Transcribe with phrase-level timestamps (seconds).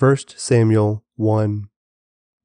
[0.00, 1.64] 1 Samuel 1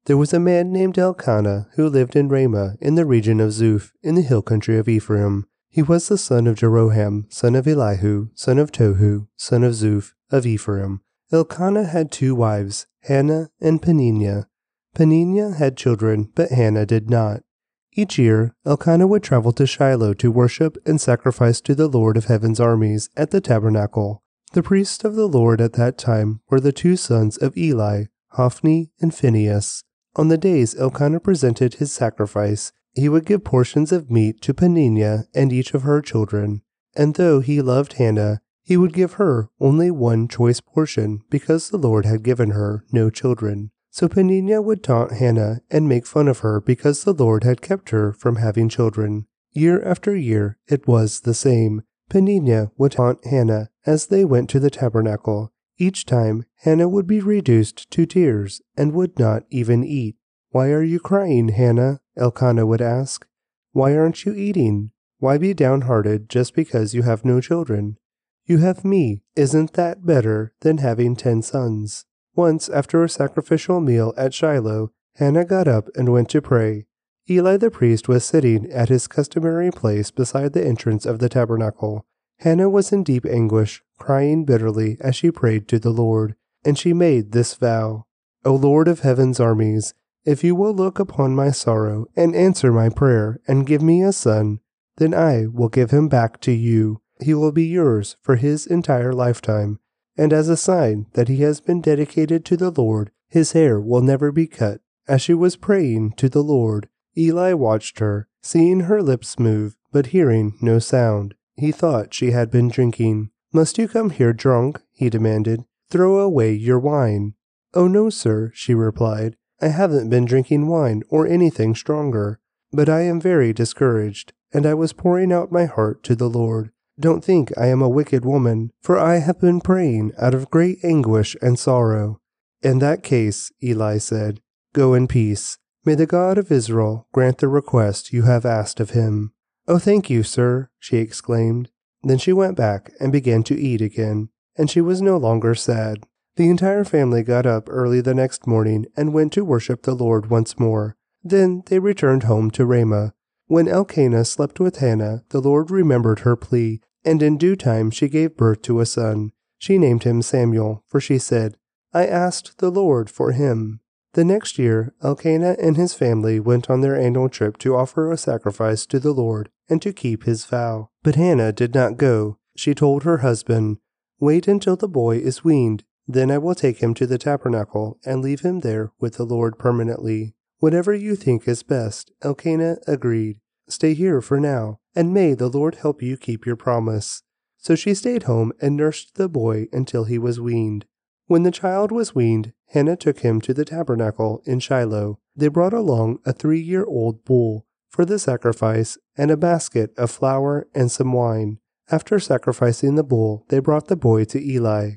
[0.06, 3.92] There was a man named Elkanah who lived in Ramah in the region of Zuph
[4.02, 5.46] in the hill country of Ephraim.
[5.70, 10.14] He was the son of Jeroham, son of Elihu, son of Tohu, son of Zuph,
[10.32, 11.02] of Ephraim.
[11.32, 14.48] Elkanah had two wives, Hannah and Peninnah.
[14.92, 17.44] Peninnah had children, but Hannah did not.
[17.92, 22.24] Each year, Elkanah would travel to Shiloh to worship and sacrifice to the Lord of
[22.24, 24.23] heaven's armies at the tabernacle.
[24.54, 28.04] The priests of the Lord at that time were the two sons of Eli,
[28.34, 29.82] Hophni and Phinehas.
[30.14, 35.24] On the days Elkanah presented his sacrifice, he would give portions of meat to Peninnah
[35.34, 36.62] and each of her children.
[36.94, 41.76] And though he loved Hannah, he would give her only one choice portion because the
[41.76, 43.72] Lord had given her no children.
[43.90, 47.90] So Peninnah would taunt Hannah and make fun of her because the Lord had kept
[47.90, 49.26] her from having children.
[49.50, 51.82] Year after year it was the same.
[52.08, 55.52] Peninnah would taunt Hannah as they went to the tabernacle.
[55.76, 60.16] Each time, Hannah would be reduced to tears and would not even eat.
[60.50, 62.00] Why are you crying, Hannah?
[62.16, 63.26] Elkanah would ask.
[63.72, 64.92] Why aren't you eating?
[65.18, 67.98] Why be downhearted just because you have no children?
[68.46, 69.22] You have me.
[69.34, 72.04] Isn't that better than having ten sons?
[72.36, 76.86] Once, after a sacrificial meal at Shiloh, Hannah got up and went to pray.
[77.28, 82.04] Eli the priest was sitting at his customary place beside the entrance of the tabernacle.
[82.40, 86.92] Hannah was in deep anguish, crying bitterly as she prayed to the Lord, and she
[86.92, 88.04] made this vow
[88.44, 89.94] O Lord of heaven's armies,
[90.26, 94.12] if you will look upon my sorrow and answer my prayer and give me a
[94.12, 94.60] son,
[94.96, 97.00] then I will give him back to you.
[97.20, 99.78] He will be yours for his entire lifetime,
[100.16, 104.02] and as a sign that he has been dedicated to the Lord, his hair will
[104.02, 104.80] never be cut.
[105.06, 110.06] As she was praying to the Lord, Eli watched her, seeing her lips move, but
[110.06, 111.34] hearing no sound.
[111.56, 113.30] He thought she had been drinking.
[113.52, 114.82] Must you come here drunk?
[114.92, 115.64] he demanded.
[115.90, 117.34] Throw away your wine.
[117.72, 119.36] Oh, no, sir, she replied.
[119.60, 122.40] I haven't been drinking wine or anything stronger,
[122.72, 126.70] but I am very discouraged, and I was pouring out my heart to the Lord.
[126.98, 130.78] Don't think I am a wicked woman, for I have been praying out of great
[130.84, 132.20] anguish and sorrow.
[132.62, 134.40] In that case, Eli said,
[134.72, 135.58] go in peace.
[135.86, 139.32] May the God of Israel grant the request you have asked of him.
[139.68, 141.70] Oh, thank you, sir, she exclaimed.
[142.02, 146.06] Then she went back and began to eat again, and she was no longer sad.
[146.36, 150.30] The entire family got up early the next morning and went to worship the Lord
[150.30, 150.96] once more.
[151.22, 153.14] Then they returned home to Ramah.
[153.46, 158.08] When Elkanah slept with Hannah, the Lord remembered her plea, and in due time she
[158.08, 159.32] gave birth to a son.
[159.58, 161.56] She named him Samuel, for she said,
[161.92, 163.80] I asked the Lord for him.
[164.14, 168.16] The next year, Elkanah and his family went on their annual trip to offer a
[168.16, 170.90] sacrifice to the Lord and to keep his vow.
[171.02, 172.38] But Hannah did not go.
[172.56, 173.78] She told her husband,
[174.20, 178.22] Wait until the boy is weaned, then I will take him to the tabernacle and
[178.22, 180.34] leave him there with the Lord permanently.
[180.60, 183.40] Whatever you think is best, Elkanah agreed.
[183.68, 187.24] Stay here for now, and may the Lord help you keep your promise.
[187.56, 190.84] So she stayed home and nursed the boy until he was weaned.
[191.26, 195.18] When the child was weaned, Hannah took him to the tabernacle in Shiloh.
[195.34, 200.10] They brought along a three year old bull for the sacrifice and a basket of
[200.10, 201.60] flour and some wine.
[201.90, 204.96] After sacrificing the bull, they brought the boy to Eli.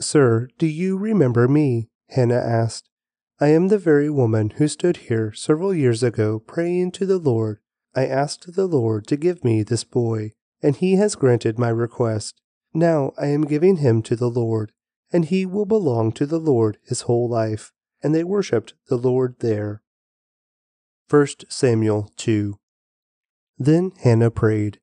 [0.00, 1.88] Sir, do you remember me?
[2.08, 2.88] Hannah asked.
[3.40, 7.60] I am the very woman who stood here several years ago praying to the Lord.
[7.94, 10.32] I asked the Lord to give me this boy,
[10.62, 12.40] and he has granted my request.
[12.74, 14.72] Now I am giving him to the Lord
[15.12, 17.72] and he will belong to the Lord his whole life.
[18.02, 19.82] And they worshipped the Lord there.
[21.08, 22.58] 1 Samuel 2
[23.58, 24.80] Then Hannah prayed,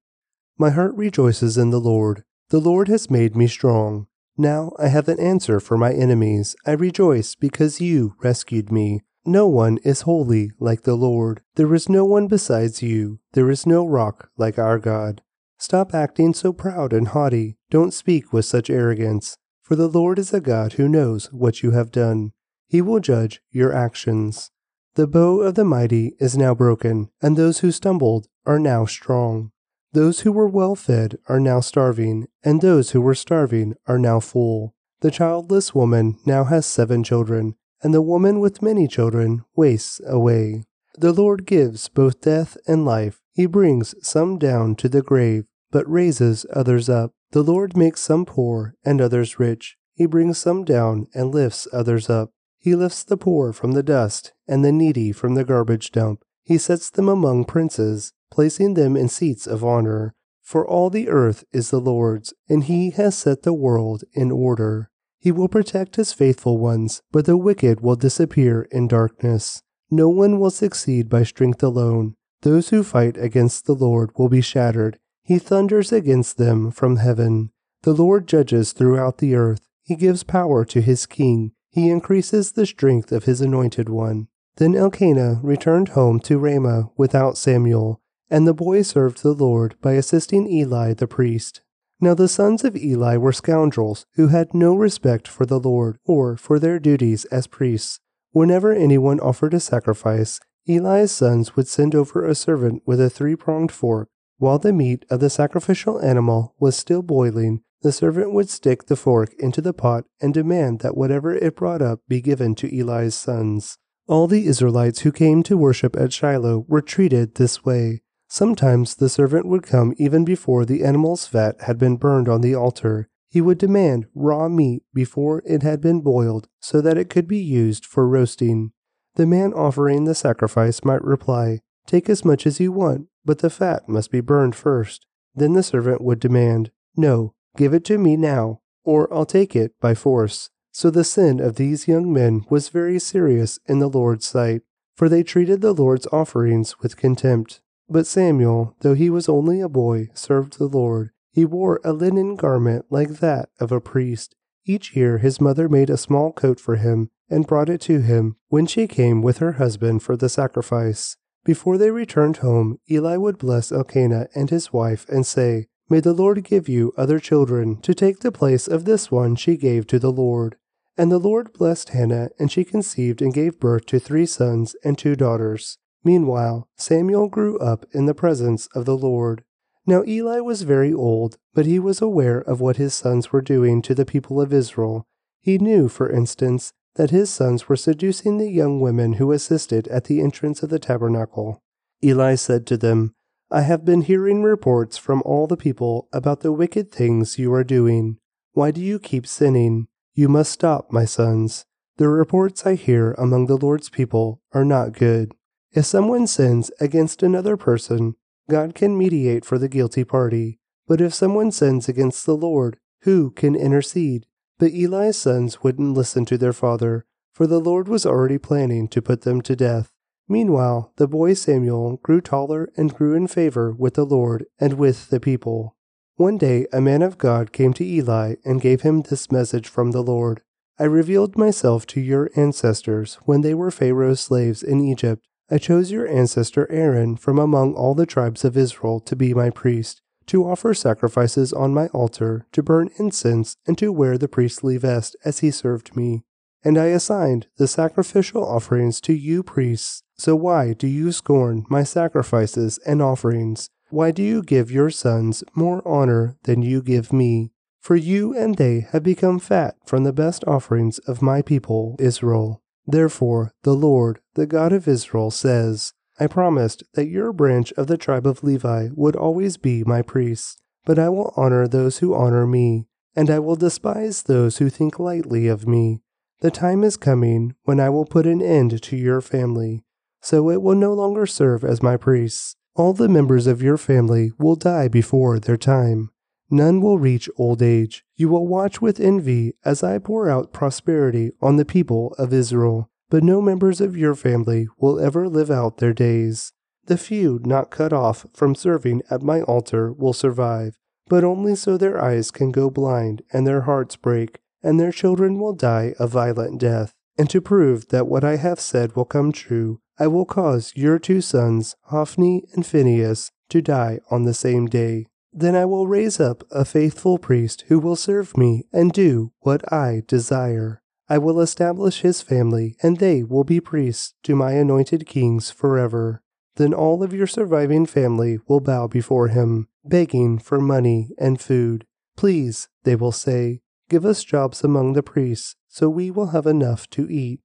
[0.57, 2.23] My heart rejoices in the Lord.
[2.49, 4.07] The Lord has made me strong.
[4.37, 6.55] Now I have an answer for my enemies.
[6.65, 9.01] I rejoice because you rescued me.
[9.25, 11.41] No one is holy like the Lord.
[11.55, 13.19] There is no one besides you.
[13.33, 15.21] There is no rock like our God.
[15.57, 17.57] Stop acting so proud and haughty.
[17.69, 19.37] Don't speak with such arrogance.
[19.67, 22.31] For the Lord is a God who knows what you have done.
[22.69, 24.49] He will judge your actions.
[24.95, 29.51] The bow of the mighty is now broken, and those who stumbled are now strong.
[29.91, 34.21] Those who were well fed are now starving, and those who were starving are now
[34.21, 34.73] full.
[35.01, 40.63] The childless woman now has seven children, and the woman with many children wastes away.
[40.97, 43.19] The Lord gives both death and life.
[43.33, 47.11] He brings some down to the grave, but raises others up.
[47.31, 49.77] The Lord makes some poor and others rich.
[49.93, 52.31] He brings some down and lifts others up.
[52.57, 56.23] He lifts the poor from the dust and the needy from the garbage dump.
[56.43, 60.13] He sets them among princes, placing them in seats of honor.
[60.41, 64.89] For all the earth is the Lord's, and he has set the world in order.
[65.19, 69.61] He will protect his faithful ones, but the wicked will disappear in darkness.
[69.91, 72.15] No one will succeed by strength alone.
[72.43, 74.99] Those who fight against the Lord will be shattered.
[75.27, 77.51] He thunders against them from heaven.
[77.83, 79.67] The Lord judges throughout the earth.
[79.83, 81.51] He gives power to his king.
[81.69, 84.29] He increases the strength of his anointed one.
[84.55, 89.93] Then Elkanah returned home to Ramah without Samuel, and the boy served the Lord by
[89.93, 91.59] assisting Eli the priest.
[91.99, 96.37] Now the sons of Eli were scoundrels who had no respect for the Lord or
[96.37, 97.99] for their duties as priests.
[98.31, 100.39] Whenever anyone offered a sacrifice,
[100.69, 104.07] Eli's sons would send over a servant with a three pronged fork.
[104.39, 108.95] While the meat of the sacrificial animal was still boiling, the servant would stick the
[108.95, 113.15] fork into the pot and demand that whatever it brought up be given to Eli's
[113.15, 113.77] sons.
[114.07, 118.01] All the Israelites who came to worship at Shiloh were treated this way.
[118.29, 122.55] Sometimes the servant would come even before the animal's fat had been burned on the
[122.55, 123.09] altar.
[123.29, 127.39] He would demand raw meat before it had been boiled so that it could be
[127.39, 128.71] used for roasting.
[129.15, 133.49] The man offering the sacrifice might reply, Take as much as you want, but the
[133.49, 135.07] fat must be burned first.
[135.33, 139.73] Then the servant would demand, No, give it to me now, or I'll take it
[139.79, 140.49] by force.
[140.71, 144.61] So the sin of these young men was very serious in the Lord's sight,
[144.95, 147.61] for they treated the Lord's offerings with contempt.
[147.89, 151.11] But Samuel, though he was only a boy, served the Lord.
[151.31, 154.35] He wore a linen garment like that of a priest.
[154.65, 158.35] Each year his mother made a small coat for him and brought it to him
[158.49, 161.15] when she came with her husband for the sacrifice.
[161.47, 166.11] Before they returned home, Eli would bless Elkanah and his wife and say, May the
[166.11, 169.97] Lord give you other children to take the place of this one she gave to
[169.97, 170.57] the Lord.
[170.97, 174.97] And the Lord blessed Hannah, and she conceived and gave birth to three sons and
[174.97, 175.77] two daughters.
[176.03, 179.45] Meanwhile, Samuel grew up in the presence of the Lord.
[179.85, 183.81] Now Eli was very old, but he was aware of what his sons were doing
[183.83, 185.07] to the people of Israel.
[185.39, 190.03] He knew, for instance, that his sons were seducing the young women who assisted at
[190.03, 191.63] the entrance of the tabernacle.
[192.03, 193.13] Eli said to them,
[193.49, 197.63] I have been hearing reports from all the people about the wicked things you are
[197.63, 198.17] doing.
[198.51, 199.87] Why do you keep sinning?
[200.13, 201.65] You must stop, my sons.
[201.97, 205.33] The reports I hear among the Lord's people are not good.
[205.71, 208.15] If someone sins against another person,
[208.49, 210.59] God can mediate for the guilty party.
[210.87, 214.26] But if someone sins against the Lord, who can intercede?
[214.59, 219.01] But Eli's sons wouldn't listen to their father, for the Lord was already planning to
[219.01, 219.91] put them to death.
[220.27, 225.09] Meanwhile, the boy Samuel grew taller and grew in favor with the Lord and with
[225.09, 225.75] the people.
[226.15, 229.91] One day a man of God came to Eli and gave him this message from
[229.91, 230.41] the Lord
[230.79, 235.27] I revealed myself to your ancestors when they were Pharaoh's slaves in Egypt.
[235.49, 239.49] I chose your ancestor Aaron from among all the tribes of Israel to be my
[239.49, 244.77] priest, to offer sacrifices on my altar, to burn incense, and to wear the priestly
[244.77, 246.23] vest as he served me.
[246.63, 250.03] And I assigned the sacrificial offerings to you priests.
[250.17, 253.69] So why do you scorn my sacrifices and offerings?
[253.89, 257.51] Why do you give your sons more honor than you give me?
[257.79, 262.61] For you and they have become fat from the best offerings of my people Israel.
[262.85, 267.97] Therefore, the Lord, the God of Israel, says, I promised that your branch of the
[267.97, 272.47] tribe of Levi would always be my priests, but I will honor those who honor
[272.47, 276.01] me, and I will despise those who think lightly of me.
[276.41, 279.83] The time is coming when I will put an end to your family,
[280.21, 282.55] so it will no longer serve as my priests.
[282.75, 286.11] All the members of your family will die before their time.
[286.49, 288.05] None will reach old age.
[288.15, 292.89] You will watch with envy as I pour out prosperity on the people of Israel,
[293.09, 296.51] but no members of your family will ever live out their days.
[296.85, 301.77] The few not cut off from serving at my altar will survive, but only so
[301.77, 306.07] their eyes can go blind and their hearts break, and their children will die a
[306.07, 306.93] violent death.
[307.17, 310.99] And to prove that what I have said will come true, I will cause your
[310.99, 315.07] two sons, Hophni and Phinehas, to die on the same day.
[315.33, 319.71] Then I will raise up a faithful priest who will serve me and do what
[319.71, 320.81] I desire.
[321.09, 326.21] I will establish his family, and they will be priests to my anointed kings forever.
[326.55, 331.85] Then all of your surviving family will bow before him, begging for money and food.
[332.15, 336.89] Please, they will say, give us jobs among the priests, so we will have enough
[336.91, 337.41] to eat.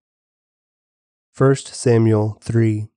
[1.37, 2.89] 1 Samuel 3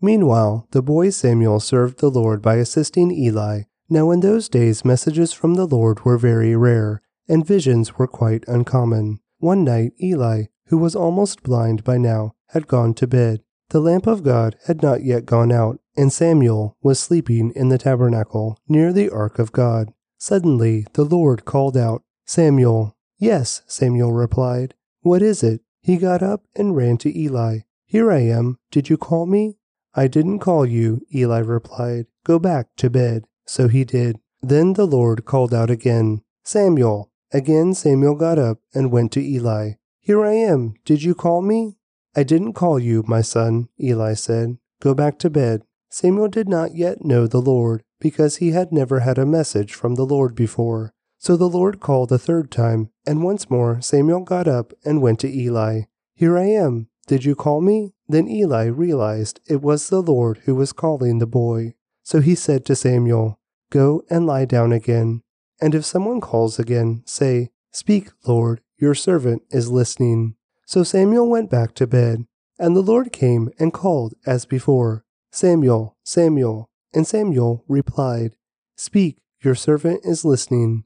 [0.00, 5.32] Meanwhile, the boy Samuel served the Lord by assisting Eli now, in those days, messages
[5.32, 9.20] from the Lord were very rare, and visions were quite uncommon.
[9.38, 13.42] One night, Eli, who was almost blind by now, had gone to bed.
[13.70, 17.78] The lamp of God had not yet gone out, and Samuel was sleeping in the
[17.78, 19.92] tabernacle, near the ark of God.
[20.18, 22.96] Suddenly, the Lord called out, Samuel.
[23.18, 24.74] Yes, Samuel replied.
[25.02, 25.60] What is it?
[25.82, 27.60] He got up and ran to Eli.
[27.86, 28.58] Here I am.
[28.70, 29.58] Did you call me?
[29.94, 32.06] I didn't call you, Eli replied.
[32.24, 33.24] Go back to bed.
[33.46, 34.18] So he did.
[34.42, 37.10] Then the Lord called out again, Samuel.
[37.32, 39.72] Again Samuel got up and went to Eli.
[40.00, 40.74] Here I am.
[40.84, 41.78] Did you call me?
[42.16, 44.56] I didn't call you, my son, Eli said.
[44.80, 45.62] Go back to bed.
[45.90, 49.94] Samuel did not yet know the Lord, because he had never had a message from
[49.94, 50.94] the Lord before.
[51.18, 55.20] So the Lord called a third time, and once more Samuel got up and went
[55.20, 55.82] to Eli.
[56.14, 56.88] Here I am.
[57.06, 57.94] Did you call me?
[58.08, 61.74] Then Eli realized it was the Lord who was calling the boy.
[62.02, 63.38] So he said to Samuel,
[63.70, 65.22] Go and lie down again.
[65.60, 70.34] And if someone calls again, say, Speak, Lord, your servant is listening.
[70.66, 72.26] So Samuel went back to bed,
[72.58, 76.70] and the Lord came and called as before, Samuel, Samuel.
[76.94, 78.36] And Samuel replied,
[78.76, 80.84] Speak, your servant is listening.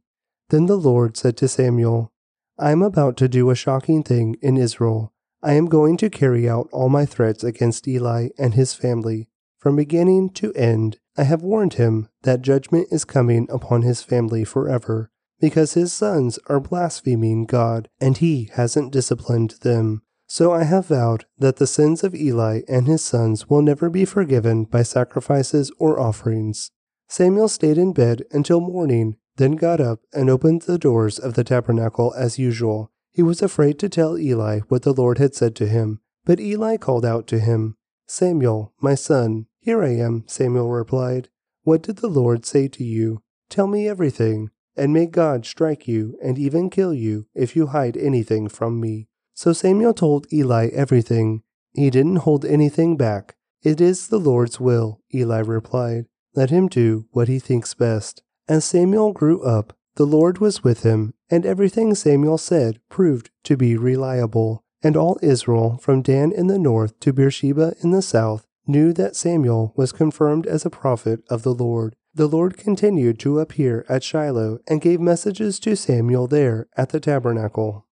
[0.51, 2.13] Then the Lord said to Samuel,
[2.59, 5.13] I am about to do a shocking thing in Israel.
[5.43, 9.29] I am going to carry out all my threats against Eli and his family.
[9.59, 14.45] From beginning to end, I have warned him that judgment is coming upon his family
[14.45, 20.03] forever, because his sons are blaspheming God, and he hasn't disciplined them.
[20.27, 24.07] So I have vowed that the sins of Eli and his sons will never be
[24.07, 26.71] forgiven by sacrifices or offerings.
[27.09, 31.45] Samuel stayed in bed until morning then got up and opened the doors of the
[31.45, 32.91] tabernacle as usual.
[33.13, 36.79] He was afraid to tell Eli what the Lord had said to him, but Eli
[36.79, 37.77] called out to him,
[38.07, 39.47] Samuel, my son.
[39.65, 41.29] Here I am, Samuel replied.
[41.63, 43.23] What did the Lord say to you?
[43.49, 47.97] Tell me everything, and may God strike you and even kill you if you hide
[47.97, 49.07] anything from me.
[49.35, 51.45] So Samuel told Eli everything.
[51.75, 53.37] He didn't hold anything back.
[53.63, 56.07] It is the Lord's will, Eli replied.
[56.35, 58.21] Let him do what he thinks best.
[58.49, 63.57] As Samuel grew up, the Lord was with him, and everything Samuel said proved to
[63.57, 64.65] be reliable.
[64.83, 69.17] And all Israel, from Dan in the north to Beersheba in the south, knew that
[69.17, 71.97] Samuel was confirmed as a prophet of the Lord.
[72.15, 77.01] The Lord continued to appear at Shiloh and gave messages to Samuel there at the
[77.01, 77.87] tabernacle.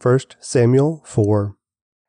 [0.00, 1.56] 1 Samuel 4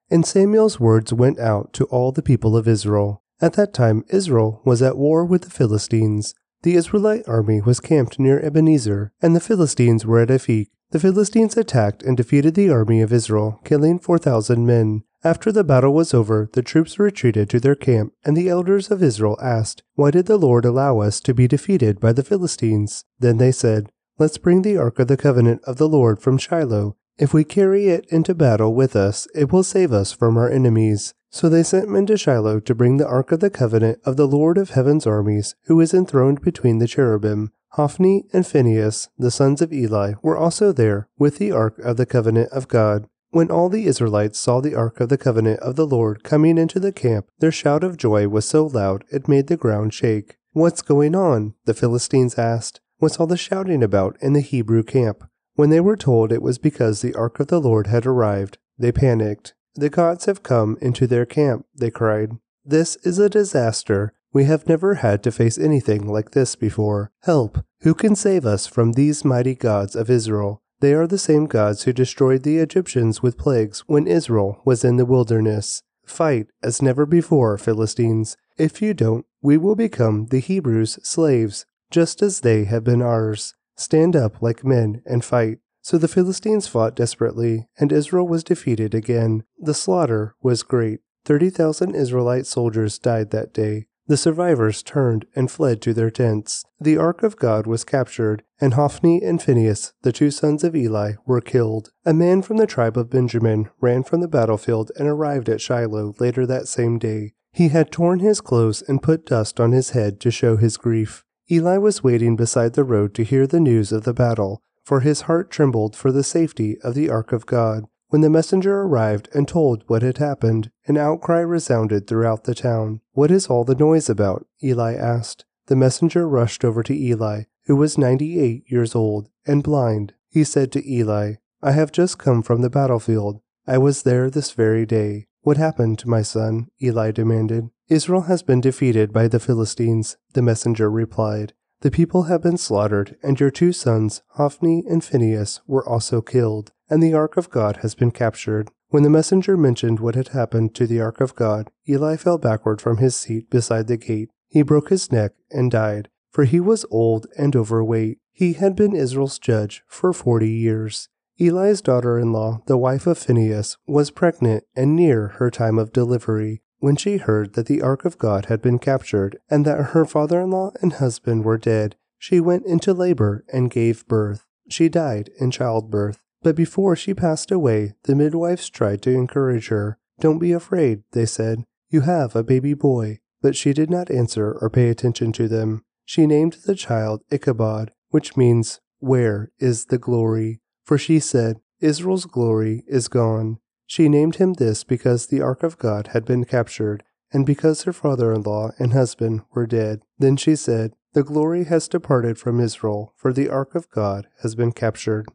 [0.10, 3.24] And Samuel's words went out to all the people of Israel.
[3.42, 6.36] At that time, Israel was at war with the Philistines.
[6.62, 10.68] The Israelite army was camped near Ebenezer, and the Philistines were at Aphek.
[10.92, 15.05] The Philistines attacked and defeated the army of Israel, killing 4,000 men.
[15.24, 19.02] After the battle was over, the troops retreated to their camp, and the elders of
[19.02, 23.06] Israel asked, Why did the Lord allow us to be defeated by the Philistines?
[23.20, 26.96] Then they said, Let's bring the ark of the covenant of the Lord from Shiloh.
[27.18, 31.14] If we carry it into battle with us, it will save us from our enemies.
[31.30, 34.28] So they sent men to Shiloh to bring the ark of the covenant of the
[34.28, 37.52] Lord of heaven's armies, who is enthroned between the cherubim.
[37.72, 42.06] Hophni and Phinehas, the sons of Eli, were also there with the ark of the
[42.06, 43.10] covenant of God.
[43.32, 46.80] When all the Israelites saw the ark of the covenant of the Lord coming into
[46.80, 50.38] the camp, their shout of joy was so loud it made the ground shake.
[50.54, 51.54] What's going on?
[51.66, 52.80] the Philistines asked.
[52.98, 55.30] What's all the shouting about in the Hebrew camp?
[55.56, 58.92] When they were told it was because the ark of the Lord had arrived, they
[58.92, 59.54] panicked.
[59.74, 62.38] The gods have come into their camp, they cried.
[62.64, 64.14] This is a disaster.
[64.32, 67.12] We have never had to face anything like this before.
[67.24, 67.64] Help!
[67.82, 70.62] Who can save us from these mighty gods of Israel?
[70.80, 74.98] They are the same gods who destroyed the Egyptians with plagues when Israel was in
[74.98, 75.82] the wilderness.
[76.06, 78.38] Fight as never before, Philistines.
[78.58, 83.56] If you don't, we will become the Hebrews' slaves, just as they have been ours.
[83.76, 85.60] Stand up like men and fight.
[85.82, 89.44] So the Philistines fought desperately, and Israel was defeated again.
[89.60, 91.02] The slaughter was great.
[91.26, 93.88] Thirty thousand Israelite soldiers died that day.
[94.08, 96.64] The survivors turned and fled to their tents.
[96.80, 101.14] The ark of God was captured, and Hophni and Phinehas, the two sons of Eli,
[101.26, 101.92] were killed.
[102.06, 106.14] A man from the tribe of Benjamin ran from the battlefield and arrived at Shiloh
[106.20, 107.34] later that same day.
[107.52, 111.24] He had torn his clothes and put dust on his head to show his grief.
[111.50, 115.22] Eli was waiting beside the road to hear the news of the battle for his
[115.22, 117.86] heart trembled for the safety of the ark of God.
[118.10, 123.02] When the messenger arrived and told what had happened, an outcry resounded throughout the town.
[123.14, 124.46] What is all the noise about?
[124.64, 125.44] Eli asked.
[125.66, 130.14] The messenger rushed over to Eli, who was ninety eight years old and blind.
[130.30, 133.42] He said to Eli, I have just come from the battlefield.
[133.68, 135.28] I was there this very day.
[135.42, 136.68] What happened, to my son?
[136.82, 137.70] Eli demanded.
[137.88, 141.54] Israel has been defeated by the Philistines, the messenger replied.
[141.82, 146.72] The people have been slaughtered, and your two sons, Hophni and Phinehas, were also killed,
[146.90, 148.70] and the ark of God has been captured.
[148.90, 152.82] When the messenger mentioned what had happened to the ark of God, Eli fell backward
[152.82, 154.30] from his seat beside the gate.
[154.48, 158.18] He broke his neck and died, for he was old and overweight.
[158.34, 161.08] He had been Israel's judge for forty years.
[161.40, 165.94] Eli's daughter in law, the wife of Phinehas, was pregnant and near her time of
[165.94, 170.04] delivery when she heard that the ark of God had been captured and that her
[170.04, 171.96] father in law and husband were dead.
[172.18, 174.46] She went into labor and gave birth.
[174.70, 176.22] She died in childbirth.
[176.44, 180.00] But before she passed away, the midwives tried to encourage her.
[180.20, 181.64] Don't be afraid, they said.
[181.90, 183.20] You have a baby boy.
[183.42, 185.86] But she did not answer or pay attention to them.
[186.06, 190.62] She named the child Ichabod, which means, Where is the glory?
[190.84, 193.58] For she said, Israel's glory is gone.
[193.88, 197.94] She named him this because the ark of God had been captured, and because her
[197.94, 200.02] father in law and husband were dead.
[200.18, 204.56] Then she said, The glory has departed from Israel, for the ark of God has
[204.56, 205.28] been captured.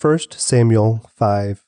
[0.00, 1.64] 1 Samuel 5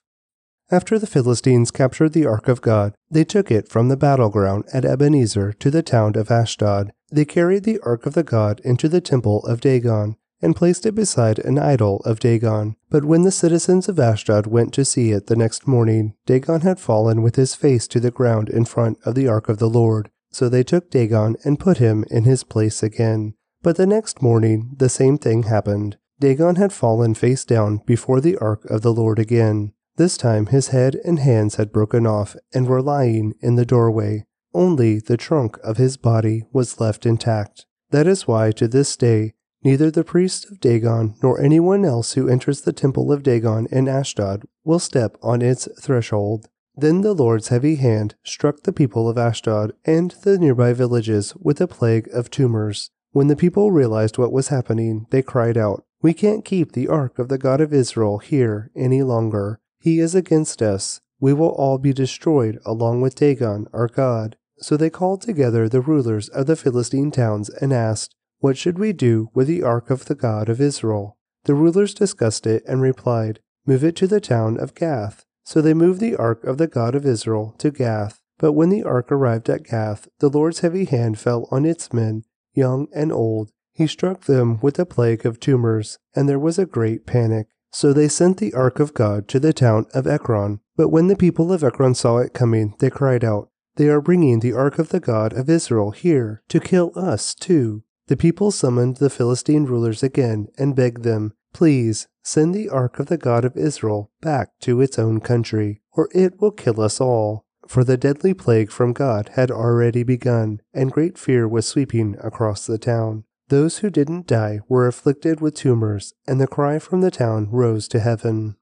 [0.72, 4.84] After the Philistines captured the ark of God, they took it from the battleground at
[4.84, 6.92] Ebenezer to the town of Ashdod.
[7.10, 10.94] They carried the ark of the God into the temple of Dagon and placed it
[10.94, 12.76] beside an idol of Dagon.
[12.88, 16.78] But when the citizens of Ashdod went to see it the next morning, Dagon had
[16.78, 20.08] fallen with his face to the ground in front of the ark of the Lord.
[20.30, 23.34] So they took Dagon and put him in his place again.
[23.62, 25.98] But the next morning the same thing happened.
[26.20, 29.72] Dagon had fallen face down before the ark of the Lord again.
[30.00, 34.24] This time his head and hands had broken off and were lying in the doorway.
[34.54, 37.66] Only the trunk of his body was left intact.
[37.90, 42.30] That is why to this day Neither the priest of Dagon nor anyone else who
[42.30, 46.48] enters the temple of Dagon in Ashdod will step on its threshold.
[46.74, 51.60] Then the Lord's heavy hand struck the people of Ashdod and the nearby villages with
[51.60, 52.90] a plague of tumors.
[53.10, 57.18] When the people realized what was happening, they cried out, We can't keep the ark
[57.18, 59.60] of the God of Israel here any longer.
[59.80, 61.00] He is against us.
[61.18, 64.36] We will all be destroyed along with Dagon, our God.
[64.58, 68.94] So they called together the rulers of the Philistine towns and asked, what should we
[68.94, 71.18] do with the ark of the God of Israel?
[71.44, 75.26] The rulers discussed it and replied, Move it to the town of Gath.
[75.44, 78.22] So they moved the ark of the God of Israel to Gath.
[78.38, 82.22] But when the ark arrived at Gath, the Lord's heavy hand fell on its men,
[82.54, 83.50] young and old.
[83.74, 87.48] He struck them with a plague of tumors, and there was a great panic.
[87.70, 90.60] So they sent the ark of God to the town of Ekron.
[90.76, 94.40] But when the people of Ekron saw it coming, they cried out, They are bringing
[94.40, 97.84] the ark of the God of Israel here to kill us too.
[98.08, 103.06] The people summoned the Philistine rulers again and begged them, Please send the ark of
[103.06, 107.46] the God of Israel back to its own country, or it will kill us all.
[107.68, 112.66] For the deadly plague from God had already begun, and great fear was sweeping across
[112.66, 113.24] the town.
[113.50, 117.88] Those who didn't die were afflicted with tumors, and the cry from the town rose
[117.88, 118.54] to heaven.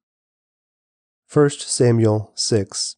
[1.30, 2.96] 1 Samuel 6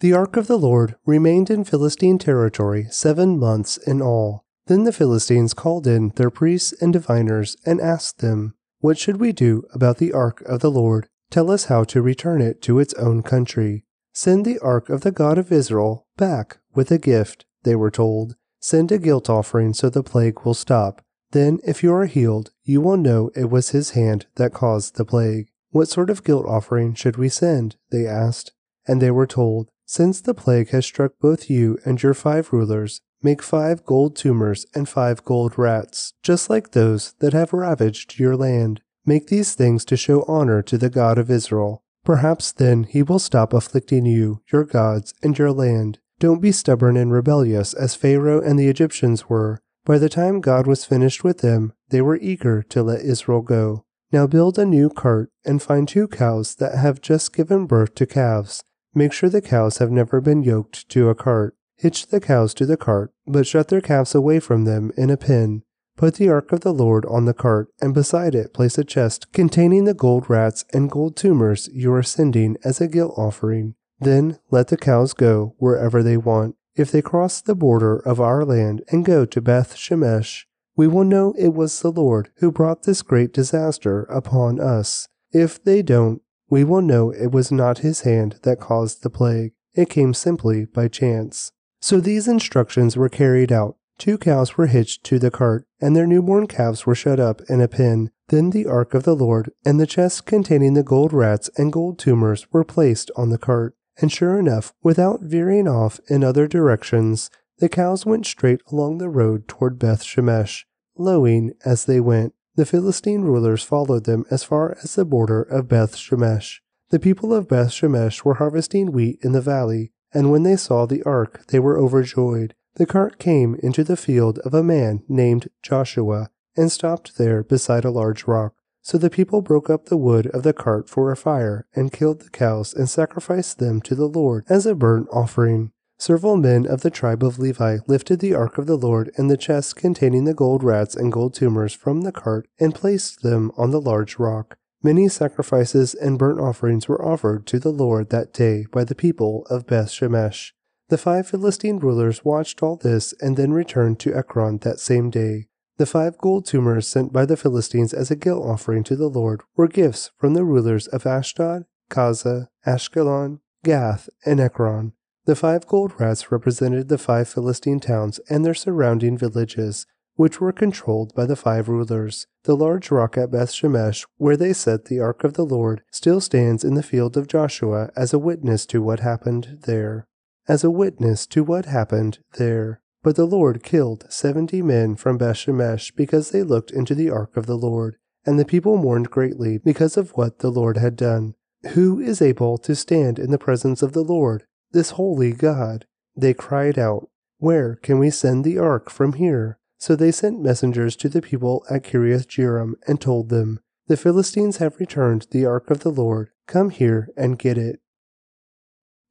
[0.00, 4.46] The ark of the Lord remained in Philistine territory seven months in all.
[4.68, 9.32] Then the Philistines called in their priests and diviners and asked them, What should we
[9.32, 11.08] do about the ark of the Lord?
[11.30, 13.84] Tell us how to return it to its own country.
[14.14, 18.36] Send the ark of the God of Israel back with a gift, they were told.
[18.62, 21.02] Send a guilt offering so the plague will stop.
[21.32, 25.04] Then, if you are healed, you will know it was his hand that caused the
[25.04, 25.48] plague.
[25.70, 27.74] What sort of guilt offering should we send?
[27.90, 28.52] They asked.
[28.86, 33.00] And they were told, Since the plague has struck both you and your five rulers,
[33.24, 38.36] Make five gold tumors and five gold rats, just like those that have ravaged your
[38.36, 38.80] land.
[39.06, 41.84] Make these things to show honor to the God of Israel.
[42.04, 46.00] Perhaps then he will stop afflicting you, your gods, and your land.
[46.22, 49.60] Don't be stubborn and rebellious as Pharaoh and the Egyptians were.
[49.84, 53.84] By the time God was finished with them, they were eager to let Israel go.
[54.12, 58.06] Now build a new cart and find two cows that have just given birth to
[58.06, 58.62] calves.
[58.94, 61.56] Make sure the cows have never been yoked to a cart.
[61.74, 65.16] Hitch the cows to the cart, but shut their calves away from them in a
[65.16, 65.64] pen.
[65.96, 69.32] Put the ark of the Lord on the cart, and beside it place a chest
[69.32, 73.74] containing the gold rats and gold tumors you are sending as a guilt offering.
[74.02, 76.56] Then let the cows go wherever they want.
[76.74, 81.04] If they cross the border of our land and go to Beth Shemesh, we will
[81.04, 85.08] know it was the Lord who brought this great disaster upon us.
[85.30, 89.52] If they don't, we will know it was not his hand that caused the plague.
[89.74, 91.52] It came simply by chance.
[91.80, 93.76] So these instructions were carried out.
[93.98, 97.60] Two cows were hitched to the cart, and their newborn calves were shut up in
[97.60, 98.10] a pen.
[98.28, 101.98] Then the ark of the Lord and the chest containing the gold rats and gold
[101.98, 103.76] tumors were placed on the cart.
[104.00, 109.08] And sure enough, without veering off in other directions, the cows went straight along the
[109.08, 110.64] road toward Beth Shemesh,
[110.96, 112.34] lowing as they went.
[112.56, 116.60] The Philistine rulers followed them as far as the border of Beth Shemesh.
[116.90, 120.84] The people of Beth Shemesh were harvesting wheat in the valley, and when they saw
[120.84, 122.54] the ark, they were overjoyed.
[122.74, 127.84] The cart came into the field of a man named Joshua, and stopped there beside
[127.84, 128.54] a large rock.
[128.82, 132.20] So the people broke up the wood of the cart for a fire, and killed
[132.20, 135.70] the cows, and sacrificed them to the Lord as a burnt offering.
[135.98, 139.36] Several men of the tribe of Levi lifted the ark of the Lord and the
[139.36, 143.70] chests containing the gold rats and gold tumors from the cart and placed them on
[143.70, 144.56] the large rock.
[144.82, 149.46] Many sacrifices and burnt offerings were offered to the Lord that day by the people
[149.48, 150.50] of Beth Shemesh.
[150.88, 155.46] The five Philistine rulers watched all this and then returned to Ekron that same day.
[155.82, 159.42] The five gold tumors sent by the Philistines as a guilt offering to the Lord
[159.56, 164.92] were gifts from the rulers of Ashdod, Gaza, Ashkelon, Gath, and Ekron.
[165.24, 170.52] The five gold rats represented the five Philistine towns and their surrounding villages, which were
[170.52, 172.28] controlled by the five rulers.
[172.44, 176.20] The large rock at Beth Shemesh, where they set the ark of the Lord, still
[176.20, 180.06] stands in the field of Joshua as a witness to what happened there.
[180.46, 182.82] As a witness to what happened there.
[183.02, 187.36] But the Lord killed seventy men from Beth Shemesh because they looked into the ark
[187.36, 191.34] of the Lord, and the people mourned greatly because of what the Lord had done.
[191.74, 194.44] Who is able to stand in the presence of the Lord?
[194.72, 195.86] this holy God.
[196.16, 199.58] They cried out, Where can we send the ark from here?
[199.78, 204.58] So they sent messengers to the people at Kiriath Jearim and told them, The Philistines
[204.58, 206.30] have returned the ark of the Lord.
[206.46, 207.80] Come here and get it.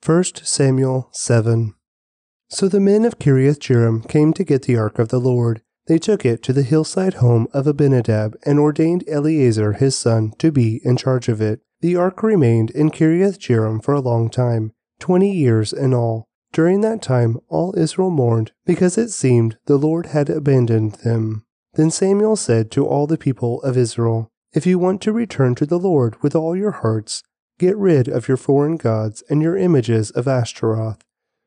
[0.06, 1.76] 1 Samuel 7
[2.54, 5.62] So the men of Kiriath Jearim came to get the ark of the Lord.
[5.88, 10.52] They took it to the hillside home of Abinadab and ordained Eleazar his son to
[10.52, 11.62] be in charge of it.
[11.80, 16.28] The ark remained in Kiriath Jearim for a long time twenty years in all.
[16.52, 21.46] During that time, all Israel mourned because it seemed the Lord had abandoned them.
[21.76, 25.66] Then Samuel said to all the people of Israel, If you want to return to
[25.66, 27.24] the Lord with all your hearts,
[27.58, 31.02] get rid of your foreign gods and your images of Ashtaroth.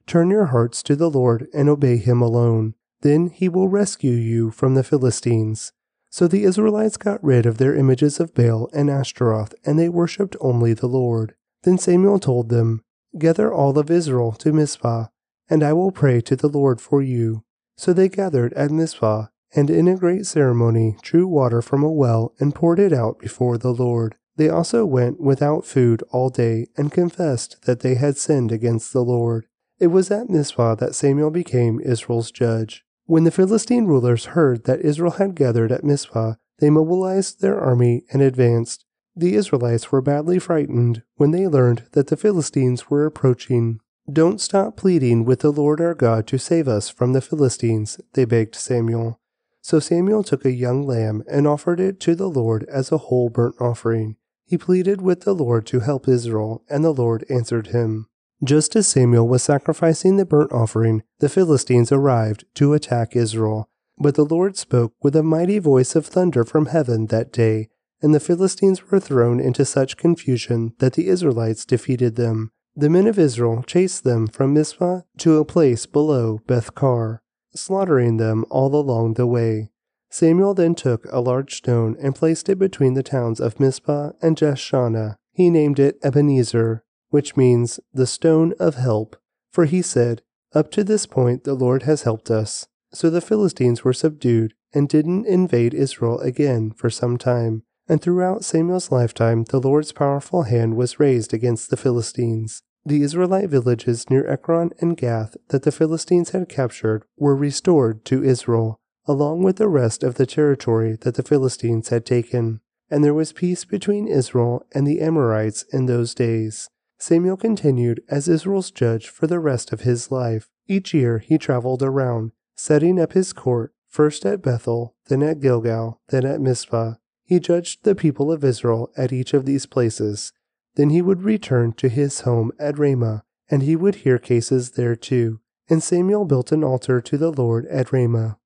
[0.07, 2.75] Turn your hearts to the Lord and obey him alone.
[3.01, 5.73] Then he will rescue you from the Philistines.
[6.11, 10.37] So the Israelites got rid of their images of Baal and Ashtaroth, and they worshipped
[10.41, 11.35] only the Lord.
[11.65, 12.83] Then Samuel told them,
[13.19, 15.07] Gather all of Israel to Mizpah,
[15.49, 17.45] and I will pray to the Lord for you.
[17.77, 22.33] So they gathered at Mizpah, and in a great ceremony drew water from a well
[22.39, 24.17] and poured it out before the Lord.
[24.37, 29.03] They also went without food all day and confessed that they had sinned against the
[29.05, 29.47] Lord.
[29.79, 32.85] It was at Mizpah that Samuel became Israel's judge.
[33.07, 38.05] When the Philistine rulers heard that Israel had gathered at Mizpah, they mobilized their army
[38.13, 38.85] and advanced.
[39.17, 43.81] The Israelites were badly frightened when they learned that the Philistines were approaching.
[44.11, 48.25] Don't stop pleading with the Lord our God to save us from the Philistines, they
[48.25, 49.21] begged Samuel.
[49.61, 53.31] So Samuel took a young lamb and offered it to the Lord as a whole
[53.31, 54.17] burnt offering.
[54.45, 58.09] He pleaded with the Lord to help Israel, and the Lord answered him.
[58.45, 63.71] Just as Samuel was sacrificing the burnt offering, the Philistines arrived to attack Israel.
[63.97, 67.71] But the Lord spoke with a mighty voice of thunder from heaven that day,
[68.03, 72.51] and the Philistines were thrown into such confusion that the Israelites defeated them.
[72.77, 77.23] The men of Israel chased them from Mizpah to a place below Beth-car,
[77.55, 79.71] slaughtering them all along the way.
[80.11, 84.37] Samuel then took a large stone and placed it between the towns of Mizpah and
[84.37, 85.17] Jeshana.
[85.33, 86.84] He named it Ebenezer,
[87.15, 89.15] which means the stone of help,
[89.53, 90.21] for he said,
[90.53, 92.67] Up to this point the Lord has helped us.
[92.93, 97.63] So the Philistines were subdued and didn't invade Israel again for some time.
[97.89, 102.65] And throughout Samuel's lifetime, the Lord's powerful hand was raised against the Philistines.
[102.85, 108.25] The Israelite villages near Ekron and Gath that the Philistines had captured were restored to
[108.25, 112.59] Israel, along with the rest of the territory that the Philistines had taken.
[112.91, 116.69] And there was peace between Israel and the Amorites in those days.
[116.99, 120.51] Samuel continued as Israel's judge for the rest of his life.
[120.67, 126.01] Each year he traveled around, setting up his court, first at Bethel, then at Gilgal,
[126.09, 130.33] then at Mizpah, he judged the people of Israel at each of these places.
[130.75, 134.97] Then he would return to his home at Ramah, and he would hear cases there
[134.97, 135.41] too.
[135.69, 138.39] And Samuel built an altar to the Lord at Ramah.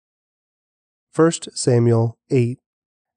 [1.14, 2.58] 1 Samuel 8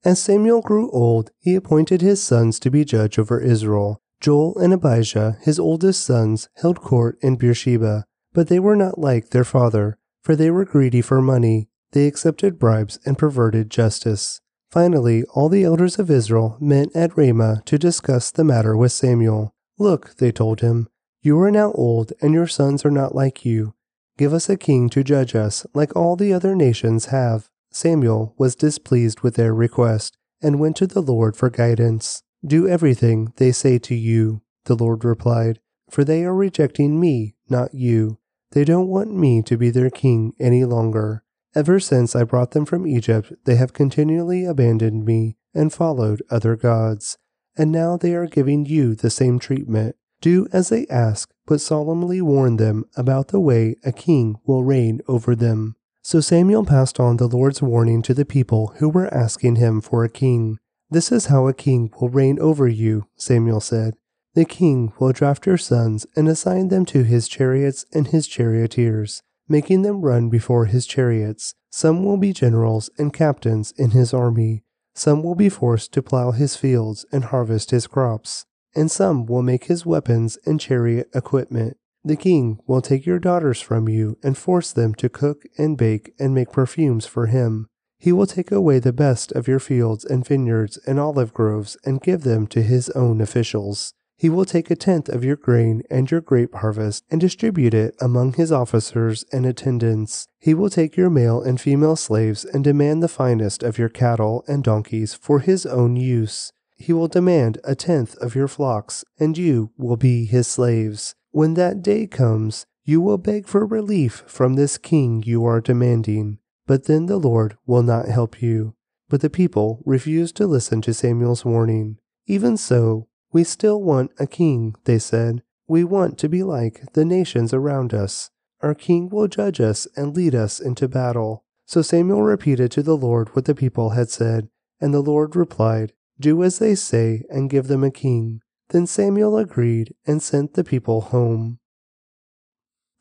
[0.04, 4.01] As Samuel grew old, he appointed his sons to be judge over Israel.
[4.22, 9.30] Joel and Abijah, his oldest sons, held court in Beersheba, but they were not like
[9.30, 11.68] their father, for they were greedy for money.
[11.92, 14.40] They accepted bribes and perverted justice.
[14.70, 19.54] Finally, all the elders of Israel met at Ramah to discuss the matter with Samuel.
[19.78, 20.88] Look, they told him,
[21.24, 23.76] you are now old, and your sons are not like you.
[24.18, 27.50] Give us a king to judge us, like all the other nations have.
[27.72, 32.24] Samuel was displeased with their request, and went to the Lord for guidance.
[32.46, 37.74] Do everything they say to you, the Lord replied, for they are rejecting me, not
[37.74, 38.18] you.
[38.52, 41.24] They don't want me to be their king any longer.
[41.54, 46.56] Ever since I brought them from Egypt, they have continually abandoned me and followed other
[46.56, 47.18] gods.
[47.58, 49.96] And now they are giving you the same treatment.
[50.22, 55.02] Do as they ask, but solemnly warn them about the way a king will reign
[55.08, 55.76] over them.
[56.02, 60.04] So Samuel passed on the Lord's warning to the people who were asking him for
[60.04, 60.58] a king.
[60.92, 63.96] This is how a king will reign over you, Samuel said.
[64.36, 69.24] The king will draft your sons and assign them to his chariots and his charioteers
[69.52, 71.54] making them run before his chariots.
[71.70, 74.64] Some will be generals and captains in his army.
[74.96, 78.46] Some will be forced to plow his fields and harvest his crops.
[78.74, 81.78] And some will make his weapons and chariot equipment.
[82.04, 86.14] The king will take your daughters from you and force them to cook and bake
[86.18, 87.68] and make perfumes for him.
[88.02, 92.02] He will take away the best of your fields and vineyards and olive groves and
[92.02, 93.94] give them to his own officials.
[94.18, 97.96] He will take a tenth of your grain and your grape harvest and distribute it
[98.02, 100.26] among his officers and attendants.
[100.40, 104.44] He will take your male and female slaves and demand the finest of your cattle
[104.48, 106.52] and donkeys for his own use.
[106.78, 111.14] He will demand a tenth of your flocks, and you will be his slaves.
[111.30, 116.40] When that day comes, you will beg for relief from this king you are demanding,
[116.72, 118.76] but then the Lord will not help you.
[119.10, 121.98] But the people refused to listen to Samuel's warning.
[122.28, 125.44] Even so, we still want a king, they said.
[125.68, 128.30] We want to be like the nations around us.
[128.62, 131.44] Our king will judge us and lead us into battle.
[131.66, 134.48] So Samuel repeated to the Lord what the people had said,
[134.80, 138.40] and the Lord replied, Do as they say and give them a king.
[138.70, 141.60] Then Samuel agreed and sent the people home.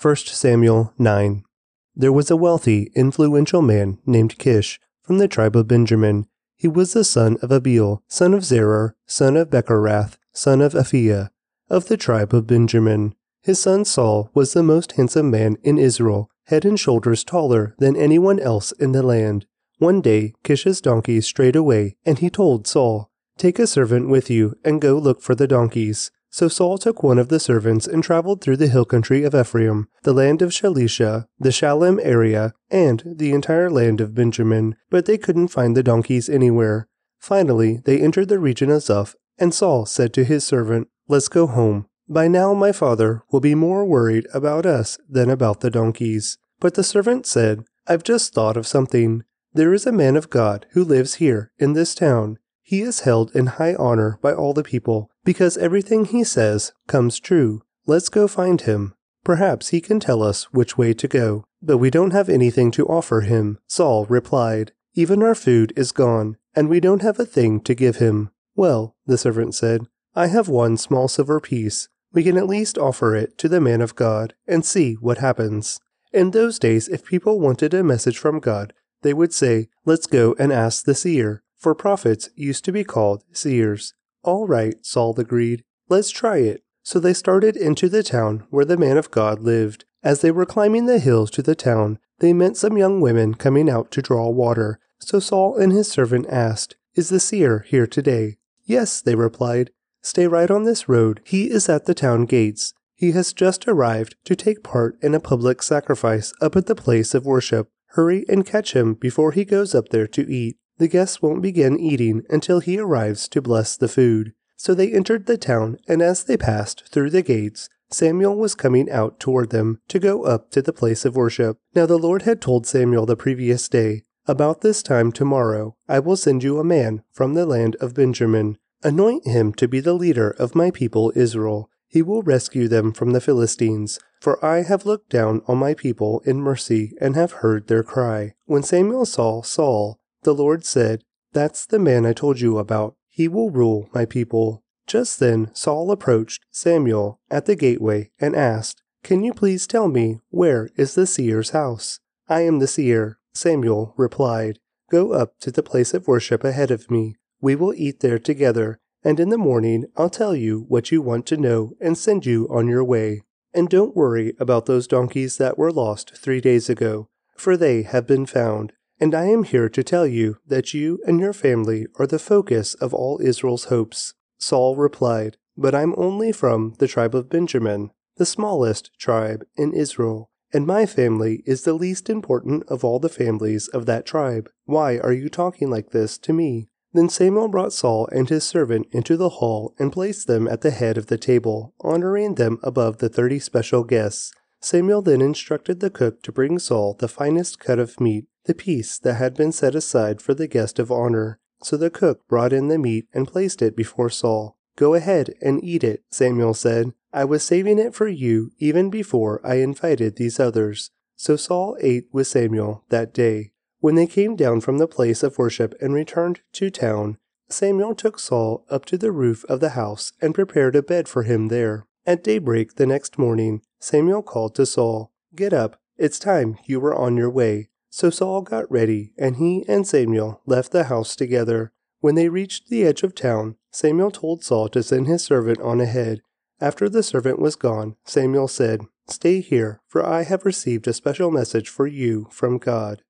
[0.03, 1.45] 1 Samuel 9
[1.94, 6.26] There was a wealthy, influential man named Kish from the tribe of Benjamin.
[6.57, 11.31] He was the son of Abiel, son of Zerah, son of Bechorath, son of Aphiah,
[11.68, 13.14] of the tribe of Benjamin.
[13.42, 17.96] His son Saul was the most handsome man in Israel, head and shoulders taller than
[17.96, 19.46] anyone else in the land.
[19.79, 24.59] One day Kish's donkeys strayed away, and he told Saul, Take a servant with you
[24.62, 26.11] and go look for the donkeys.
[26.31, 29.88] So Saul took one of the servants and traveled through the hill country of Ephraim,
[30.05, 35.19] the land of Shalisha, the Shalem area, and the entire land of Benjamin, but they
[35.19, 36.88] couldn't find the donkeys anywhere.
[37.19, 41.47] Finally, they entered the region of Zuph and Saul said to his servant, Let's go
[41.47, 41.87] home.
[42.09, 46.37] By now my father will be more worried about us than about the donkeys.
[46.61, 49.25] But the servant said, I've just thought of something.
[49.55, 52.38] There is a man of God who lives here in this town.
[52.71, 57.19] He is held in high honor by all the people because everything he says comes
[57.19, 57.63] true.
[57.85, 58.95] Let's go find him.
[59.25, 61.43] Perhaps he can tell us which way to go.
[61.61, 64.71] But we don't have anything to offer him, Saul replied.
[64.95, 68.31] Even our food is gone, and we don't have a thing to give him.
[68.55, 71.89] Well, the servant said, I have one small silver piece.
[72.13, 75.81] We can at least offer it to the man of God and see what happens.
[76.13, 80.37] In those days, if people wanted a message from God, they would say, Let's go
[80.39, 83.94] and ask the seer, for prophets used to be called seers.
[84.25, 85.62] All right, Saul agreed.
[85.88, 86.64] Let's try it.
[86.83, 89.85] So they started into the town where the man of God lived.
[90.03, 93.68] As they were climbing the hills to the town, they met some young women coming
[93.68, 94.81] out to draw water.
[94.99, 98.38] So Saul and his servant asked, Is the seer here today?
[98.64, 99.70] Yes, they replied.
[100.03, 101.20] Stay right on this road.
[101.25, 102.73] He is at the town gates.
[102.94, 107.14] He has just arrived to take part in a public sacrifice up at the place
[107.14, 107.68] of worship.
[107.94, 110.57] Hurry and catch him before he goes up there to eat.
[110.81, 114.33] The guests won't begin eating until he arrives to bless the food.
[114.57, 118.90] So they entered the town, and as they passed through the gates, Samuel was coming
[118.90, 121.59] out toward them to go up to the place of worship.
[121.75, 126.16] Now the Lord had told Samuel the previous day, About this time tomorrow I will
[126.16, 130.31] send you a man from the land of Benjamin Anoint him to be the leader
[130.31, 131.69] of my people Israel.
[131.87, 133.99] He will rescue them from the Philistines.
[134.23, 138.33] For I have looked down on my people in mercy and have heard their cry.
[138.47, 141.03] When Samuel saw Saul, the Lord said,
[141.33, 142.97] That's the man I told you about.
[143.09, 144.63] He will rule my people.
[144.87, 150.21] Just then Saul approached Samuel at the gateway and asked, Can you please tell me
[150.31, 152.01] where is the seer's house?
[152.29, 154.59] I am the seer, Samuel replied.
[154.91, 157.17] Go up to the place of worship ahead of me.
[157.41, 161.27] We will eat there together, and in the morning I'll tell you what you want
[161.27, 163.23] to know and send you on your way.
[163.55, 168.07] And don't worry about those donkeys that were lost three days ago, for they have
[168.07, 168.73] been found.
[169.01, 172.75] And I am here to tell you that you and your family are the focus
[172.75, 174.13] of all Israel's hopes.
[174.39, 180.31] Saul replied, But I'm only from the tribe of Benjamin, the smallest tribe in Israel,
[180.53, 184.51] and my family is the least important of all the families of that tribe.
[184.67, 186.69] Why are you talking like this to me?
[186.93, 190.73] Then Samuel brought Saul and his servant into the hall and placed them at the
[190.73, 194.33] head of the table, honoring them above the thirty special guests.
[194.61, 198.99] Samuel then instructed the cook to bring Saul the finest cut of meat, the piece
[198.99, 201.38] that had been set aside for the guest of honor.
[201.62, 204.57] So the cook brought in the meat and placed it before Saul.
[204.77, 206.92] Go ahead and eat it, Samuel said.
[207.12, 210.90] I was saving it for you even before I invited these others.
[211.16, 213.53] So Saul ate with Samuel that day.
[213.81, 217.18] When they came down from the place of worship and returned to town,
[217.49, 221.25] Samuel took Saul up to the roof of the house and prepared a bed for
[221.25, 221.87] him there.
[222.07, 226.95] At daybreak the next morning, Samuel called to Saul, Get up, it's time you were
[226.95, 227.71] on your way.
[227.88, 231.73] So Saul got ready, and he and Samuel left the house together.
[232.01, 235.81] When they reached the edge of town, Samuel told Saul to send his servant on
[235.81, 236.21] ahead.
[236.61, 241.31] After the servant was gone, Samuel said, Stay here, for I have received a special
[241.31, 243.03] message for you from God.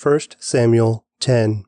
[0.00, 1.64] 1 Samuel 10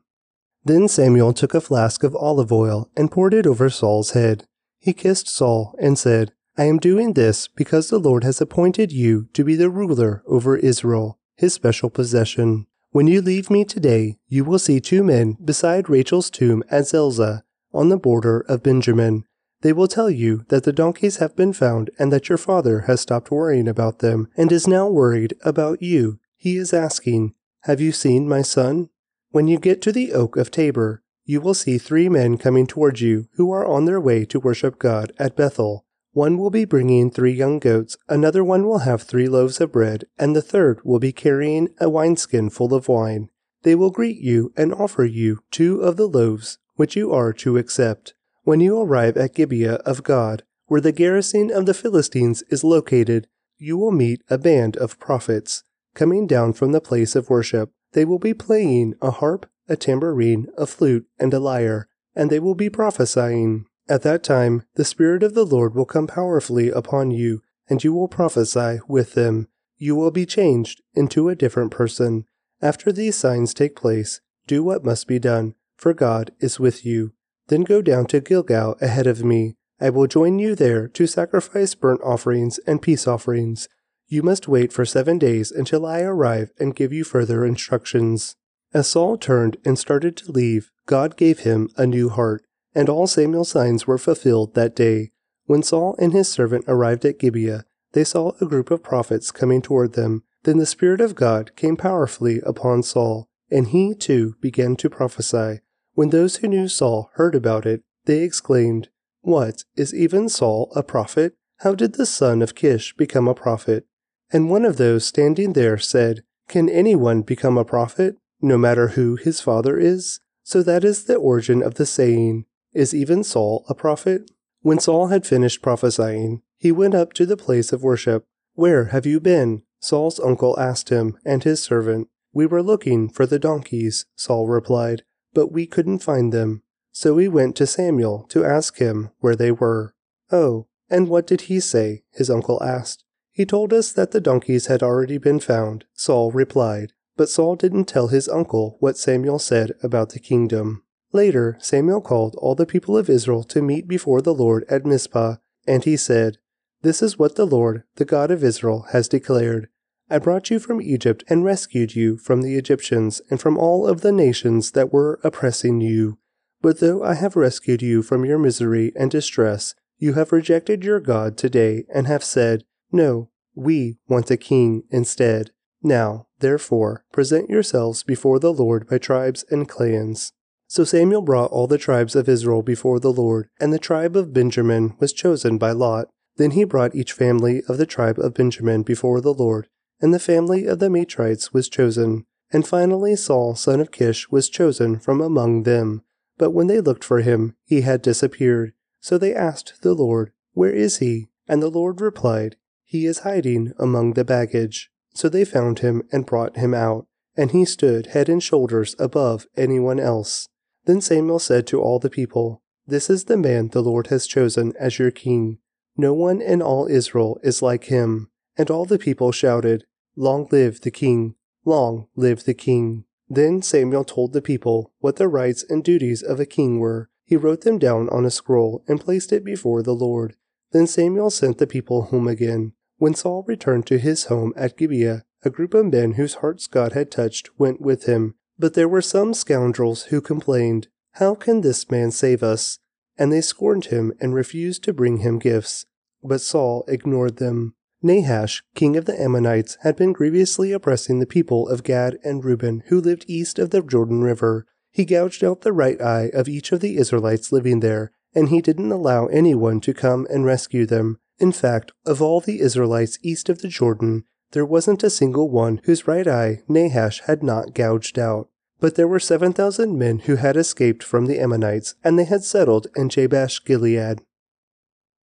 [0.63, 4.47] Then Samuel took a flask of olive oil and poured it over Saul's head.
[4.79, 9.29] He kissed Saul and said, I am doing this because the Lord has appointed you
[9.33, 12.65] to be the ruler over Israel, his special possession.
[12.89, 17.43] When you leave me today, you will see two men beside Rachel's tomb at Zelzah,
[17.73, 19.23] on the border of Benjamin.
[19.61, 23.01] They will tell you that the donkeys have been found and that your father has
[23.01, 26.19] stopped worrying about them and is now worried about you.
[26.37, 28.89] He is asking, Have you seen my son?
[29.29, 33.01] When you get to the oak of Tabor, you will see three men coming towards
[33.01, 35.85] you who are on their way to worship God at Bethel.
[36.11, 40.05] One will be bringing three young goats, another one will have three loaves of bread,
[40.17, 43.29] and the third will be carrying a wineskin full of wine.
[43.63, 47.57] They will greet you and offer you two of the loaves, which you are to
[47.57, 48.13] accept.
[48.43, 53.27] When you arrive at Gibeah of God, where the garrison of the Philistines is located,
[53.57, 55.63] you will meet a band of prophets.
[55.93, 60.47] Coming down from the place of worship, they will be playing a harp, a tambourine,
[60.57, 63.65] a flute, and a lyre, and they will be prophesying.
[63.89, 67.93] At that time, the Spirit of the Lord will come powerfully upon you, and you
[67.93, 69.47] will prophesy with them.
[69.77, 72.25] You will be changed into a different person.
[72.61, 77.13] After these signs take place, do what must be done, for God is with you.
[77.47, 79.55] Then go down to Gilgal ahead of me.
[79.79, 83.69] I will join you there to sacrifice burnt offerings and peace offerings.
[84.07, 88.35] You must wait for seven days until I arrive and give you further instructions.
[88.73, 92.43] As Saul turned and started to leave, God gave him a new heart
[92.77, 95.09] and all Samuel's signs were fulfilled that day.
[95.45, 99.63] When Saul and his servant arrived at Gibeah, they saw a group of prophets coming
[99.63, 100.21] toward them.
[100.43, 105.61] Then the Spirit of God came powerfully upon Saul, and he too began to prophesy.
[105.95, 108.89] When those who knew Saul heard about it, they exclaimed,
[109.21, 111.33] What, is even Saul a prophet?
[111.61, 113.87] How did the son of Kish become a prophet?
[114.31, 119.15] And one of those standing there said, Can anyone become a prophet, no matter who
[119.15, 120.19] his father is?
[120.43, 122.45] So that is the origin of the saying,
[122.77, 124.29] is even Saul a prophet?
[124.61, 128.25] When Saul had finished prophesying, he went up to the place of worship.
[128.53, 129.63] Where have you been?
[129.79, 132.07] Saul's uncle asked him and his servant.
[132.33, 136.61] We were looking for the donkeys, Saul replied, but we couldn't find them.
[136.91, 139.95] So we went to Samuel to ask him where they were.
[140.31, 142.03] Oh, and what did he say?
[142.11, 143.03] his uncle asked.
[143.31, 146.93] He told us that the donkeys had already been found, Saul replied.
[147.15, 150.83] But Saul didn't tell his uncle what Samuel said about the kingdom.
[151.17, 155.37] Later, Samuel called all the people of Israel to meet before the Lord at Mizpah,
[155.65, 156.37] and he said,
[156.83, 159.67] This is what the Lord, the God of Israel, has declared.
[160.11, 164.01] I brought you from Egypt and rescued you from the Egyptians and from all of
[164.01, 166.19] the nations that were oppressing you.
[166.61, 170.99] But though I have rescued you from your misery and distress, you have rejected your
[170.99, 175.49] God today and have said, No, we want a king instead.
[175.81, 180.33] Now, therefore, present yourselves before the Lord by tribes and clans.
[180.69, 184.33] So Samuel brought all the tribes of Israel before the Lord, and the tribe of
[184.33, 186.09] Benjamin was chosen by Lot.
[186.35, 189.69] Then he brought each family of the tribe of Benjamin before the Lord,
[190.01, 192.25] and the family of the Matrites was chosen.
[192.51, 196.03] And finally Saul son of Kish was chosen from among them.
[196.37, 198.73] But when they looked for him, he had disappeared.
[198.99, 201.29] So they asked the Lord, Where is he?
[201.47, 204.91] And the Lord replied, He is hiding among the baggage.
[205.13, 209.47] So they found him and brought him out, and he stood head and shoulders above
[209.55, 210.47] anyone else.
[210.87, 214.71] Then Samuel said to all the people, This is the man the Lord has chosen
[214.79, 215.59] as your king.
[215.97, 218.29] No one in all Israel is like him.
[218.57, 219.83] And all the people shouted,
[220.15, 221.35] Long live the king!
[221.65, 223.03] Long live the king!
[223.29, 227.09] Then Samuel told the people what the rights and duties of a king were.
[227.25, 230.37] He wrote them down on a scroll and placed it before the Lord.
[230.71, 232.71] Then Samuel sent the people home again.
[232.95, 236.93] When Saul returned to his home at Gibeah, a group of men whose hearts God
[236.93, 238.35] had touched went with him.
[238.59, 242.79] But there were some scoundrels who complained, How can this man save us?
[243.17, 245.85] And they scorned him and refused to bring him gifts.
[246.23, 247.75] But Saul ignored them.
[248.01, 252.83] Nahash, king of the Ammonites, had been grievously oppressing the people of Gad and Reuben
[252.87, 254.65] who lived east of the Jordan River.
[254.91, 258.61] He gouged out the right eye of each of the Israelites living there, and he
[258.61, 261.17] didn't allow anyone to come and rescue them.
[261.39, 265.81] In fact, of all the Israelites east of the Jordan, there wasn't a single one
[265.83, 268.49] whose right eye Nahash had not gouged out.
[268.79, 272.87] But there were 7,000 men who had escaped from the Ammonites, and they had settled
[272.95, 274.21] in Jabesh Gilead.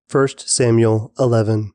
[0.10, 1.74] 1 Samuel 11.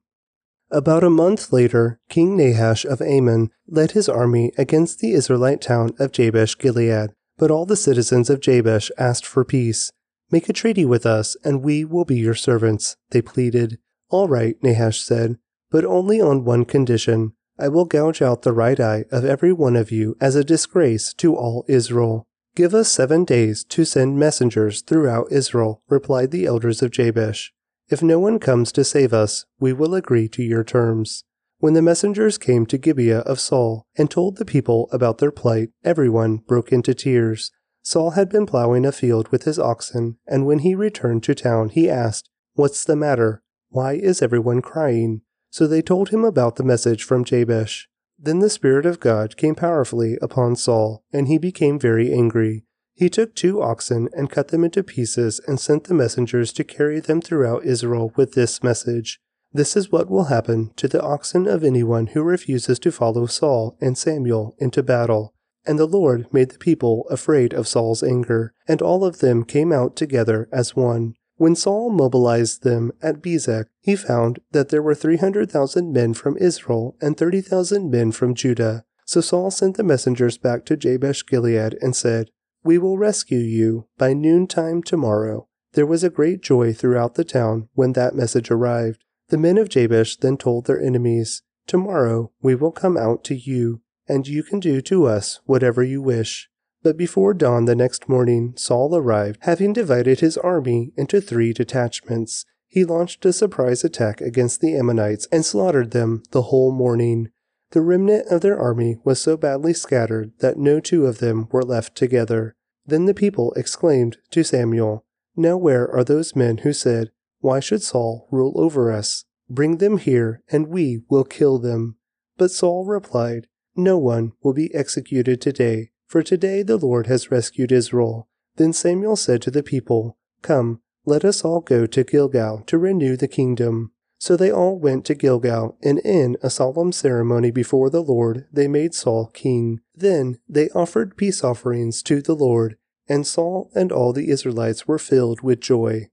[0.70, 5.92] About a month later, King Nahash of Ammon led his army against the Israelite town
[5.98, 7.10] of Jabesh Gilead.
[7.38, 9.92] But all the citizens of Jabesh asked for peace.
[10.30, 13.78] Make a treaty with us, and we will be your servants, they pleaded.
[14.08, 15.38] All right, Nahash said,
[15.70, 17.32] but only on one condition.
[17.58, 21.14] I will gouge out the right eye of every one of you as a disgrace
[21.14, 22.26] to all Israel.
[22.54, 27.52] Give us seven days to send messengers throughout Israel, replied the elders of Jabesh.
[27.88, 31.24] If no one comes to save us, we will agree to your terms.
[31.58, 35.70] When the messengers came to Gibeah of Saul and told the people about their plight,
[35.84, 37.50] everyone broke into tears.
[37.82, 41.70] Saul had been plowing a field with his oxen, and when he returned to town,
[41.70, 43.42] he asked, What's the matter?
[43.68, 45.22] Why is everyone crying?
[45.50, 47.88] So they told him about the message from Jabesh.
[48.18, 52.64] Then the Spirit of God came powerfully upon Saul, and he became very angry.
[52.94, 56.98] He took two oxen and cut them into pieces and sent the messengers to carry
[56.98, 59.20] them throughout Israel with this message
[59.52, 63.76] This is what will happen to the oxen of anyone who refuses to follow Saul
[63.80, 65.34] and Samuel into battle.
[65.66, 69.72] And the Lord made the people afraid of Saul's anger, and all of them came
[69.72, 71.14] out together as one.
[71.36, 76.96] When Saul mobilized them at Bezek, he found that there were 300,000 men from Israel
[77.00, 78.84] and 30,000 men from Judah.
[79.04, 82.30] So Saul sent the messengers back to Jabesh Gilead and said,
[82.66, 85.46] we will rescue you by noontime tomorrow.
[85.74, 89.04] There was a great joy throughout the town when that message arrived.
[89.28, 93.82] The men of Jabesh then told their enemies, Tomorrow we will come out to you,
[94.08, 96.50] and you can do to us whatever you wish.
[96.86, 102.46] But before dawn the next morning, Saul arrived, having divided his army into three detachments.
[102.68, 107.30] He launched a surprise attack against the Ammonites and slaughtered them the whole morning.
[107.72, 111.64] The remnant of their army was so badly scattered that no two of them were
[111.64, 112.54] left together.
[112.86, 117.10] Then the people exclaimed to Samuel, Now where are those men who said,
[117.40, 119.24] Why should Saul rule over us?
[119.50, 121.96] Bring them here, and we will kill them.
[122.36, 127.72] But Saul replied, No one will be executed today, for today the Lord has rescued
[127.72, 128.28] Israel.
[128.56, 133.16] Then Samuel said to the people, Come, let us all go to Gilgal to renew
[133.16, 133.92] the kingdom.
[134.18, 138.66] So they all went to Gilgal, and in a solemn ceremony before the Lord they
[138.66, 139.80] made Saul king.
[139.94, 142.76] Then they offered peace offerings to the Lord,
[143.08, 146.08] and Saul and all the Israelites were filled with joy.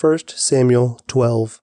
[0.00, 1.60] 1 Samuel 12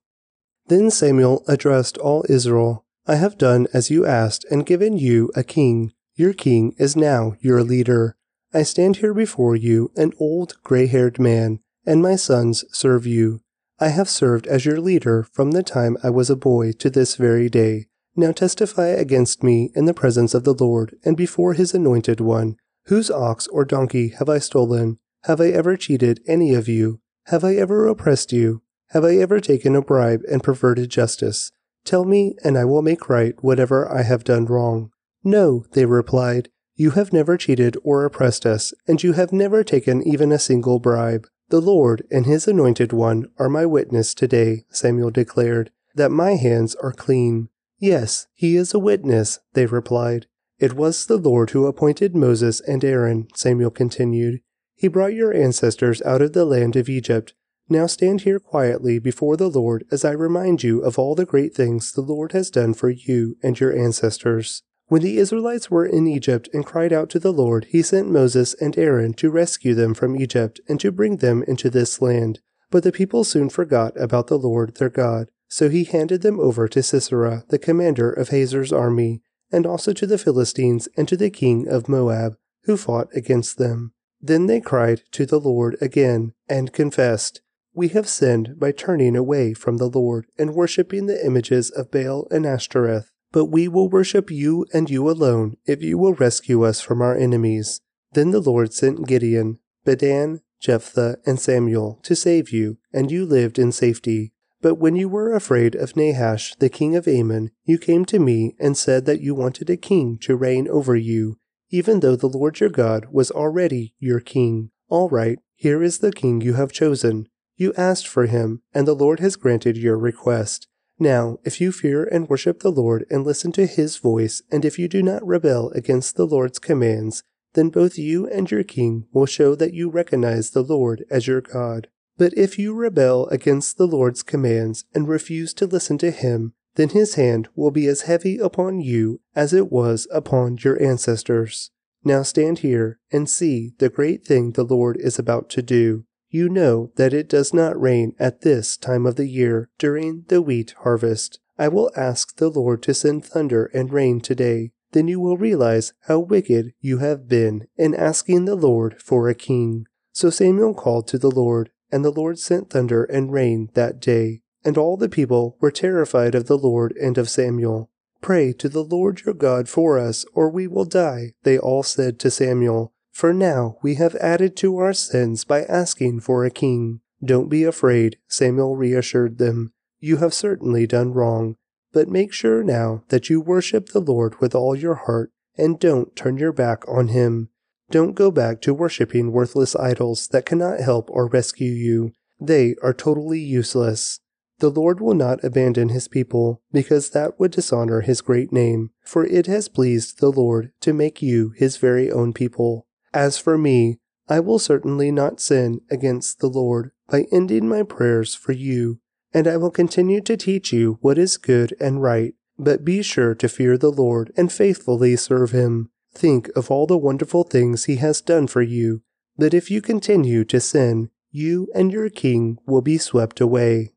[0.68, 5.44] Then Samuel addressed all Israel I have done as you asked and given you a
[5.44, 5.94] king.
[6.18, 8.16] Your king is now your leader.
[8.52, 13.42] I stand here before you, an old gray haired man, and my sons serve you.
[13.80, 17.18] I have served as your leader from the time I was a boy to this
[17.18, 17.86] very day.
[18.16, 22.58] Now testify against me in the presence of the Lord and before his anointed one.
[22.86, 24.98] Whose ox or donkey have I stolen?
[25.26, 27.00] Have I ever cheated any of you?
[27.28, 28.64] Have I ever oppressed you?
[28.88, 31.52] Have I ever taken a bribe and perverted justice?
[31.86, 34.92] Tell me, and I will make right whatever I have done wrong.
[35.28, 36.48] No, they replied.
[36.78, 40.80] You have never cheated or oppressed us, and you have never taken even a single
[40.80, 41.28] bribe.
[41.50, 46.76] The Lord and his anointed one are my witness today, Samuel declared, that my hands
[46.76, 47.50] are clean.
[47.78, 50.28] Yes, he is a witness, they replied.
[50.60, 54.40] It was the Lord who appointed Moses and Aaron, Samuel continued.
[54.76, 57.34] He brought your ancestors out of the land of Egypt.
[57.68, 61.54] Now stand here quietly before the Lord as I remind you of all the great
[61.54, 64.64] things the Lord has done for you and your ancestors.
[64.90, 68.54] When the Israelites were in Egypt and cried out to the Lord, he sent Moses
[68.54, 72.40] and Aaron to rescue them from Egypt and to bring them into this land.
[72.72, 75.28] But the people soon forgot about the Lord their God.
[75.50, 79.22] So he handed them over to Sisera, the commander of Hazor's army,
[79.52, 83.92] and also to the Philistines and to the king of Moab, who fought against them.
[84.22, 87.42] Then they cried to the Lord again and confessed,
[87.74, 92.28] We have sinned by turning away from the Lord and worshipping the images of Baal
[92.32, 96.82] and Ashtoreth but we will worship you and you alone if you will rescue us
[96.82, 97.82] from our enemies.
[98.14, 103.60] Then the Lord sent Gideon, Bedan, Jephthah, and Samuel to save you, and you lived
[103.60, 104.34] in safety.
[104.62, 108.56] But when you were afraid of Nahash, the king of Ammon, you came to me
[108.60, 111.38] and said that you wanted a king to reign over you,
[111.70, 114.72] even though the Lord your God was already your king.
[114.90, 117.28] All right, here is the king you have chosen.
[117.56, 120.68] You asked for him, and the Lord has granted your request.
[121.00, 124.80] Now, if you fear and worship the Lord and listen to his voice, and if
[124.80, 127.24] you do not rebel against the Lord's commands,
[127.54, 131.42] then both you and your king will show that you recognize the Lord as your
[131.42, 131.88] God.
[132.18, 136.90] But if you rebel against the Lord's commands and refuse to listen to him, then
[136.90, 141.72] his hand will be as heavy upon you as it was upon your ancestors.
[142.04, 146.06] Now stand here and see the great thing the Lord is about to do.
[146.30, 150.42] You know that it does not rain at this time of the year during the
[150.42, 151.40] wheat harvest.
[151.58, 154.72] I will ask the Lord to send thunder and rain today.
[154.92, 159.36] Then you will realize how wicked you have been in asking the Lord for a
[159.36, 159.86] king.
[160.12, 164.42] So Samuel called to the Lord, and the Lord sent thunder and rain that day.
[164.64, 167.90] And all the people were terrified of the Lord and of Samuel.
[168.22, 172.20] Pray to the Lord your God for us, or we will die, they all said
[172.20, 172.94] to Samuel.
[173.18, 177.02] For now we have added to our sins by asking for a king.
[177.26, 179.74] Don't be afraid, Samuel reassured them.
[180.00, 181.56] You have certainly done wrong,
[181.92, 186.16] but make sure now that you worship the Lord with all your heart and don't
[186.16, 187.50] turn your back on him.
[187.90, 192.14] Don't go back to worshipping worthless idols that cannot help or rescue you.
[192.40, 194.20] They are totally useless.
[194.60, 199.26] The Lord will not abandon his people, because that would dishonor his great name, for
[199.26, 202.87] it has pleased the Lord to make you his very own people.
[203.14, 208.36] As for me, I will certainly not sin against the Lord by ending my prayers
[208.36, 209.00] for you,
[209.34, 213.36] and I will continue to teach you what is good and right, but be sure
[213.36, 215.90] to fear the Lord and faithfully serve him.
[216.14, 219.04] Think of all the wonderful things he has done for you,
[219.38, 223.94] but if you continue to sin, you and your king will be swept away.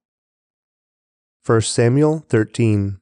[1.46, 3.00] 1 Samuel 13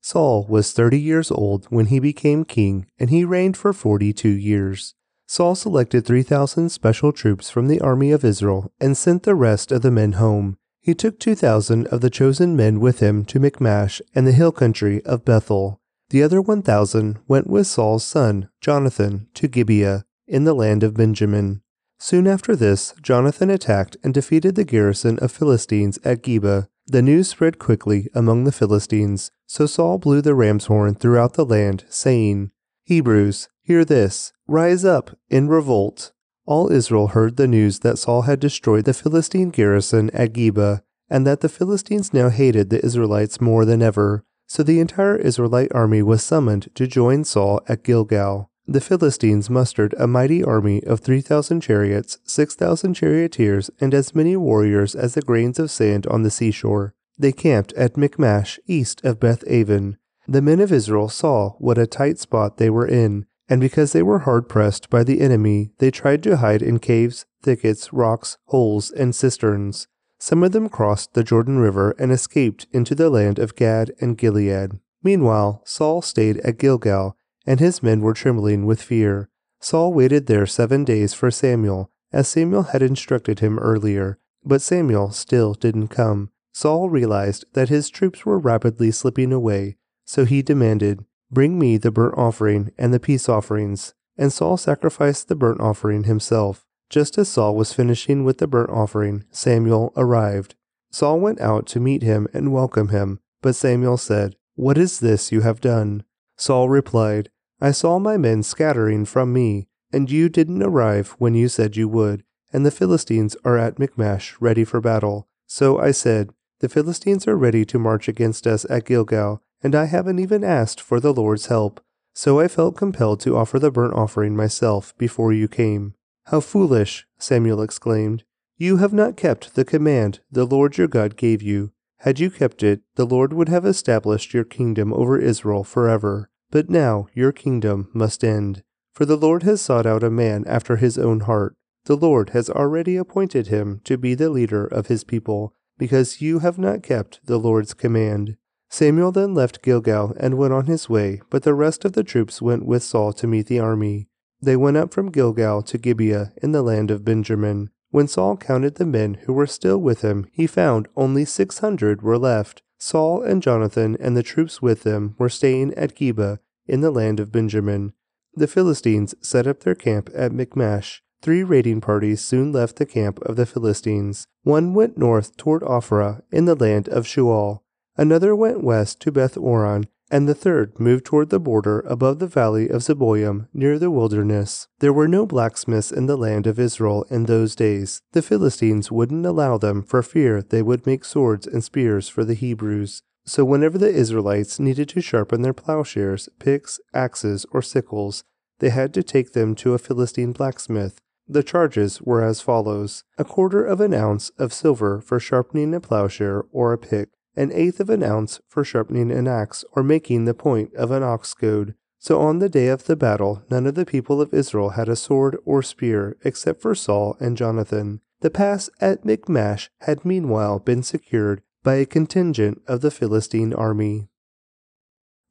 [0.00, 4.30] Saul was thirty years old when he became king, and he reigned for forty two
[4.30, 4.94] years.
[5.30, 9.82] Saul selected 3,000 special troops from the army of Israel and sent the rest of
[9.82, 10.56] the men home.
[10.80, 15.04] He took 2,000 of the chosen men with him to Michmash and the hill country
[15.04, 15.82] of Bethel.
[16.08, 21.60] The other 1,000 went with Saul's son, Jonathan, to Gibeah, in the land of Benjamin.
[21.98, 26.68] Soon after this, Jonathan attacked and defeated the garrison of Philistines at Geba.
[26.86, 31.44] The news spread quickly among the Philistines, so Saul blew the ram's horn throughout the
[31.44, 32.50] land, saying,
[32.84, 36.12] Hebrews, hear this, rise up in revolt.
[36.46, 41.26] All Israel heard the news that Saul had destroyed the Philistine garrison at Geba, and
[41.26, 44.24] that the Philistines now hated the Israelites more than ever.
[44.46, 48.50] So the entire Israelite army was summoned to join Saul at Gilgal.
[48.66, 54.94] The Philistines mustered a mighty army of 3,000 chariots, 6,000 charioteers, and as many warriors
[54.94, 56.94] as the grains of sand on the seashore.
[57.18, 59.98] They camped at Michmash, east of Beth Aven.
[60.26, 64.02] The men of Israel saw what a tight spot they were in, and because they
[64.02, 68.90] were hard pressed by the enemy, they tried to hide in caves, thickets, rocks, holes,
[68.90, 69.88] and cisterns.
[70.18, 74.18] Some of them crossed the Jordan River and escaped into the land of Gad and
[74.18, 74.72] Gilead.
[75.02, 79.30] Meanwhile, Saul stayed at Gilgal and his men were trembling with fear.
[79.58, 85.12] Saul waited there seven days for Samuel, as Samuel had instructed him earlier, but Samuel
[85.12, 86.30] still didn't come.
[86.52, 91.90] Saul realized that his troops were rapidly slipping away, so he demanded, Bring me the
[91.90, 93.94] burnt offering and the peace offerings.
[94.16, 96.64] And Saul sacrificed the burnt offering himself.
[96.90, 100.54] Just as Saul was finishing with the burnt offering, Samuel arrived.
[100.90, 105.30] Saul went out to meet him and welcome him, but Samuel said, What is this
[105.30, 106.02] you have done?
[106.36, 111.48] Saul replied, I saw my men scattering from me, and you didn't arrive when you
[111.48, 115.28] said you would, and the Philistines are at Michmash ready for battle.
[115.46, 119.86] So I said, The Philistines are ready to march against us at Gilgal, and I
[119.86, 121.80] haven't even asked for the Lord's help.
[122.14, 125.94] So I felt compelled to offer the burnt offering myself before you came.
[126.26, 127.06] How foolish!
[127.18, 128.24] Samuel exclaimed.
[128.56, 131.72] You have not kept the command the Lord your God gave you.
[131.98, 136.28] Had you kept it, the Lord would have established your kingdom over Israel forever.
[136.50, 138.62] But now your kingdom must end.
[138.92, 141.54] For the Lord has sought out a man after his own heart.
[141.84, 146.40] The Lord has already appointed him to be the leader of his people, because you
[146.40, 148.36] have not kept the Lord's command.
[148.70, 152.42] Samuel then left Gilgal and went on his way, but the rest of the troops
[152.42, 154.08] went with Saul to meet the army.
[154.40, 157.70] They went up from Gilgal to Gibeah in the land of Benjamin.
[157.90, 162.02] When Saul counted the men who were still with him, he found only six hundred
[162.02, 162.62] were left.
[162.78, 167.18] Saul and Jonathan and the troops with them were staying at Geba in the land
[167.18, 167.94] of Benjamin.
[168.34, 171.02] The Philistines set up their camp at Michmash.
[171.20, 174.28] Three raiding parties soon left the camp of the Philistines.
[174.44, 177.62] One went north toward Ophrah in the land of Shual.
[177.98, 182.28] Another went west to Beth Horon, and the third moved toward the border above the
[182.28, 184.68] valley of Zeboim near the wilderness.
[184.78, 188.00] There were no blacksmiths in the land of Israel in those days.
[188.12, 192.34] The Philistines wouldn't allow them for fear they would make swords and spears for the
[192.34, 193.02] Hebrews.
[193.26, 198.22] So whenever the Israelites needed to sharpen their plowshares, picks, axes, or sickles,
[198.60, 201.00] they had to take them to a Philistine blacksmith.
[201.26, 205.80] The charges were as follows a quarter of an ounce of silver for sharpening a
[205.80, 210.24] plowshare or a pick, an eighth of an ounce for sharpening an axe or making
[210.24, 211.74] the point of an ox goad.
[212.00, 214.96] So on the day of the battle, none of the people of Israel had a
[214.96, 218.00] sword or spear except for Saul and Jonathan.
[218.20, 224.08] The pass at Michmash had meanwhile been secured by a contingent of the Philistine army.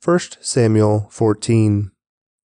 [0.03, 1.91] 1 Samuel 14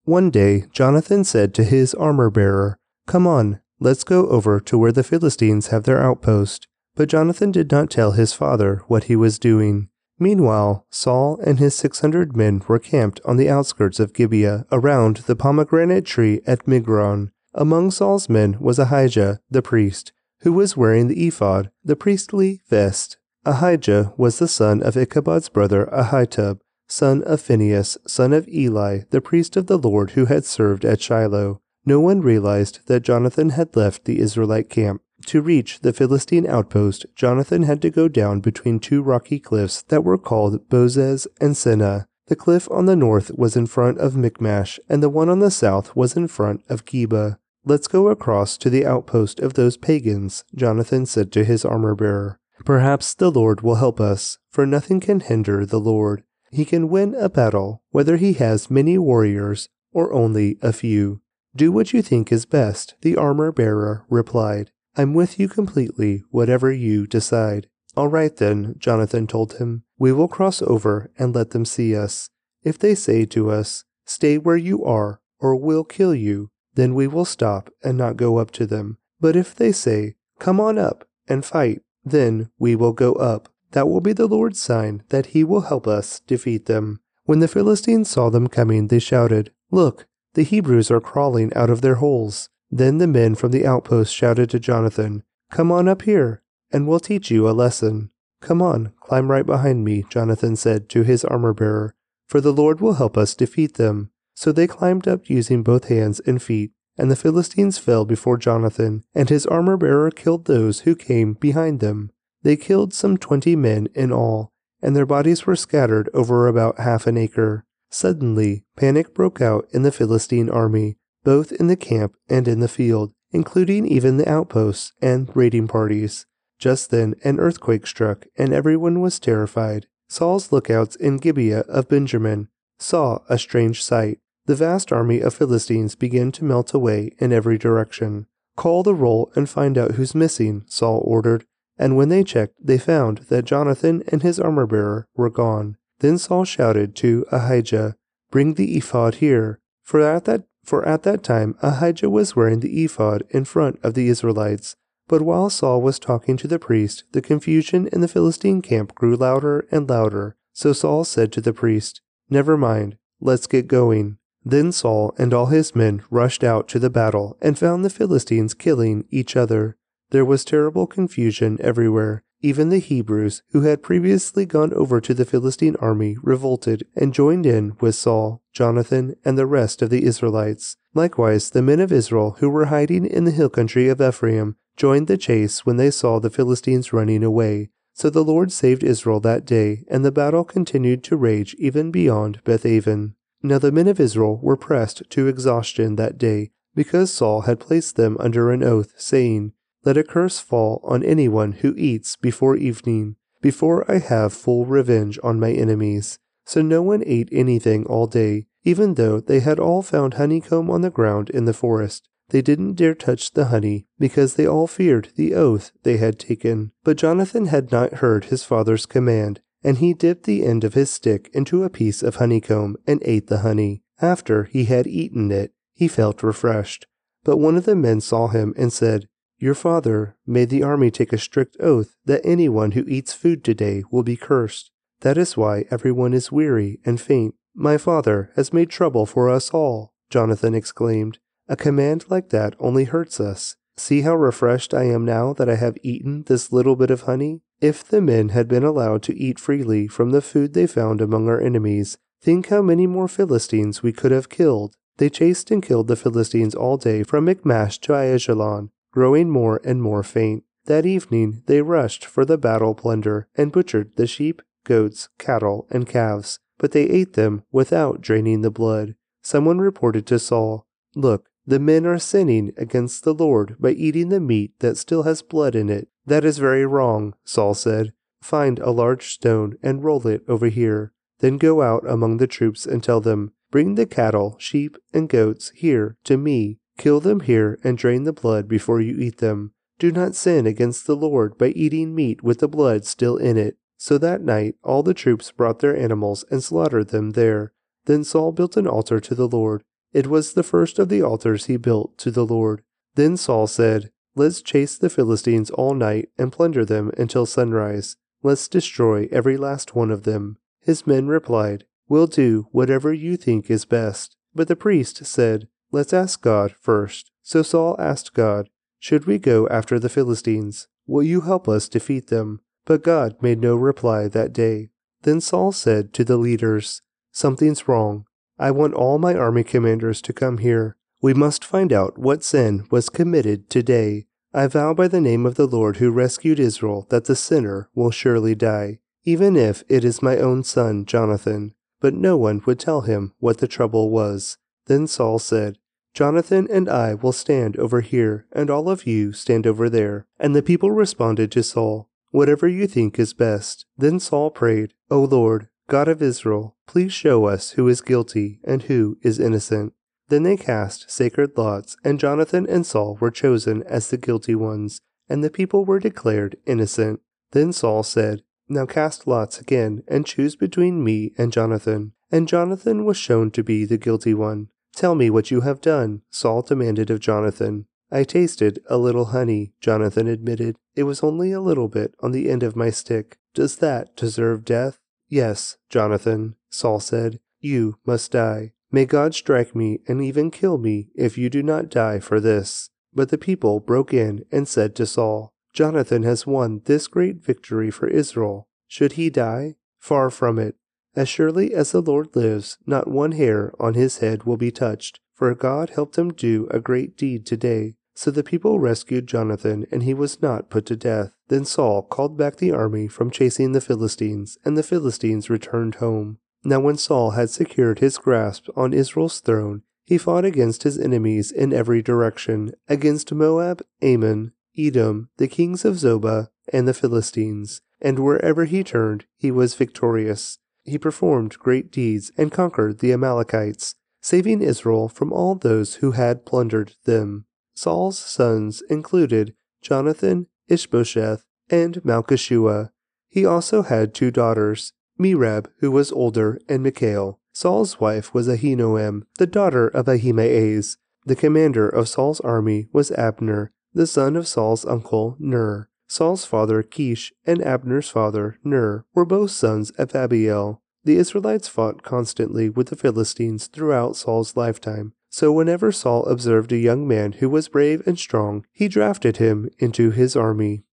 [0.04, 2.76] One day Jonathan said to his armor bearer,
[3.06, 6.68] Come on, let's go over to where the Philistines have their outpost.
[6.96, 9.88] But Jonathan did not tell his father what he was doing.
[10.18, 15.18] Meanwhile, Saul and his six hundred men were camped on the outskirts of Gibeah around
[15.18, 17.30] the pomegranate tree at Migron.
[17.52, 23.18] Among Saul's men was Ahijah, the priest, who was wearing the ephod, the priestly vest.
[23.44, 29.20] Ahijah was the son of Ichabod's brother Ahitub, son of Phinehas, son of Eli, the
[29.20, 31.60] priest of the Lord who had served at Shiloh.
[31.84, 35.02] No one realized that Jonathan had left the Israelite camp.
[35.26, 40.04] To reach the Philistine outpost, Jonathan had to go down between two rocky cliffs that
[40.04, 42.06] were called Bozez and Seneh.
[42.28, 45.50] The cliff on the north was in front of Michmash, and the one on the
[45.50, 47.38] south was in front of Geba.
[47.64, 52.38] Let's go across to the outpost of those pagans, Jonathan said to his armor bearer.
[52.64, 56.22] Perhaps the Lord will help us, for nothing can hinder the Lord.
[56.52, 61.20] He can win a battle, whether he has many warriors or only a few.
[61.56, 64.70] Do what you think is best, the armor bearer replied.
[64.96, 67.68] I'm with you completely, whatever you decide.
[67.96, 69.84] All right then, Jonathan told him.
[69.98, 72.30] We will cross over and let them see us.
[72.62, 77.06] If they say to us, Stay where you are, or we'll kill you, then we
[77.06, 78.98] will stop and not go up to them.
[79.20, 83.48] But if they say, Come on up and fight, then we will go up.
[83.72, 87.00] That will be the Lord's sign that he will help us defeat them.
[87.24, 91.80] When the Philistines saw them coming, they shouted, Look, the Hebrews are crawling out of
[91.80, 92.48] their holes.
[92.70, 96.42] Then the men from the outpost shouted to Jonathan, Come on up here,
[96.72, 98.10] and we'll teach you a lesson.
[98.40, 101.94] Come on, climb right behind me, Jonathan said to his armor bearer,
[102.28, 104.10] for the Lord will help us defeat them.
[104.34, 109.04] So they climbed up using both hands and feet, and the Philistines fell before Jonathan,
[109.14, 112.10] and his armor bearer killed those who came behind them.
[112.42, 114.52] They killed some twenty men in all,
[114.82, 117.64] and their bodies were scattered over about half an acre.
[117.90, 122.68] Suddenly, panic broke out in the Philistine army, both in the camp and in the
[122.68, 126.24] field, including even the outposts and raiding parties.
[126.56, 129.88] Just then, an earthquake struck, and everyone was terrified.
[130.08, 132.46] Saul's lookouts in Gibeah of Benjamin
[132.78, 134.20] saw a strange sight.
[134.44, 138.26] The vast army of Philistines began to melt away in every direction.
[138.54, 141.44] Call the roll and find out who's missing, Saul ordered,
[141.76, 145.76] and when they checked, they found that Jonathan and his armor bearer were gone.
[145.98, 147.96] Then Saul shouted to Ahijah,
[148.30, 149.58] Bring the ephod here.
[149.82, 153.94] For at that for at that time Ahijah was wearing the ephod in front of
[153.94, 154.76] the Israelites.
[155.08, 159.16] But while Saul was talking to the priest, the confusion in the Philistine camp grew
[159.16, 160.36] louder and louder.
[160.52, 164.18] So Saul said to the priest, Never mind, let's get going.
[164.44, 168.54] Then Saul and all his men rushed out to the battle and found the Philistines
[168.54, 169.76] killing each other.
[170.10, 172.24] There was terrible confusion everywhere.
[172.42, 177.46] Even the Hebrews, who had previously gone over to the Philistine army, revolted and joined
[177.46, 180.76] in with Saul, Jonathan, and the rest of the Israelites.
[180.94, 185.06] Likewise, the men of Israel who were hiding in the hill country of Ephraim joined
[185.06, 187.70] the chase when they saw the Philistines running away.
[187.94, 192.44] So the Lord saved Israel that day, and the battle continued to rage even beyond
[192.44, 193.14] Bethaven.
[193.42, 197.96] Now the men of Israel were pressed to exhaustion that day, because Saul had placed
[197.96, 199.52] them under an oath, saying,
[199.86, 205.16] Let a curse fall on anyone who eats before evening, before I have full revenge
[205.22, 206.18] on my enemies.
[206.44, 210.80] So no one ate anything all day, even though they had all found honeycomb on
[210.80, 212.08] the ground in the forest.
[212.30, 216.72] They didn't dare touch the honey, because they all feared the oath they had taken.
[216.82, 220.90] But Jonathan had not heard his father's command, and he dipped the end of his
[220.90, 223.84] stick into a piece of honeycomb and ate the honey.
[224.00, 226.88] After he had eaten it, he felt refreshed.
[227.22, 229.06] But one of the men saw him and said,
[229.38, 233.82] Your father made the army take a strict oath that anyone who eats food today
[233.90, 234.70] will be cursed.
[235.00, 237.34] That is why everyone is weary and faint.
[237.54, 241.18] My father has made trouble for us all, Jonathan exclaimed.
[241.48, 243.56] A command like that only hurts us.
[243.76, 247.42] See how refreshed I am now that I have eaten this little bit of honey?
[247.60, 251.28] If the men had been allowed to eat freely from the food they found among
[251.28, 254.76] our enemies, think how many more Philistines we could have killed.
[254.96, 259.82] They chased and killed the Philistines all day from Michmash to Aijalon, growing more and
[259.82, 260.42] more faint.
[260.64, 265.86] That evening they rushed for the battle plunder and butchered the sheep, goats, cattle, and
[265.86, 268.94] calves, but they ate them without draining the blood.
[269.20, 274.18] Someone reported to Saul, Look, the men are sinning against the Lord by eating the
[274.18, 275.88] meat that still has blood in it.
[276.06, 277.92] That is very wrong, Saul said.
[278.22, 280.94] Find a large stone and roll it over here.
[281.18, 285.52] Then go out among the troops and tell them, Bring the cattle, sheep, and goats
[285.54, 286.60] here to me.
[286.76, 289.52] Kill them here and drain the blood before you eat them.
[289.78, 293.56] Do not sin against the Lord by eating meat with the blood still in it.
[293.76, 297.52] So that night all the troops brought their animals and slaughtered them there.
[297.84, 299.62] Then Saul built an altar to the Lord.
[299.92, 302.62] It was the first of the altars he built to the Lord.
[302.94, 307.96] Then Saul said, Let's chase the Philistines all night and plunder them until sunrise.
[308.22, 310.38] Let's destroy every last one of them.
[310.60, 314.16] His men replied, We'll do whatever you think is best.
[314.34, 317.10] But the priest said, Let's ask God first.
[317.22, 318.48] So Saul asked God,
[318.78, 320.68] should we go after the Philistines?
[320.86, 322.40] Will you help us defeat them?
[322.64, 324.70] But God made no reply that day.
[325.02, 328.06] Then Saul said to the leaders, Something's wrong.
[328.38, 330.76] I want all my army commanders to come here.
[331.02, 334.06] We must find out what sin was committed today.
[334.34, 337.90] I vow by the name of the Lord who rescued Israel that the sinner will
[337.90, 341.54] surely die, even if it is my own son Jonathan.
[341.80, 344.38] But no one would tell him what the trouble was.
[344.66, 345.58] Then Saul said,
[345.94, 350.06] Jonathan and I will stand over here, and all of you stand over there.
[350.20, 353.64] And the people responded to Saul, Whatever you think is best.
[353.78, 358.64] Then Saul prayed, O Lord, God of Israel, please show us who is guilty and
[358.64, 359.72] who is innocent.
[360.08, 364.80] Then they cast sacred lots, and Jonathan and Saul were chosen as the guilty ones,
[365.08, 367.00] and the people were declared innocent.
[367.32, 371.92] Then Saul said, Now cast lots again, and choose between me and Jonathan.
[372.10, 374.48] And Jonathan was shown to be the guilty one.
[374.76, 377.64] Tell me what you have done, Saul demanded of Jonathan.
[377.90, 380.56] I tasted a little honey, Jonathan admitted.
[380.74, 383.16] It was only a little bit on the end of my stick.
[383.32, 384.78] Does that deserve death?
[385.08, 387.20] Yes, Jonathan, Saul said.
[387.40, 388.52] You must die.
[388.70, 392.68] May God strike me and even kill me if you do not die for this.
[392.92, 397.70] But the people broke in and said to Saul, Jonathan has won this great victory
[397.70, 398.46] for Israel.
[398.66, 399.56] Should he die?
[399.78, 400.56] Far from it.
[400.96, 404.98] As surely as the Lord lives, not one hair on his head will be touched,
[405.12, 407.74] for God helped him do a great deed today.
[407.94, 411.12] So the people rescued Jonathan, and he was not put to death.
[411.28, 416.18] Then Saul called back the army from chasing the Philistines, and the Philistines returned home.
[416.42, 421.30] Now when Saul had secured his grasp on Israel's throne, he fought against his enemies
[421.30, 427.60] in every direction, against Moab, Ammon, Edom, the kings of Zobah, and the Philistines.
[427.82, 433.74] And wherever he turned, he was victorious he performed great deeds and conquered the Amalekites,
[434.00, 437.26] saving Israel from all those who had plundered them.
[437.54, 442.70] Saul's sons included Jonathan, Ishbosheth, and Malchishua.
[443.08, 447.20] He also had two daughters, Merab, who was older, and Michal.
[447.32, 450.78] Saul's wife was Ahinoam, the daughter of Ahimaaz.
[451.04, 455.68] The commander of Saul's army was Abner, the son of Saul's uncle Ner.
[455.88, 460.60] Saul's father Kish and Abner's father Ner were both sons of Abiel.
[460.84, 466.58] The Israelites fought constantly with the Philistines throughout Saul's lifetime, so whenever Saul observed a
[466.58, 470.64] young man who was brave and strong, he drafted him into his army.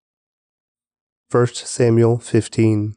[1.32, 2.96] 1 Samuel 15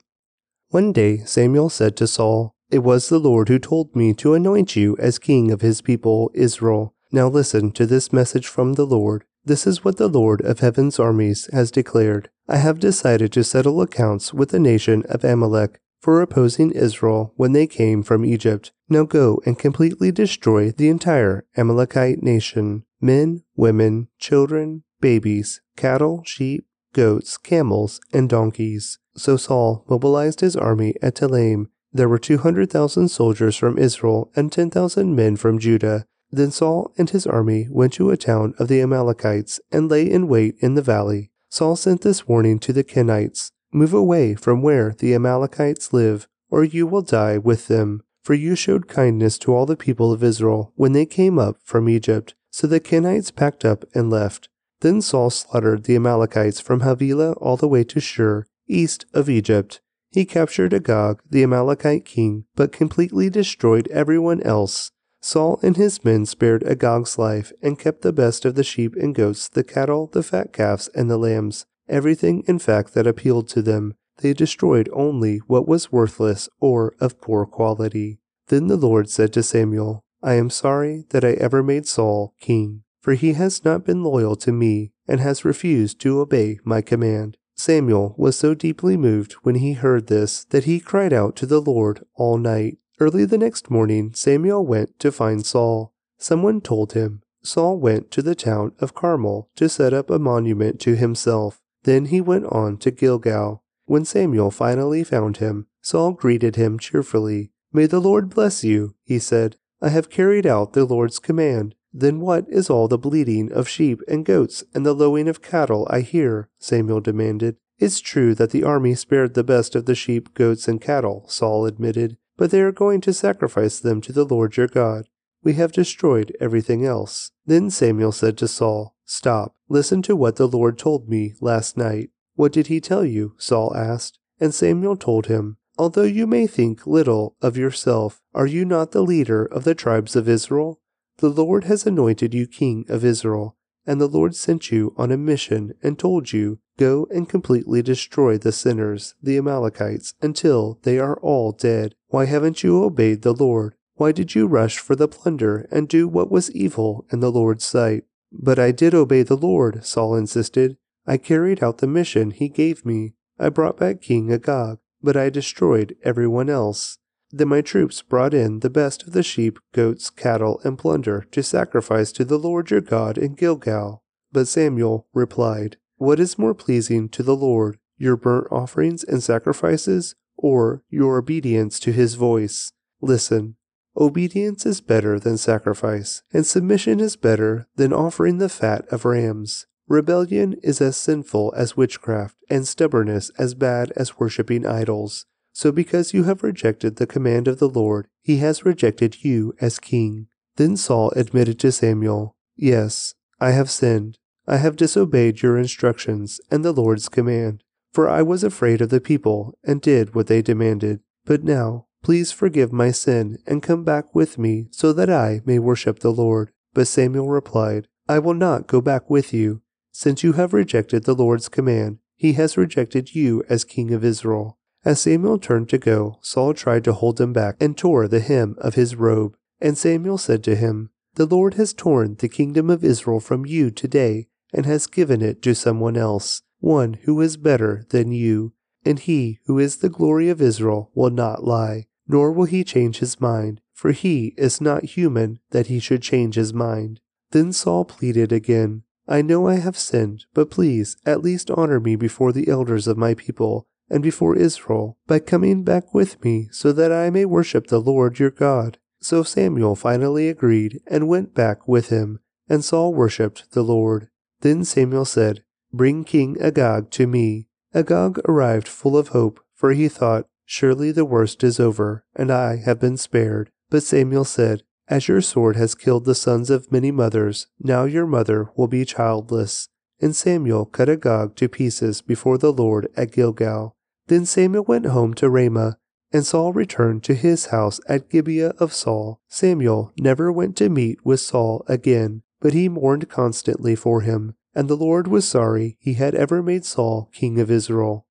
[0.69, 4.77] One day Samuel said to Saul, It was the Lord who told me to anoint
[4.77, 6.95] you as king of his people, Israel.
[7.13, 9.25] Now listen to this message from the Lord.
[9.47, 12.31] This is what the Lord of heaven's armies has declared.
[12.49, 17.53] I have decided to settle accounts with the nation of Amalek for opposing Israel when
[17.53, 18.73] they came from Egypt.
[18.89, 26.67] Now go and completely destroy the entire Amalekite nation men, women, children, babies, cattle, sheep,
[26.93, 28.99] goats, camels, and donkeys.
[29.17, 31.67] So Saul mobilized his army at Telaim.
[31.93, 36.07] There were 200,000 soldiers from Israel and 10,000 men from Judah.
[36.31, 40.29] Then Saul and his army went to a town of the Amalekites and lay in
[40.29, 41.31] wait in the valley.
[41.49, 46.65] Saul sent this warning to the Kenites Move away from where the Amalekites live, or
[46.65, 48.03] you will die with them.
[48.23, 51.89] For you showed kindness to all the people of Israel when they came up from
[51.89, 52.35] Egypt.
[52.51, 54.49] So the Kenites packed up and left.
[54.81, 59.81] Then Saul slaughtered the Amalekites from Havilah all the way to Shur, east of Egypt.
[60.11, 64.91] He captured Agag, the Amalekite king, but completely destroyed everyone else.
[65.27, 69.13] Saul and his men spared Agag's life and kept the best of the sheep and
[69.13, 71.67] goats, the cattle, the fat calves, and the lambs.
[71.89, 73.97] Everything, in fact, that appealed to them.
[74.19, 78.21] They destroyed only what was worthless or of poor quality.
[78.47, 82.85] Then the Lord said to Samuel, I am sorry that I ever made Saul king,
[83.01, 87.37] for he has not been loyal to me and has refused to obey my command.
[87.57, 91.61] Samuel was so deeply moved when he heard this that he cried out to the
[91.61, 92.79] Lord all night.
[92.99, 95.93] Early the next morning, Samuel went to find Saul.
[96.17, 100.81] Someone told him, Saul went to the town of Carmel to set up a monument
[100.81, 101.61] to himself.
[101.85, 103.63] Then he went on to Gilgal.
[103.85, 107.53] When Samuel finally found him, Saul greeted him cheerfully.
[107.71, 109.57] May the Lord bless you, he said.
[109.83, 111.75] I have carried out the Lord's command.
[111.93, 115.87] Then what is all the bleating of sheep and goats and the lowing of cattle
[115.91, 116.49] I hear?
[116.59, 117.57] Samuel demanded.
[117.79, 121.67] It's true that the army spared the best of the sheep, goats, and cattle, Saul
[121.67, 125.09] admitted, but they are going to sacrifice them to the Lord your God.
[125.43, 127.31] We have destroyed everything else.
[127.45, 132.11] Then Samuel said to Saul, Stop, listen to what the Lord told me last night.
[132.35, 133.35] What did he tell you?
[133.39, 134.19] Saul asked.
[134.41, 139.03] And Samuel told him, Although you may think little of yourself, are you not the
[139.03, 140.81] leader of the tribes of Israel?
[141.19, 143.57] The Lord has anointed you king of Israel,
[143.87, 148.37] and the Lord sent you on a mission and told you, Go and completely destroy
[148.37, 151.95] the sinners, the Amalekites, until they are all dead.
[152.09, 153.75] Why haven't you obeyed the Lord?
[153.95, 157.65] Why did you rush for the plunder and do what was evil in the Lord's
[157.65, 158.05] sight?
[158.31, 160.77] But I did obey the Lord, Saul insisted.
[161.07, 163.15] I carried out the mission he gave me.
[163.39, 166.99] I brought back King Agag, but I destroyed everyone else.
[167.31, 171.43] Then my troops brought in the best of the sheep, goats, cattle, and plunder to
[171.43, 174.03] sacrifice to the Lord your God in Gilgal.
[174.33, 180.15] But Samuel replied, What is more pleasing to the Lord, your burnt offerings and sacrifices,
[180.37, 182.73] or your obedience to his voice?
[183.01, 183.57] Listen,
[183.97, 189.67] obedience is better than sacrifice, and submission is better than offering the fat of rams.
[189.89, 195.25] Rebellion is as sinful as witchcraft, and stubbornness as bad as worshipping idols.
[195.53, 199.79] So because you have rejected the command of the Lord, he has rejected you as
[199.79, 200.27] king.
[200.57, 204.19] Then Saul admitted to Samuel, Yes, I have sinned.
[204.49, 209.01] I have disobeyed your instructions and the Lord's command, for I was afraid of the
[209.01, 211.01] people and did what they demanded.
[211.25, 215.59] But now, please forgive my sin and come back with me so that I may
[215.59, 216.53] worship the Lord.
[216.75, 219.63] But Samuel replied, I will not go back with you.
[219.91, 224.59] Since you have rejected the Lord's command, he has rejected you as king of Israel.
[224.85, 228.55] As Samuel turned to go, Saul tried to hold him back and tore the hem
[228.59, 229.37] of his robe.
[229.61, 233.73] And Samuel said to him, The Lord has torn the kingdom of Israel from you
[233.73, 238.53] today and has given it to someone else, one who is better than you.
[238.85, 242.99] And he who is the glory of Israel will not lie, nor will he change
[242.99, 247.01] his mind, for he is not human that he should change his mind.
[247.33, 251.97] Then Saul pleaded again, I know I have sinned, but please at least honor me
[251.97, 256.73] before the elders of my people and before Israel by coming back with me so
[256.73, 258.79] that I may worship the Lord your God.
[259.01, 264.09] So Samuel finally agreed and went back with him, and Saul worshipped the Lord.
[264.41, 267.49] Then Samuel said, Bring King Agag to me.
[267.75, 272.57] Agag arrived full of hope, for he thought, Surely the worst is over, and I
[272.57, 273.51] have been spared.
[273.69, 278.07] But Samuel said, as your sword has killed the sons of many mothers, now your
[278.07, 279.69] mother will be childless.
[280.01, 283.75] And Samuel cut Agag to pieces before the Lord at Gilgal.
[284.07, 285.79] Then Samuel went home to Ramah,
[286.13, 289.21] and Saul returned to his house at Gibeah of Saul.
[289.29, 294.69] Samuel never went to meet with Saul again, but he mourned constantly for him, and
[294.69, 298.07] the Lord was sorry he had ever made Saul king of Israel.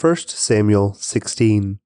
[0.00, 1.78] 1 Samuel 16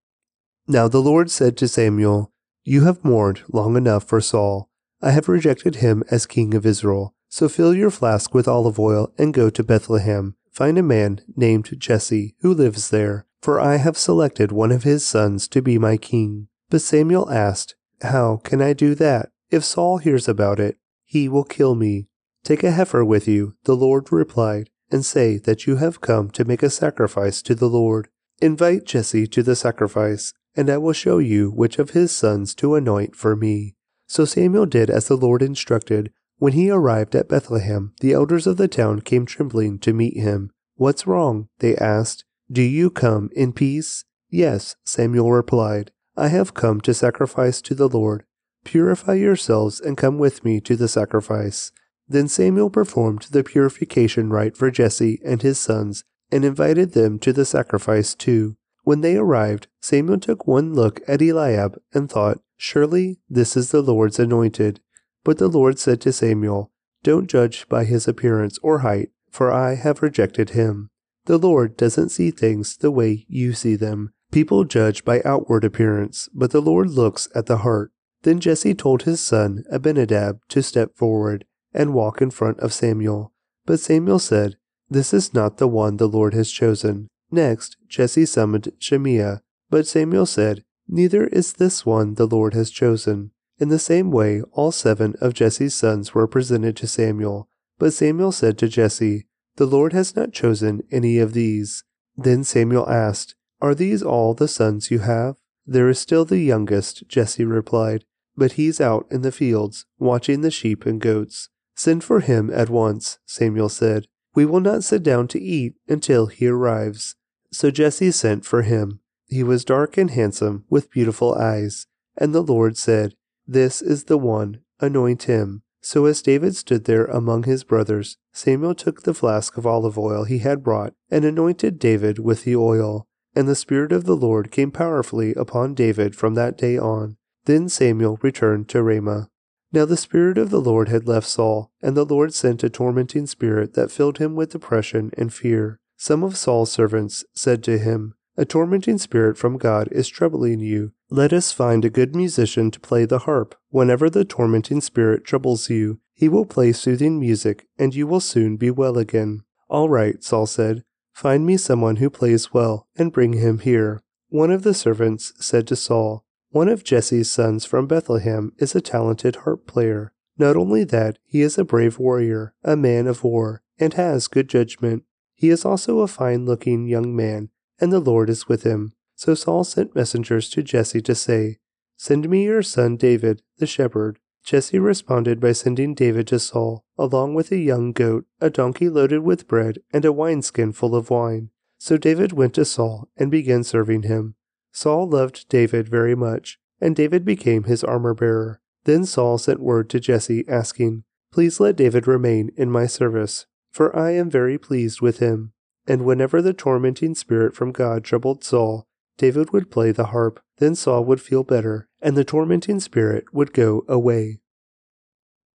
[0.67, 2.33] Now the Lord said to Samuel,
[2.69, 4.69] you have mourned long enough for Saul.
[5.01, 7.15] I have rejected him as king of Israel.
[7.29, 10.35] So fill your flask with olive oil and go to Bethlehem.
[10.51, 15.07] Find a man named Jesse who lives there, for I have selected one of his
[15.07, 16.49] sons to be my king.
[16.69, 19.31] But Samuel asked, How can I do that?
[19.49, 20.77] If Saul hears about it,
[21.17, 22.09] he will kill me.
[22.45, 26.45] Take a heifer with you, the Lord replied, and say that you have come to
[26.45, 28.09] make a sacrifice to the Lord.
[28.43, 32.75] Invite Jesse to the sacrifice, and I will show you which of his sons to
[32.75, 33.77] anoint for me.
[34.07, 36.13] So Samuel did as the Lord instructed.
[36.37, 40.51] When he arrived at Bethlehem, the elders of the town came trembling to meet him.
[40.75, 41.49] What's wrong?
[41.61, 42.27] they asked.
[42.53, 44.05] Do you come in peace?
[44.29, 45.93] Yes, Samuel replied.
[46.15, 48.26] I have come to sacrifice to the Lord.
[48.67, 51.71] Purify yourselves and come with me to the sacrifice.
[52.09, 56.03] Then Samuel performed the purification rite for Jesse and his sons
[56.33, 58.57] and invited them to the sacrifice too.
[58.83, 63.83] When they arrived, Samuel took one look at Eliab and thought, Surely this is the
[63.83, 64.81] Lord's anointed.
[65.23, 66.73] But the Lord said to Samuel,
[67.05, 70.91] Don't judge by his appearance or height, for I have rejected him.
[71.27, 74.13] The Lord doesn't see things the way you see them.
[74.33, 77.93] People judge by outward appearance, but the Lord looks at the heart.
[78.27, 83.33] Then Jesse told his son Abinadab to step forward and walk in front of Samuel.
[83.67, 84.57] But Samuel said,
[84.91, 87.07] This is not the one the Lord has chosen.
[87.31, 93.31] Next, Jesse summoned Shimea, but Samuel said, Neither is this one the Lord has chosen.
[93.61, 97.49] In the same way, all seven of Jesse's sons were presented to Samuel.
[97.79, 101.85] But Samuel said to Jesse, The Lord has not chosen any of these.
[102.17, 105.37] Then Samuel asked, Are these all the sons you have?
[105.65, 108.05] There is still the youngest, Jesse replied,
[108.37, 111.49] but he's out in the fields, watching the sheep and goats.
[111.75, 114.07] Send for him at once, Samuel said.
[114.35, 117.17] We will not sit down to eat until he arrives.
[117.51, 119.01] So Jesse sent for him.
[119.29, 121.87] He was dark and handsome, with beautiful eyes.
[122.17, 123.15] And the Lord said,
[123.47, 125.63] This is the one, anoint him.
[125.81, 130.25] So as David stood there among his brothers, Samuel took the flask of olive oil
[130.25, 133.07] he had brought and anointed David with the oil.
[133.35, 137.19] And the Spirit of the Lord came powerfully upon David from that day on.
[137.47, 139.31] Then Samuel returned to Ramah.
[139.73, 143.27] Now the Spirit of the Lord had left Saul, and the Lord sent a tormenting
[143.27, 145.81] spirit that filled him with depression and fear.
[145.97, 150.93] Some of Saul's servants said to him, A tormenting spirit from God is troubling you.
[151.09, 153.55] Let us find a good musician to play the harp.
[153.71, 158.57] Whenever the tormenting spirit troubles you, he will play soothing music, and you will soon
[158.57, 159.43] be well again.
[159.69, 160.83] All right, Saul said.
[161.13, 164.03] Find me someone who plays well, and bring him here.
[164.29, 166.26] One of the servants said to Saul,
[166.57, 170.15] One of Jesse's sons from Bethlehem is a talented harp player.
[170.39, 174.49] Not only that, he is a brave warrior, a man of war, and has good
[174.49, 175.03] judgment.
[175.35, 178.95] He is also a fine looking young man, and the Lord is with him.
[179.17, 181.59] So Saul sent messengers to Jesse to say,
[181.99, 184.19] Send me your son David, the shepherd.
[184.43, 189.19] Jesse responded by sending David to Saul, along with a young goat, a donkey loaded
[189.21, 191.51] with bread, and a wineskin full of wine.
[191.77, 194.37] So David went to Saul and began serving him.
[194.77, 198.61] Saul loved David very much, and David became his armor bearer.
[198.85, 203.97] Then Saul sent word to Jesse, asking, Please let David remain in my service, for
[203.97, 205.55] I am very pleased with him.
[205.87, 210.75] And whenever the tormenting spirit from God troubled Saul, David would play the harp, then
[210.75, 214.41] Saul would feel better, and the tormenting spirit would go away.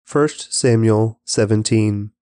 [0.09, 2.13] 1 Samuel 17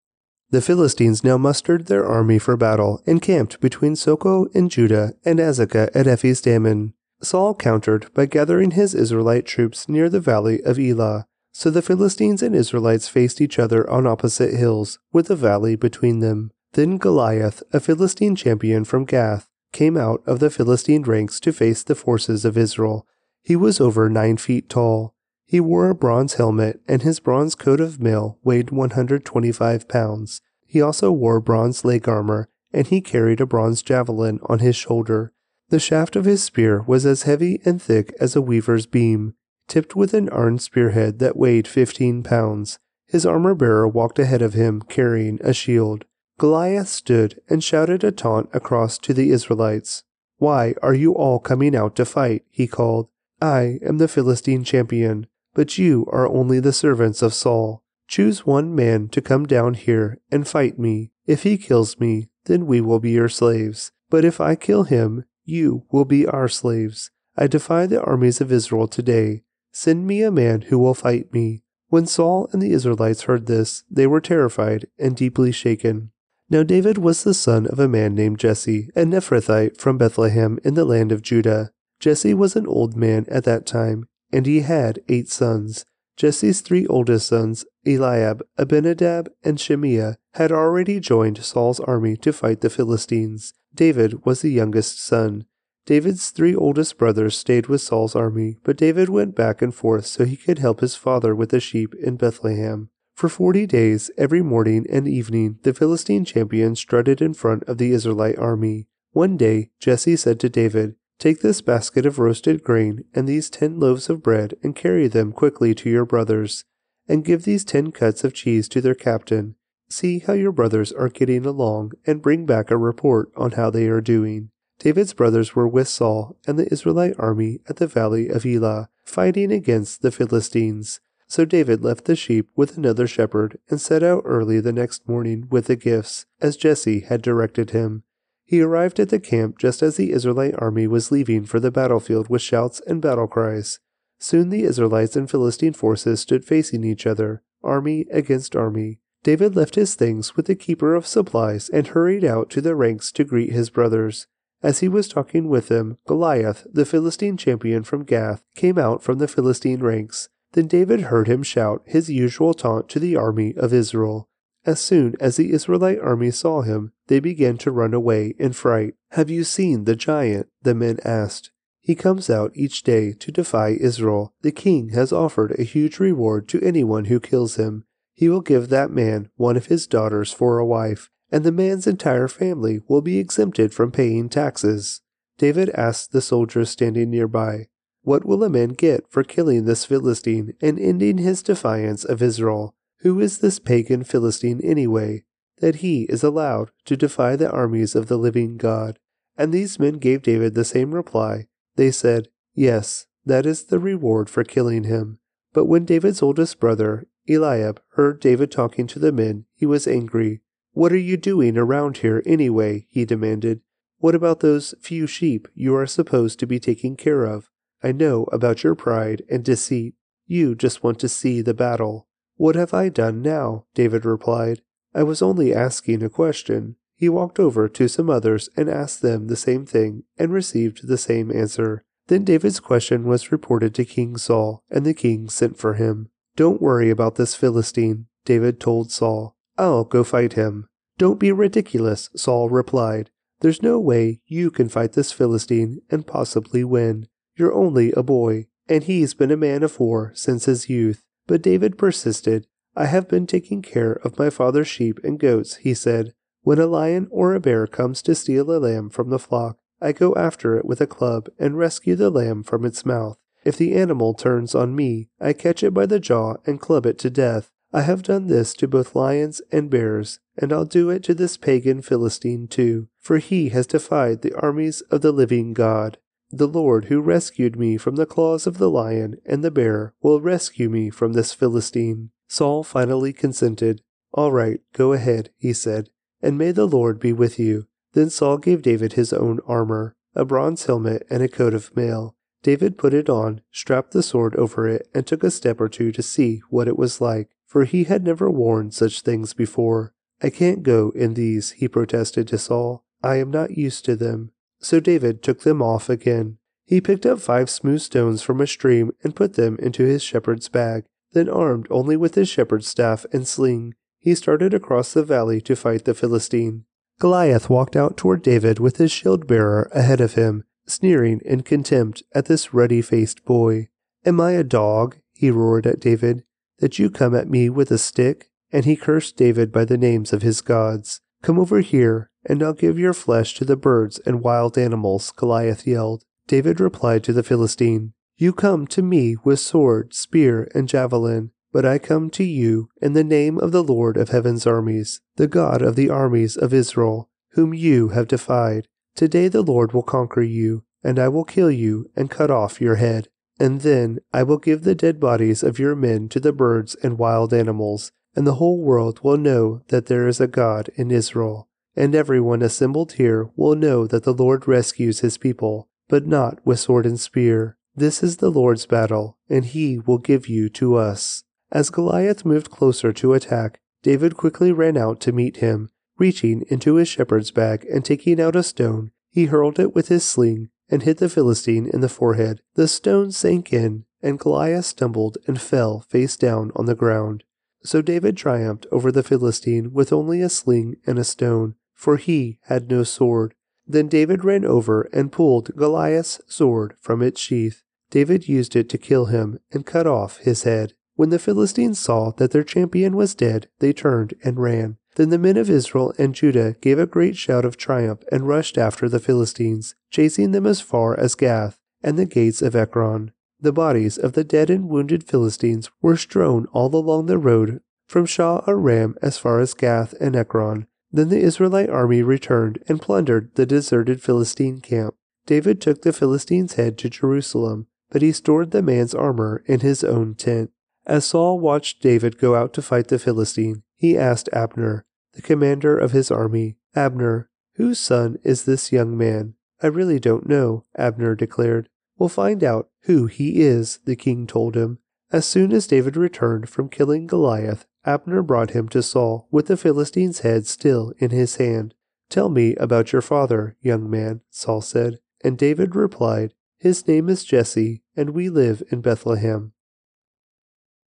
[0.50, 5.40] The Philistines now mustered their army for battle and camped between Socoh and Judah and
[5.40, 6.94] Azekah at Ephes Dammim.
[7.20, 11.26] Saul countered by gathering his Israelite troops near the valley of Elah.
[11.52, 16.20] So the Philistines and Israelites faced each other on opposite hills, with a valley between
[16.20, 16.52] them.
[16.74, 21.82] Then Goliath, a Philistine champion from Gath, came out of the Philistine ranks to face
[21.82, 23.06] the forces of Israel.
[23.42, 25.15] He was over nine feet tall.
[25.48, 30.40] He wore a bronze helmet, and his bronze coat of mail weighed 125 pounds.
[30.66, 35.32] He also wore bronze leg armor, and he carried a bronze javelin on his shoulder.
[35.68, 39.34] The shaft of his spear was as heavy and thick as a weaver's beam,
[39.68, 42.80] tipped with an iron spearhead that weighed 15 pounds.
[43.06, 46.04] His armor bearer walked ahead of him, carrying a shield.
[46.38, 50.02] Goliath stood and shouted a taunt across to the Israelites.
[50.38, 52.44] Why are you all coming out to fight?
[52.50, 53.08] he called.
[53.40, 55.26] I am the Philistine champion,
[55.56, 57.82] but you are only the servants of Saul.
[58.06, 61.12] Choose one man to come down here and fight me.
[61.26, 63.90] If he kills me, then we will be your slaves.
[64.10, 67.10] But if I kill him, you will be our slaves.
[67.38, 69.44] I defy the armies of Israel today.
[69.72, 71.62] Send me a man who will fight me.
[71.88, 76.10] When Saul and the Israelites heard this, they were terrified and deeply shaken.
[76.50, 80.74] Now David was the son of a man named Jesse, an Ephrathite from Bethlehem in
[80.74, 81.70] the land of Judah.
[81.98, 85.84] Jesse was an old man at that time, and he had eight sons.
[86.16, 92.62] Jesse's three oldest sons, Eliab, Abinadab, and Shimea, had already joined Saul's army to fight
[92.62, 93.52] the Philistines.
[93.74, 95.44] David was the youngest son.
[95.84, 100.24] David's three oldest brothers stayed with Saul's army, but David went back and forth so
[100.24, 102.88] he could help his father with the sheep in Bethlehem.
[103.14, 107.92] For forty days, every morning and evening, the Philistine champion strutted in front of the
[107.92, 108.88] Israelite army.
[109.12, 113.80] One day, Jesse said to David, Take this basket of roasted grain and these ten
[113.80, 116.64] loaves of bread and carry them quickly to your brothers,
[117.08, 119.56] and give these ten cuts of cheese to their captain.
[119.88, 123.86] See how your brothers are getting along, and bring back a report on how they
[123.86, 124.50] are doing.
[124.78, 129.50] David's brothers were with Saul and the Israelite army at the valley of Elah, fighting
[129.50, 131.00] against the Philistines.
[131.28, 135.48] So David left the sheep with another shepherd and set out early the next morning
[135.50, 138.02] with the gifts, as Jesse had directed him.
[138.46, 142.28] He arrived at the camp just as the Israelite army was leaving for the battlefield
[142.28, 143.80] with shouts and battle cries.
[144.20, 149.00] Soon the Israelites and Philistine forces stood facing each other, army against army.
[149.24, 153.10] David left his things with the keeper of supplies and hurried out to the ranks
[153.12, 154.28] to greet his brothers.
[154.62, 159.18] As he was talking with them, Goliath, the Philistine champion from Gath, came out from
[159.18, 160.28] the Philistine ranks.
[160.52, 164.28] Then David heard him shout his usual taunt to the army of Israel.
[164.66, 168.94] As soon as the Israelite army saw him, they began to run away in fright.
[169.12, 170.48] Have you seen the giant?
[170.62, 171.52] The men asked.
[171.80, 174.34] He comes out each day to defy Israel.
[174.42, 177.84] The king has offered a huge reward to anyone who kills him.
[178.12, 181.86] He will give that man one of his daughters for a wife, and the man's
[181.86, 185.00] entire family will be exempted from paying taxes.
[185.38, 187.68] David asked the soldiers standing nearby,
[188.02, 192.74] What will a man get for killing this Philistine and ending his defiance of Israel?
[193.00, 195.24] Who is this pagan Philistine anyway,
[195.58, 198.98] that he is allowed to defy the armies of the living God?
[199.36, 201.46] And these men gave David the same reply.
[201.76, 205.18] They said, Yes, that is the reward for killing him.
[205.52, 210.40] But when David's oldest brother, Eliab, heard David talking to the men, he was angry.
[210.72, 212.86] What are you doing around here anyway?
[212.88, 213.60] he demanded.
[213.98, 217.48] What about those few sheep you are supposed to be taking care of?
[217.82, 219.94] I know about your pride and deceit.
[220.26, 222.08] You just want to see the battle.
[222.36, 223.64] What have I done now?
[223.74, 224.62] David replied.
[224.94, 226.76] I was only asking a question.
[226.94, 230.98] He walked over to some others and asked them the same thing and received the
[230.98, 231.84] same answer.
[232.08, 236.10] Then David's question was reported to King Saul, and the king sent for him.
[236.36, 239.36] Don't worry about this Philistine, David told Saul.
[239.58, 240.68] I'll go fight him.
[240.98, 243.10] Don't be ridiculous, Saul replied.
[243.40, 247.08] There's no way you can fight this Philistine and possibly win.
[247.36, 251.04] You're only a boy, and he's been a man of war since his youth.
[251.26, 252.46] But David persisted.
[252.74, 256.14] I have been taking care of my father's sheep and goats, he said.
[256.42, 259.92] When a lion or a bear comes to steal a lamb from the flock, I
[259.92, 263.18] go after it with a club and rescue the lamb from its mouth.
[263.44, 266.98] If the animal turns on me, I catch it by the jaw and club it
[267.00, 267.50] to death.
[267.72, 271.36] I have done this to both lions and bears, and I'll do it to this
[271.36, 275.98] pagan Philistine too, for he has defied the armies of the living God.
[276.30, 280.20] The Lord who rescued me from the claws of the lion and the bear will
[280.20, 282.10] rescue me from this Philistine.
[282.26, 283.82] Saul finally consented.
[284.12, 287.68] All right, go ahead, he said, and may the Lord be with you.
[287.92, 292.16] Then Saul gave David his own armor, a bronze helmet, and a coat of mail.
[292.42, 295.92] David put it on, strapped the sword over it, and took a step or two
[295.92, 299.94] to see what it was like, for he had never worn such things before.
[300.22, 302.84] I can't go in these, he protested to Saul.
[303.02, 304.32] I am not used to them.
[304.66, 306.38] So David took them off again.
[306.64, 310.48] He picked up five smooth stones from a stream and put them into his shepherd's
[310.48, 310.86] bag.
[311.12, 315.54] Then, armed only with his shepherd's staff and sling, he started across the valley to
[315.54, 316.64] fight the Philistine.
[316.98, 322.02] Goliath walked out toward David with his shield bearer ahead of him, sneering in contempt
[322.12, 323.68] at this ruddy faced boy.
[324.04, 324.96] Am I a dog?
[325.12, 326.24] he roared at David,
[326.58, 328.32] that you come at me with a stick?
[328.50, 331.02] And he cursed David by the names of his gods.
[331.22, 335.66] Come over here, and I'll give your flesh to the birds and wild animals, Goliath
[335.66, 336.04] yelled.
[336.26, 341.64] David replied to the Philistine, You come to me with sword, spear, and javelin, but
[341.64, 345.62] I come to you in the name of the Lord of heaven's armies, the God
[345.62, 348.66] of the armies of Israel, whom you have defied.
[348.96, 352.76] Today the Lord will conquer you, and I will kill you and cut off your
[352.76, 353.08] head.
[353.38, 356.98] And then I will give the dead bodies of your men to the birds and
[356.98, 361.48] wild animals, and the whole world will know that there is a God in Israel
[361.76, 366.58] and everyone assembled here will know that the Lord rescues his people, but not with
[366.58, 367.58] sword and spear.
[367.74, 371.22] This is the Lord's battle, and he will give you to us.
[371.52, 375.68] As Goliath moved closer to attack, David quickly ran out to meet him.
[375.98, 380.04] Reaching into his shepherd's bag and taking out a stone, he hurled it with his
[380.04, 382.40] sling and hit the Philistine in the forehead.
[382.54, 387.24] The stone sank in, and Goliath stumbled and fell face down on the ground.
[387.62, 392.38] So David triumphed over the Philistine with only a sling and a stone, for he
[392.44, 393.34] had no sword.
[393.68, 397.62] Then David ran over and pulled Goliath's sword from its sheath.
[397.90, 400.72] David used it to kill him and cut off his head.
[400.94, 404.78] When the Philistines saw that their champion was dead, they turned and ran.
[404.96, 408.56] Then the men of Israel and Judah gave a great shout of triumph and rushed
[408.56, 413.12] after the Philistines, chasing them as far as Gath and the gates of Ekron.
[413.38, 418.06] The bodies of the dead and wounded Philistines were strewn all along the road from
[418.06, 423.30] Shah Sha'araim as far as Gath and Ekron, then the Israelite army returned and plundered
[423.34, 424.94] the deserted Philistine camp.
[425.26, 429.82] David took the Philistine's head to Jerusalem, but he stored the man's armor in his
[429.82, 430.50] own tent.
[430.86, 435.76] As Saul watched David go out to fight the Philistine, he asked Abner, the commander
[435.76, 439.34] of his army, Abner, whose son is this young man?
[439.62, 441.68] I really don't know, Abner declared.
[441.98, 444.78] We'll find out who he is, the king told him.
[445.10, 449.56] As soon as David returned from killing Goliath, Abner brought him to Saul with the
[449.56, 451.74] Philistine's head still in his hand.
[452.10, 454.98] Tell me about your father, young man, Saul said.
[455.24, 459.52] And David replied, His name is Jesse, and we live in Bethlehem.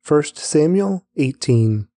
[0.07, 1.89] 1 Samuel 18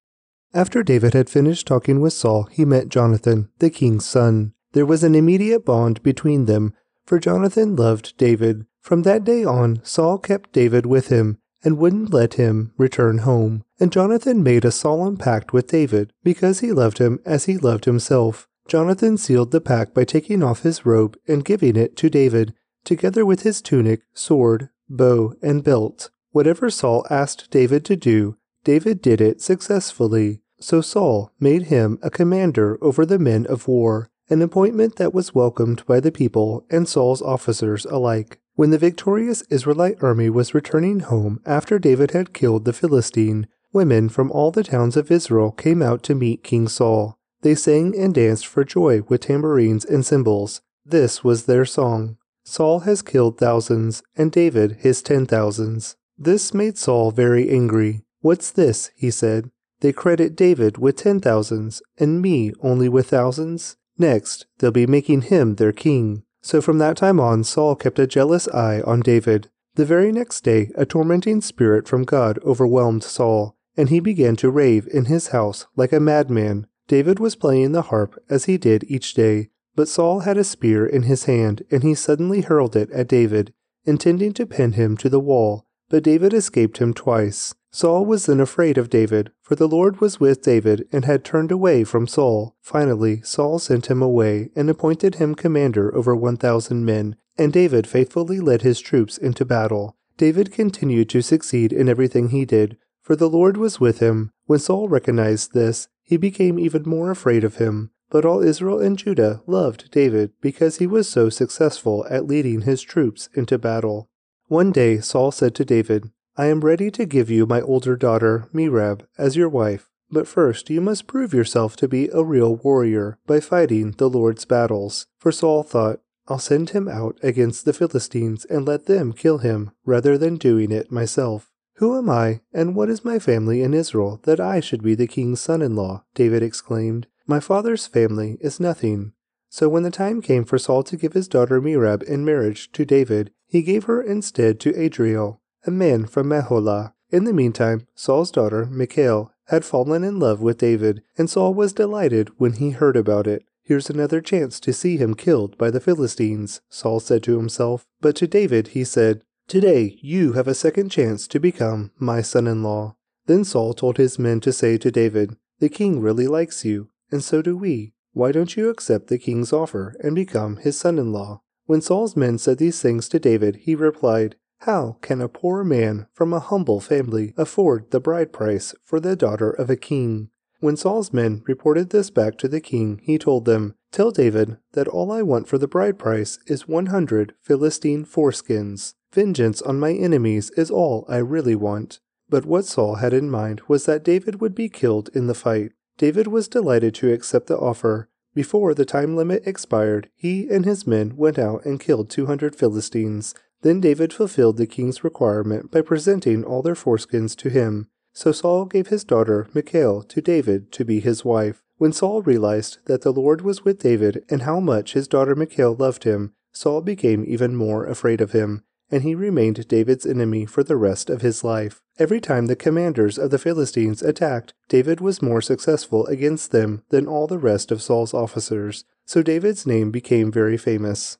[0.53, 4.53] After David had finished talking with Saul, he met Jonathan, the king's son.
[4.73, 6.75] There was an immediate bond between them,
[7.05, 8.67] for Jonathan loved David.
[8.81, 13.65] From that day on, Saul kept David with him and wouldn't let him return home.
[13.79, 17.85] And Jonathan made a solemn pact with David because he loved him as he loved
[17.85, 18.49] himself.
[18.69, 22.55] Jonathan sealed the pact by taking off his robe and giving it to David,
[22.85, 26.11] together with his tunic, sword, bow, and belt.
[26.31, 30.43] Whatever Saul asked David to do, David did it successfully.
[30.61, 35.35] So Saul made him a commander over the men of war, an appointment that was
[35.35, 38.41] welcomed by the people and Saul's officers alike.
[38.61, 44.11] When the victorious Israelite army was returning home after David had killed the Philistine, women
[44.11, 47.17] from all the towns of Israel came out to meet King Saul.
[47.41, 50.61] They sang and danced for joy with tambourines and cymbals.
[50.85, 52.19] This was their song.
[52.45, 55.97] Saul has killed thousands, and David his ten thousands.
[56.19, 58.03] This made Saul very angry.
[58.21, 58.91] What's this?
[58.95, 59.51] he said.
[59.81, 63.79] They credit David with ten thousands, and me only with thousands.
[63.97, 66.25] Next, they'll be making him their king.
[66.43, 69.51] So from that time on, Saul kept a jealous eye on David.
[69.75, 74.51] The very next day, a tormenting spirit from God overwhelmed Saul, and he began to
[74.51, 76.67] rave in his house like a madman.
[76.89, 80.85] David was playing the harp as he did each day, but Saul had a spear
[80.85, 83.53] in his hand, and he suddenly hurled it at David,
[83.85, 85.67] intending to pin him to the wall.
[85.89, 87.55] But David escaped him twice.
[87.73, 91.53] Saul was then afraid of David, for the Lord was with David and had turned
[91.53, 92.57] away from Saul.
[92.61, 98.41] Finally, Saul sent him away and appointed him commander over 1,000 men, and David faithfully
[98.41, 99.97] led his troops into battle.
[100.17, 104.31] David continued to succeed in everything he did, for the Lord was with him.
[104.47, 107.93] When Saul recognized this, he became even more afraid of him.
[108.11, 112.83] But all Israel and Judah loved David because he was so successful at leading his
[112.83, 114.11] troops into battle.
[114.49, 116.11] One day Saul said to David,
[116.41, 120.71] I am ready to give you my older daughter, Merab, as your wife, but first
[120.71, 125.07] you must prove yourself to be a real warrior by fighting the Lord's battles.
[125.19, 129.73] For Saul thought, I'll send him out against the Philistines and let them kill him,
[129.85, 131.53] rather than doing it myself.
[131.75, 135.07] Who am I, and what is my family in Israel, that I should be the
[135.07, 136.05] king's son in law?
[136.15, 137.07] David exclaimed.
[137.27, 139.13] My father's family is nothing.
[139.51, 142.87] So when the time came for Saul to give his daughter Merab in marriage to
[142.87, 146.93] David, he gave her instead to Adriel, a man from Meholah.
[147.11, 151.73] In the meantime, Saul's daughter, Michal, had fallen in love with David, and Saul was
[151.73, 153.45] delighted when he heard about it.
[153.63, 157.87] Here's another chance to see him killed by the Philistines, Saul said to himself.
[158.01, 162.47] But to David he said, Today you have a second chance to become my son
[162.47, 162.97] in law.
[163.27, 167.23] Then Saul told his men to say to David, The king really likes you, and
[167.23, 167.93] so do we.
[168.13, 171.43] Why don't you accept the king's offer and become his son in law?
[171.67, 174.35] When Saul's men said these things to David, he replied,
[174.65, 179.17] how can a poor man from a humble family afford the bride price for the
[179.17, 180.29] daughter of a king?
[180.59, 184.87] When Saul's men reported this back to the king, he told them, Tell David that
[184.87, 188.93] all I want for the bride price is 100 Philistine foreskins.
[189.13, 192.01] Vengeance on my enemies is all I really want.
[192.29, 195.73] But what Saul had in mind was that David would be killed in the fight.
[195.97, 198.11] David was delighted to accept the offer.
[198.35, 203.35] Before the time limit expired, he and his men went out and killed 200 Philistines.
[203.63, 207.89] Then David fulfilled the king's requirement by presenting all their foreskins to him.
[208.13, 211.63] So Saul gave his daughter Michal to David to be his wife.
[211.77, 215.75] When Saul realized that the Lord was with David and how much his daughter Michal
[215.75, 220.63] loved him, Saul became even more afraid of him, and he remained David's enemy for
[220.63, 221.81] the rest of his life.
[221.99, 227.07] Every time the commanders of the Philistines attacked, David was more successful against them than
[227.07, 231.19] all the rest of Saul's officers, so David's name became very famous.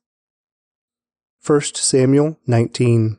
[1.45, 3.19] 1 Samuel 19.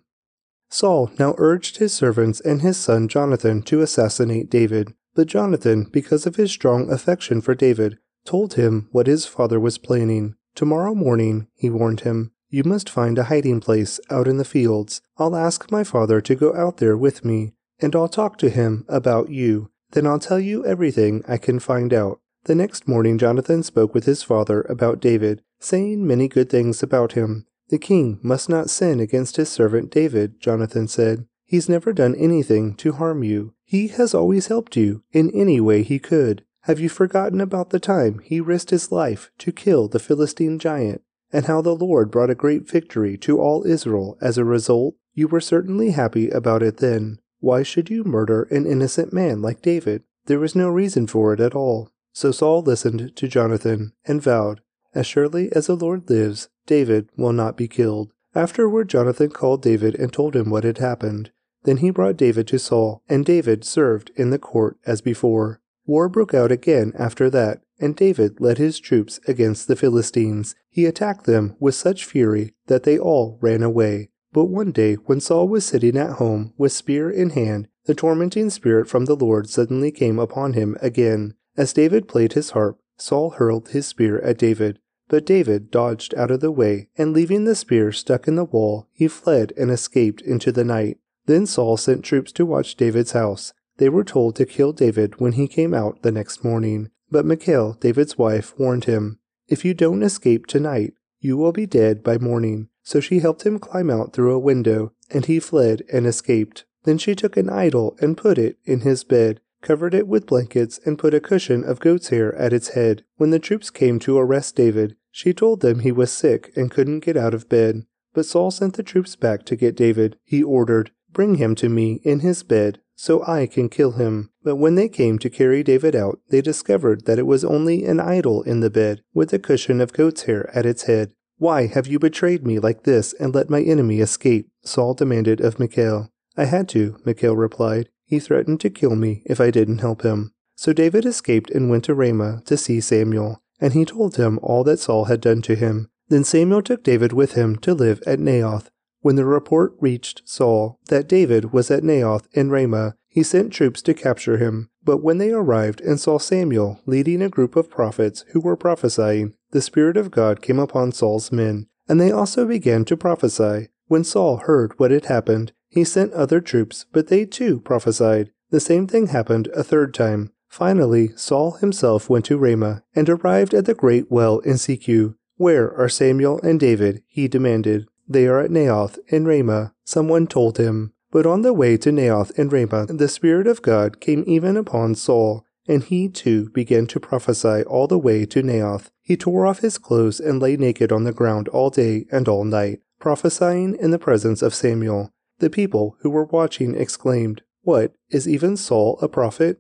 [0.70, 6.26] Saul now urged his servants and his son Jonathan to assassinate David, but Jonathan, because
[6.26, 10.36] of his strong affection for David, told him what his father was planning.
[10.56, 15.02] Tomorrow morning, he warned him, you must find a hiding place out in the fields.
[15.18, 18.86] I'll ask my father to go out there with me, and I'll talk to him
[18.90, 19.72] about you.
[19.92, 22.20] Then I'll tell you everything I can find out.
[22.44, 27.14] The next morning, Jonathan spoke with his father about David, saying many good things about
[27.14, 27.46] him.
[27.72, 31.26] The king must not sin against his servant David, Jonathan said.
[31.46, 33.54] He's never done anything to harm you.
[33.64, 36.44] He has always helped you in any way he could.
[36.64, 41.02] Have you forgotten about the time he risked his life to kill the Philistine giant,
[41.32, 44.96] and how the Lord brought a great victory to all Israel as a result?
[45.14, 47.20] You were certainly happy about it then.
[47.40, 50.04] Why should you murder an innocent man like David?
[50.26, 51.90] There was no reason for it at all.
[52.12, 54.60] So Saul listened to Jonathan and vowed
[54.94, 58.12] as surely as the Lord lives, David will not be killed.
[58.34, 61.32] Afterward, Jonathan called David and told him what had happened.
[61.64, 65.62] Then he brought David to Saul, and David served in the court as before.
[65.86, 70.56] War broke out again after that, and David led his troops against the Philistines.
[70.70, 74.10] He attacked them with such fury that they all ran away.
[74.32, 78.50] But one day, when Saul was sitting at home with spear in hand, the tormenting
[78.50, 81.34] spirit from the Lord suddenly came upon him again.
[81.58, 84.78] As David played his harp, Saul hurled his spear at David.
[85.08, 88.88] But David dodged out of the way, and leaving the spear stuck in the wall,
[88.94, 91.00] he fled and escaped into the night.
[91.26, 93.54] Then Saul sent troops to watch David's house.
[93.78, 96.92] They were told to kill David when he came out the next morning.
[97.10, 99.18] But Michal, David's wife, warned him,
[99.48, 102.70] If you don't escape tonight, you will be dead by morning.
[102.84, 106.66] So she helped him climb out through a window, and he fled and escaped.
[106.84, 110.80] Then she took an idol and put it in his bed, covered it with blankets,
[110.86, 113.04] and put a cushion of goat's hair at its head.
[113.18, 117.02] When the troops came to arrest David, she told them he was sick and couldn't
[117.02, 117.86] get out of bed.
[118.14, 120.18] But Saul sent the troops back to get David.
[120.24, 124.30] He ordered, Bring him to me in his bed, so I can kill him.
[124.44, 128.00] But when they came to carry David out, they discovered that it was only an
[128.00, 131.12] idol in the bed, with a cushion of goat's hair at its head.
[131.38, 134.50] Why have you betrayed me like this and let my enemy escape?
[134.64, 136.10] Saul demanded of Michal.
[136.38, 137.90] I had to, Michal replied.
[138.12, 140.34] He threatened to kill me if I didn't help him.
[140.56, 144.64] So David escaped and went to Ramah to see Samuel and he told him all
[144.66, 145.90] that Saul had done to him.
[146.10, 148.70] Then Samuel took David with him to live at Naioth.
[149.02, 153.82] When the report reached Saul that David was at Naioth in Ramah, he sent troops
[153.84, 154.70] to capture him.
[154.84, 159.36] But when they arrived and saw Samuel leading a group of prophets who were prophesying,
[159.52, 163.70] the Spirit of God came upon Saul's men, and they also began to prophesy.
[163.88, 168.30] When Saul heard what had happened, he sent other troops, but they too prophesied.
[168.50, 170.32] The same thing happened a third time.
[170.50, 175.16] Finally, Saul himself went to Ramah and arrived at the great well in Sechu.
[175.38, 177.04] Where are Samuel and David?
[177.08, 177.88] he demanded.
[178.06, 180.92] They are at Naioth in Ramah, someone told him.
[181.10, 184.96] But on the way to Naioth in Ramah, the Spirit of God came even upon
[184.96, 188.90] Saul, and he too began to prophesy all the way to Naioth.
[189.02, 192.44] He tore off his clothes and lay naked on the ground all day and all
[192.44, 195.14] night, prophesying in the presence of Samuel.
[195.42, 199.60] The people who were watching exclaimed, What, is even Saul a prophet?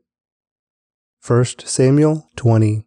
[1.25, 2.85] 1 Samuel 20.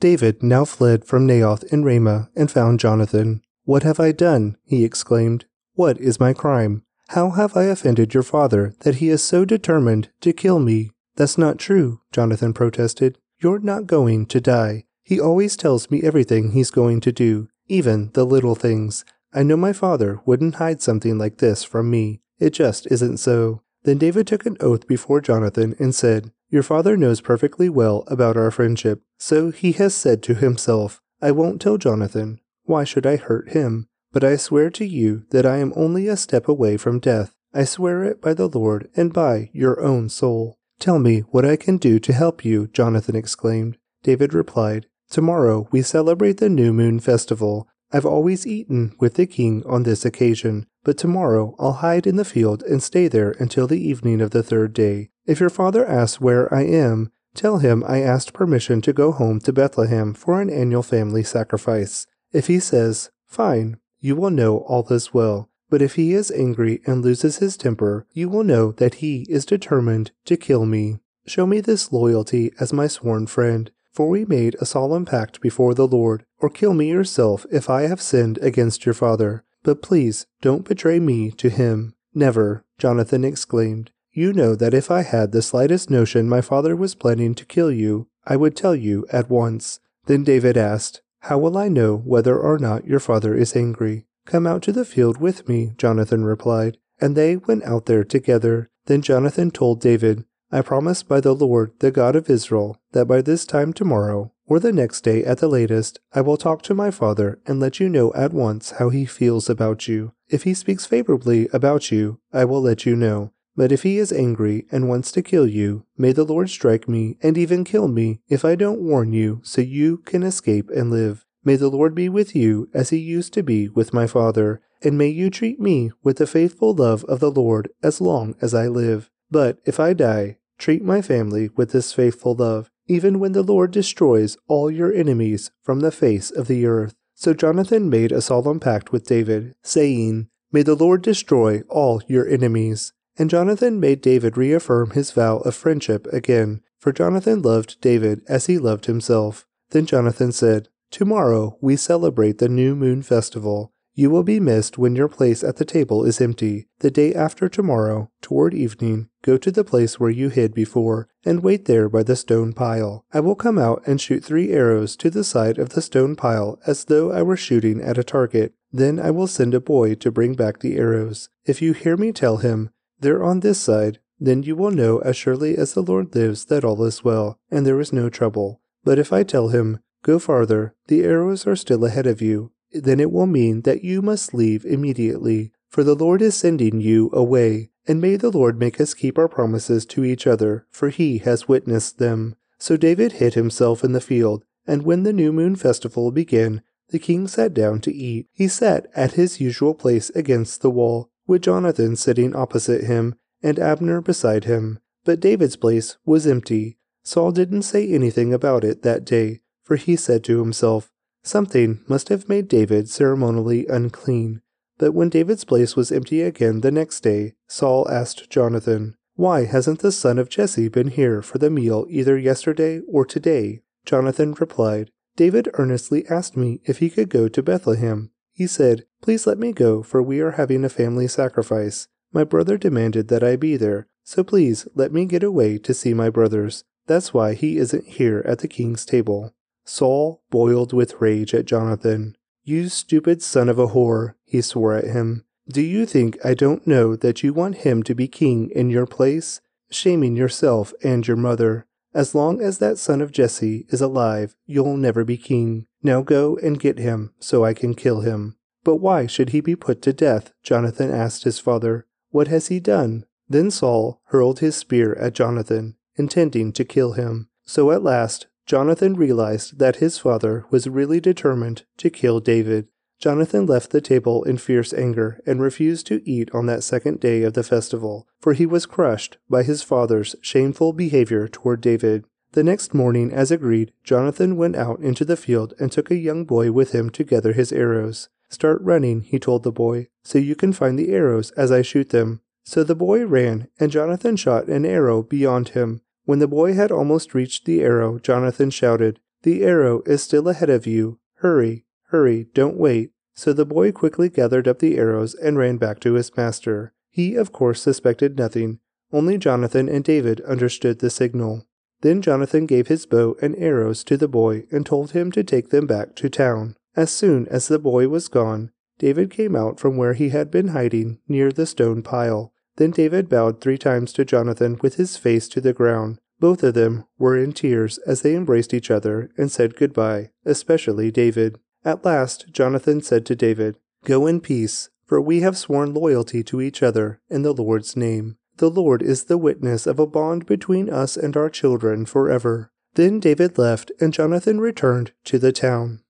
[0.00, 3.42] David now fled from Naioth in Ramah and found Jonathan.
[3.62, 4.56] What have I done?
[4.64, 5.44] he exclaimed.
[5.74, 6.82] What is my crime?
[7.10, 10.90] How have I offended your father that he is so determined to kill me?
[11.14, 13.18] That's not true, Jonathan protested.
[13.40, 14.86] You're not going to die.
[15.04, 19.04] He always tells me everything he's going to do, even the little things.
[19.32, 22.20] I know my father wouldn't hide something like this from me.
[22.38, 23.62] It just isn't so.
[23.84, 28.36] Then David took an oath before Jonathan and said, Your father knows perfectly well about
[28.36, 32.40] our friendship, so he has said to himself, I won't tell Jonathan.
[32.64, 33.88] Why should I hurt him?
[34.12, 37.34] But I swear to you that I am only a step away from death.
[37.54, 40.58] I swear it by the Lord and by your own soul.
[40.78, 43.76] Tell me what I can do to help you, Jonathan exclaimed.
[44.02, 47.68] David replied, Tomorrow we celebrate the new moon festival.
[47.92, 52.24] I've always eaten with the king on this occasion, but tomorrow I'll hide in the
[52.24, 55.10] field and stay there until the evening of the third day.
[55.26, 59.40] If your father asks where I am, tell him I asked permission to go home
[59.40, 62.06] to Bethlehem for an annual family sacrifice.
[62.32, 65.48] If he says, Fine, you will know all is well.
[65.68, 69.46] But if he is angry and loses his temper, you will know that he is
[69.46, 70.98] determined to kill me.
[71.26, 75.74] Show me this loyalty as my sworn friend, for we made a solemn pact before
[75.74, 79.44] the Lord, or kill me yourself if I have sinned against your father.
[79.62, 81.92] But please don't betray me to him.
[82.14, 83.90] Never, Jonathan exclaimed.
[84.10, 87.70] You know that if I had the slightest notion my father was planning to kill
[87.70, 89.80] you, I would tell you at once.
[90.06, 94.06] Then David asked, How will I know whether or not your father is angry?
[94.24, 96.78] Come out to the field with me, Jonathan replied.
[97.02, 98.70] And they went out there together.
[98.86, 103.22] Then Jonathan told David, I promise by the Lord, the God of Israel, that by
[103.22, 106.90] this time tomorrow, or the next day at the latest, I will talk to my
[106.90, 110.12] father and let you know at once how he feels about you.
[110.28, 113.32] If he speaks favorably about you, I will let you know.
[113.54, 117.16] But if he is angry and wants to kill you, may the Lord strike me
[117.22, 121.24] and even kill me if I don't warn you so you can escape and live.
[121.44, 124.98] May the Lord be with you as he used to be with my father, and
[124.98, 128.66] may you treat me with the faithful love of the Lord as long as I
[128.66, 129.10] live.
[129.30, 133.70] But if I die, treat my family with this faithful love, even when the Lord
[133.70, 136.94] destroys all your enemies from the face of the earth.
[137.14, 142.26] So Jonathan made a solemn pact with David, saying, May the Lord destroy all your
[142.28, 142.92] enemies.
[143.16, 148.46] And Jonathan made David reaffirm his vow of friendship again, for Jonathan loved David as
[148.46, 149.46] he loved himself.
[149.70, 153.72] Then Jonathan said, Tomorrow we celebrate the new moon festival.
[154.00, 156.68] You will be missed when your place at the table is empty.
[156.78, 161.42] The day after tomorrow, toward evening, go to the place where you hid before, and
[161.42, 163.04] wait there by the stone pile.
[163.12, 166.58] I will come out and shoot three arrows to the side of the stone pile
[166.66, 168.54] as though I were shooting at a target.
[168.72, 171.28] Then I will send a boy to bring back the arrows.
[171.44, 172.70] If you hear me tell him,
[173.00, 176.64] They're on this side, then you will know as surely as the Lord lives that
[176.64, 178.62] all is well, and there is no trouble.
[178.82, 183.00] But if I tell him, Go farther, the arrows are still ahead of you, then
[183.00, 187.70] it will mean that you must leave immediately, for the Lord is sending you away.
[187.86, 191.48] And may the Lord make us keep our promises to each other, for he has
[191.48, 192.36] witnessed them.
[192.58, 196.98] So David hid himself in the field, and when the new moon festival began, the
[196.98, 198.26] king sat down to eat.
[198.32, 203.58] He sat at his usual place against the wall, with Jonathan sitting opposite him, and
[203.58, 204.78] Abner beside him.
[205.04, 206.78] But David's place was empty.
[207.02, 210.92] Saul didn't say anything about it that day, for he said to himself,
[211.22, 214.42] Something must have made David ceremonially unclean.
[214.78, 219.80] But when David's place was empty again the next day, Saul asked Jonathan, Why hasn't
[219.80, 223.60] the son of Jesse been here for the meal either yesterday or today?
[223.84, 228.10] Jonathan replied, David earnestly asked me if he could go to Bethlehem.
[228.32, 231.88] He said, Please let me go, for we are having a family sacrifice.
[232.12, 235.92] My brother demanded that I be there, so please let me get away to see
[235.92, 236.64] my brothers.
[236.86, 239.34] That's why he isn't here at the king's table.
[239.64, 242.16] Saul boiled with rage at Jonathan.
[242.44, 245.24] You stupid son of a whore, he swore at him.
[245.48, 248.86] Do you think I don't know that you want him to be king in your
[248.86, 249.40] place?
[249.70, 251.66] Shaming yourself and your mother.
[251.92, 255.66] As long as that son of Jesse is alive, you'll never be king.
[255.82, 258.36] Now go and get him, so I can kill him.
[258.62, 260.32] But why should he be put to death?
[260.42, 261.86] Jonathan asked his father.
[262.10, 263.06] What has he done?
[263.28, 267.28] Then Saul hurled his spear at Jonathan, intending to kill him.
[267.44, 272.68] So at last Jonathan realized that his father was really determined to kill David.
[272.98, 277.22] Jonathan left the table in fierce anger and refused to eat on that second day
[277.22, 282.04] of the festival, for he was crushed by his father's shameful behavior toward David.
[282.32, 286.24] The next morning, as agreed, Jonathan went out into the field and took a young
[286.24, 288.08] boy with him to gather his arrows.
[288.28, 291.88] Start running, he told the boy, so you can find the arrows as I shoot
[291.88, 292.20] them.
[292.44, 295.80] So the boy ran, and Jonathan shot an arrow beyond him.
[296.10, 300.50] When the boy had almost reached the arrow, Jonathan shouted, The arrow is still ahead
[300.50, 300.98] of you.
[301.18, 302.90] Hurry, hurry, don't wait.
[303.14, 306.74] So the boy quickly gathered up the arrows and ran back to his master.
[306.90, 308.58] He, of course, suspected nothing.
[308.92, 311.46] Only Jonathan and David understood the signal.
[311.82, 315.50] Then Jonathan gave his bow and arrows to the boy and told him to take
[315.50, 316.56] them back to town.
[316.74, 318.50] As soon as the boy was gone,
[318.80, 322.32] David came out from where he had been hiding near the stone pile.
[322.60, 325.98] Then David bowed three times to Jonathan with his face to the ground.
[326.18, 330.90] Both of them were in tears as they embraced each other and said goodbye, especially
[330.90, 331.40] David.
[331.64, 336.42] At last, Jonathan said to David, Go in peace, for we have sworn loyalty to
[336.42, 338.18] each other in the Lord's name.
[338.36, 342.52] The Lord is the witness of a bond between us and our children forever.
[342.74, 345.80] Then David left, and Jonathan returned to the town.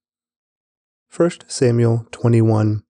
[1.17, 2.85] 1 Samuel 21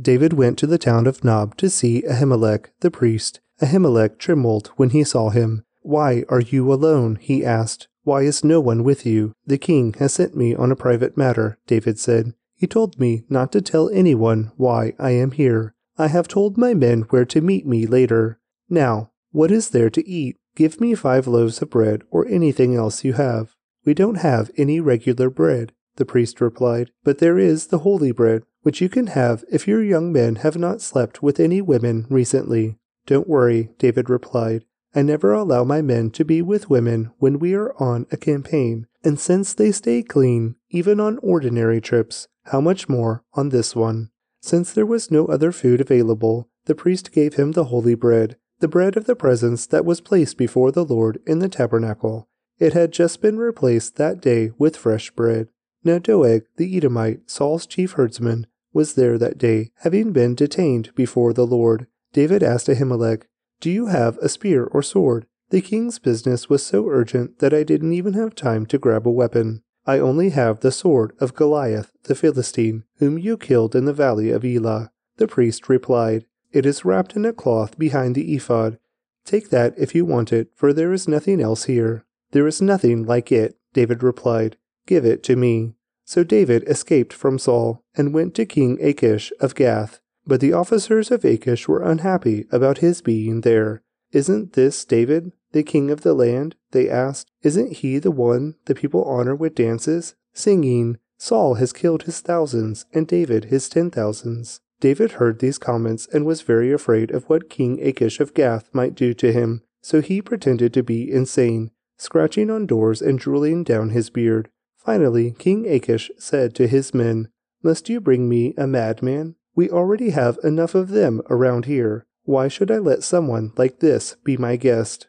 [0.00, 3.40] David went to the town of Nob to see Ahimelech the priest.
[3.60, 5.64] Ahimelech trembled when he saw him.
[5.82, 7.16] Why are you alone?
[7.20, 7.88] he asked.
[8.04, 9.32] Why is no one with you?
[9.46, 12.34] The king has sent me on a private matter, David said.
[12.56, 15.74] He told me not to tell anyone why I am here.
[15.98, 18.40] I have told my men where to meet me later.
[18.68, 20.36] Now, what is there to eat?
[20.56, 23.54] Give me five loaves of bread or anything else you have.
[23.84, 28.42] We don't have any regular bread, the priest replied, but there is the holy bread
[28.62, 32.78] which you can have if your young men have not slept with any women recently.
[33.06, 34.64] Don't worry, David replied.
[34.94, 38.86] I never allow my men to be with women when we are on a campaign,
[39.02, 44.10] and since they stay clean, even on ordinary trips, how much more on this one?
[44.40, 48.68] Since there was no other food available, the priest gave him the holy bread, the
[48.68, 52.28] bread of the presence that was placed before the Lord in the tabernacle.
[52.58, 55.48] It had just been replaced that day with fresh bread.
[55.84, 61.32] Now Doeg the Edomite, Saul's chief herdsman, was there that day, having been detained before
[61.32, 61.86] the Lord.
[62.12, 63.24] David asked Ahimelech,
[63.60, 65.26] Do you have a spear or sword?
[65.50, 69.10] The king's business was so urgent that I didn't even have time to grab a
[69.10, 69.62] weapon.
[69.86, 74.30] I only have the sword of Goliath the Philistine, whom you killed in the valley
[74.30, 74.92] of Elah.
[75.16, 78.78] The priest replied, It is wrapped in a cloth behind the ephod.
[79.24, 82.04] Take that if you want it, for there is nothing else here.
[82.30, 84.56] There is nothing like it, David replied.
[84.86, 85.74] Give it to me.
[86.04, 90.00] So David escaped from Saul and went to King Achish of Gath.
[90.26, 93.82] But the officers of Achish were unhappy about his being there.
[94.12, 96.54] Isn't this David, the king of the land?
[96.70, 97.30] They asked.
[97.42, 102.84] Isn't he the one the people honor with dances, singing, Saul has killed his thousands,
[102.92, 104.60] and David his ten thousands.
[104.80, 108.96] David heard these comments and was very afraid of what King Achish of Gath might
[108.96, 113.90] do to him, so he pretended to be insane, scratching on doors and drooling down
[113.90, 114.48] his beard.
[114.84, 117.28] Finally, King Achish said to his men,
[117.62, 119.36] Must you bring me a madman?
[119.54, 122.04] We already have enough of them around here.
[122.24, 125.08] Why should I let someone like this be my guest?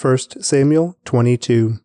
[0.00, 1.78] 1 Samuel 22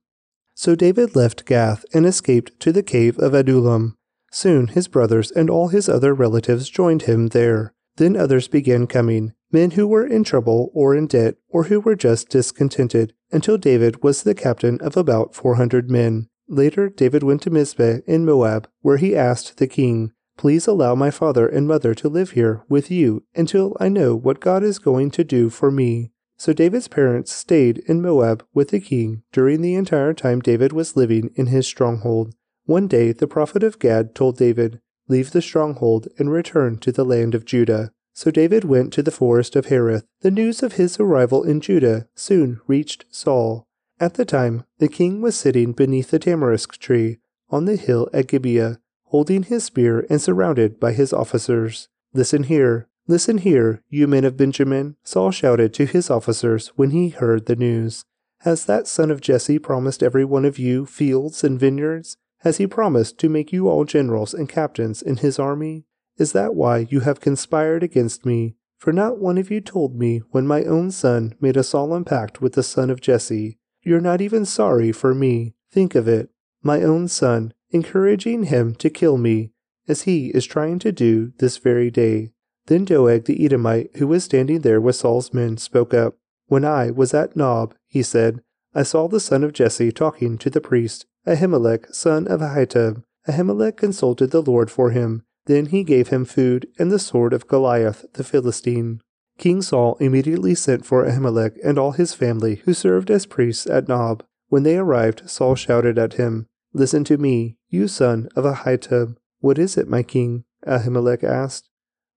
[0.56, 3.98] So David left Gath and escaped to the cave of Adullam.
[4.32, 7.74] Soon his brothers and all his other relatives joined him there.
[7.98, 11.96] Then others began coming, men who were in trouble or in debt or who were
[11.96, 16.30] just discontented, until David was the captain of about four hundred men.
[16.50, 21.12] Later, David went to Mizpeh in Moab, where he asked the king, Please allow my
[21.12, 25.12] father and mother to live here with you until I know what God is going
[25.12, 26.12] to do for me.
[26.38, 30.96] So David's parents stayed in Moab with the king during the entire time David was
[30.96, 32.34] living in his stronghold.
[32.66, 37.06] One day the prophet of Gad told David, Leave the stronghold and return to the
[37.06, 37.92] land of Judah.
[38.14, 40.06] So David went to the forest of Hereth.
[40.22, 43.68] The news of his arrival in Judah soon reached Saul.
[44.00, 47.20] At the time, the king was sitting beneath the tamarisk tree
[47.50, 51.90] on the hill at Gibeah, holding his spear and surrounded by his officers.
[52.14, 57.10] Listen here, listen here, you men of Benjamin, Saul shouted to his officers when he
[57.10, 58.06] heard the news.
[58.44, 62.16] Has that son of Jesse promised every one of you fields and vineyards?
[62.40, 65.84] Has he promised to make you all generals and captains in his army?
[66.18, 68.56] Is that why you have conspired against me?
[68.78, 72.40] For not one of you told me when my own son made a solemn pact
[72.40, 73.59] with the son of Jesse.
[73.90, 75.56] You're not even sorry for me.
[75.72, 76.30] Think of it.
[76.62, 79.50] My own son, encouraging him to kill me,
[79.88, 82.30] as he is trying to do this very day.
[82.68, 86.18] Then Doeg the Edomite, who was standing there with Saul's men, spoke up.
[86.46, 88.44] When I was at Nob, he said,
[88.76, 93.02] I saw the son of Jesse talking to the priest Ahimelech, son of Ahitub.
[93.28, 95.24] Ahimelech consulted the Lord for him.
[95.48, 99.02] Then he gave him food and the sword of Goliath the Philistine.
[99.40, 103.88] King Saul immediately sent for Ahimelech and all his family, who served as priests at
[103.88, 104.22] Nob.
[104.50, 109.16] When they arrived, Saul shouted at him, Listen to me, you son of Ahitub.
[109.40, 110.44] What is it, my king?
[110.68, 111.70] Ahimelech asked.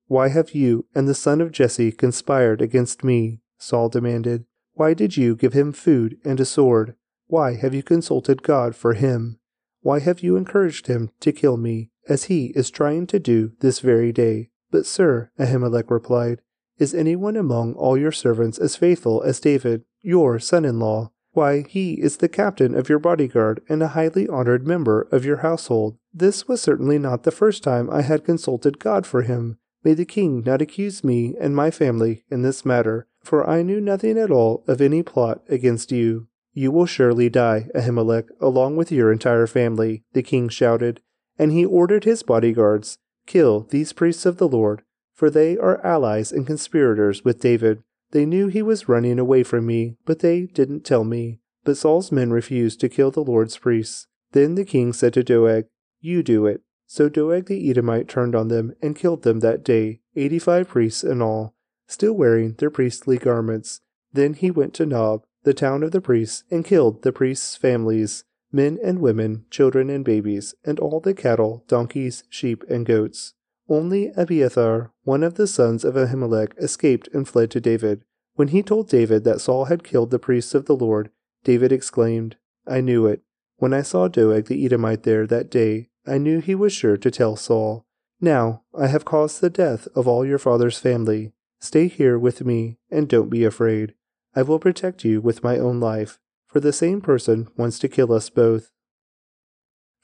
[0.08, 3.40] Why have you and the son of Jesse conspired against me?
[3.56, 4.44] Saul demanded.
[4.74, 6.96] Why did you give him food and a sword?
[7.28, 9.38] Why have you consulted God for him?
[9.80, 13.78] Why have you encouraged him to kill me, as he is trying to do this
[13.78, 14.50] very day?
[14.72, 16.42] But, sir, Ahimelech replied,
[16.82, 21.12] is anyone among all your servants as faithful as David, your son in law?
[21.30, 25.38] Why, he is the captain of your bodyguard and a highly honored member of your
[25.38, 25.96] household.
[26.12, 29.58] This was certainly not the first time I had consulted God for him.
[29.84, 33.80] May the king not accuse me and my family in this matter, for I knew
[33.80, 36.26] nothing at all of any plot against you.
[36.52, 41.00] You will surely die, Ahimelech, along with your entire family, the king shouted,
[41.38, 44.82] and he ordered his bodyguards, Kill these priests of the Lord,
[45.14, 47.82] for they are allies and conspirators with David.
[48.12, 51.40] They knew he was running away from me, but they didn't tell me.
[51.64, 54.06] But Saul's men refused to kill the Lord's priests.
[54.32, 55.66] Then the king said to Doeg,
[56.00, 56.62] You do it.
[56.86, 61.02] So Doeg the Edomite turned on them and killed them that day, eighty five priests
[61.02, 61.54] in all,
[61.86, 63.80] still wearing their priestly garments.
[64.12, 68.24] Then he went to Nob, the town of the priests, and killed the priests' families,
[68.52, 73.32] men and women, children and babies, and all the cattle, donkeys, sheep, and goats.
[73.72, 78.04] Only Abiathar, one of the sons of Ahimelech, escaped and fled to David.
[78.34, 81.10] When he told David that Saul had killed the priests of the Lord,
[81.42, 82.36] David exclaimed,
[82.66, 83.22] I knew it.
[83.56, 87.10] When I saw Doeg the Edomite there that day, I knew he was sure to
[87.10, 87.86] tell Saul.
[88.20, 91.32] Now I have caused the death of all your father's family.
[91.58, 93.94] Stay here with me, and don't be afraid.
[94.36, 98.12] I will protect you with my own life, for the same person wants to kill
[98.12, 98.70] us both.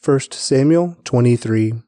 [0.03, 1.83] 1 Samuel 23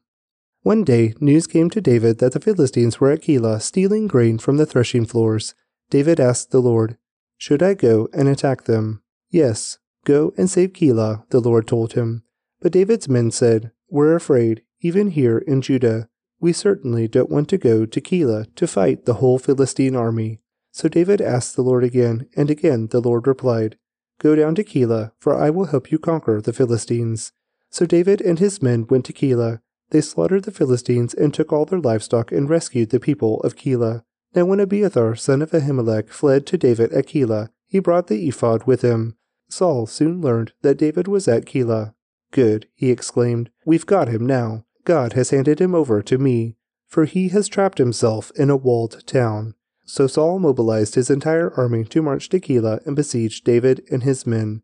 [0.63, 4.57] One day, news came to David that the Philistines were at Keilah stealing grain from
[4.57, 5.55] the threshing floors.
[5.89, 6.97] David asked the Lord,
[7.37, 9.01] Should I go and attack them?
[9.31, 12.21] Yes, go and save Keilah, the Lord told him.
[12.59, 16.09] But David's men said, We're afraid, even here in Judah.
[16.39, 20.41] We certainly don't want to go to Keilah to fight the whole Philistine army.
[20.71, 23.79] So David asked the Lord again, and again the Lord replied,
[24.19, 27.31] Go down to Keilah, for I will help you conquer the Philistines.
[27.71, 29.61] So David and his men went to Keilah.
[29.91, 34.03] They slaughtered the Philistines and took all their livestock and rescued the people of Keilah.
[34.33, 38.63] Now when Abiathar, son of Ahimelech, fled to David at Keilah, he brought the ephod
[38.65, 39.15] with him.
[39.49, 41.93] Saul soon learned that David was at Keilah.
[42.31, 43.49] Good, he exclaimed.
[43.65, 44.65] We've got him now.
[44.85, 46.55] God has handed him over to me,
[46.87, 49.55] for he has trapped himself in a walled town.
[49.83, 54.25] So Saul mobilized his entire army to march to Keilah and besiege David and his
[54.25, 54.61] men.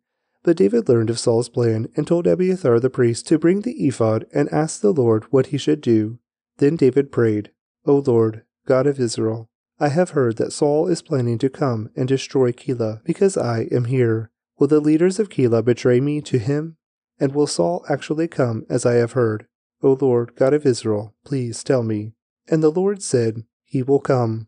[0.48, 4.26] But David learned of Saul's plan and told Abiathar the priest to bring the ephod
[4.34, 6.19] and ask the Lord what he should do.
[6.60, 7.52] Then David prayed,
[7.86, 12.07] O Lord, God of Israel, I have heard that Saul is planning to come and
[12.07, 14.32] destroy Keilah because I am here.
[14.57, 16.78] Will the leaders of Keilah betray me to him?
[17.19, 19.48] And will Saul actually come as I have heard?
[19.84, 22.14] O Lord, God of Israel, please tell me.
[22.48, 24.48] And the Lord said, He will come.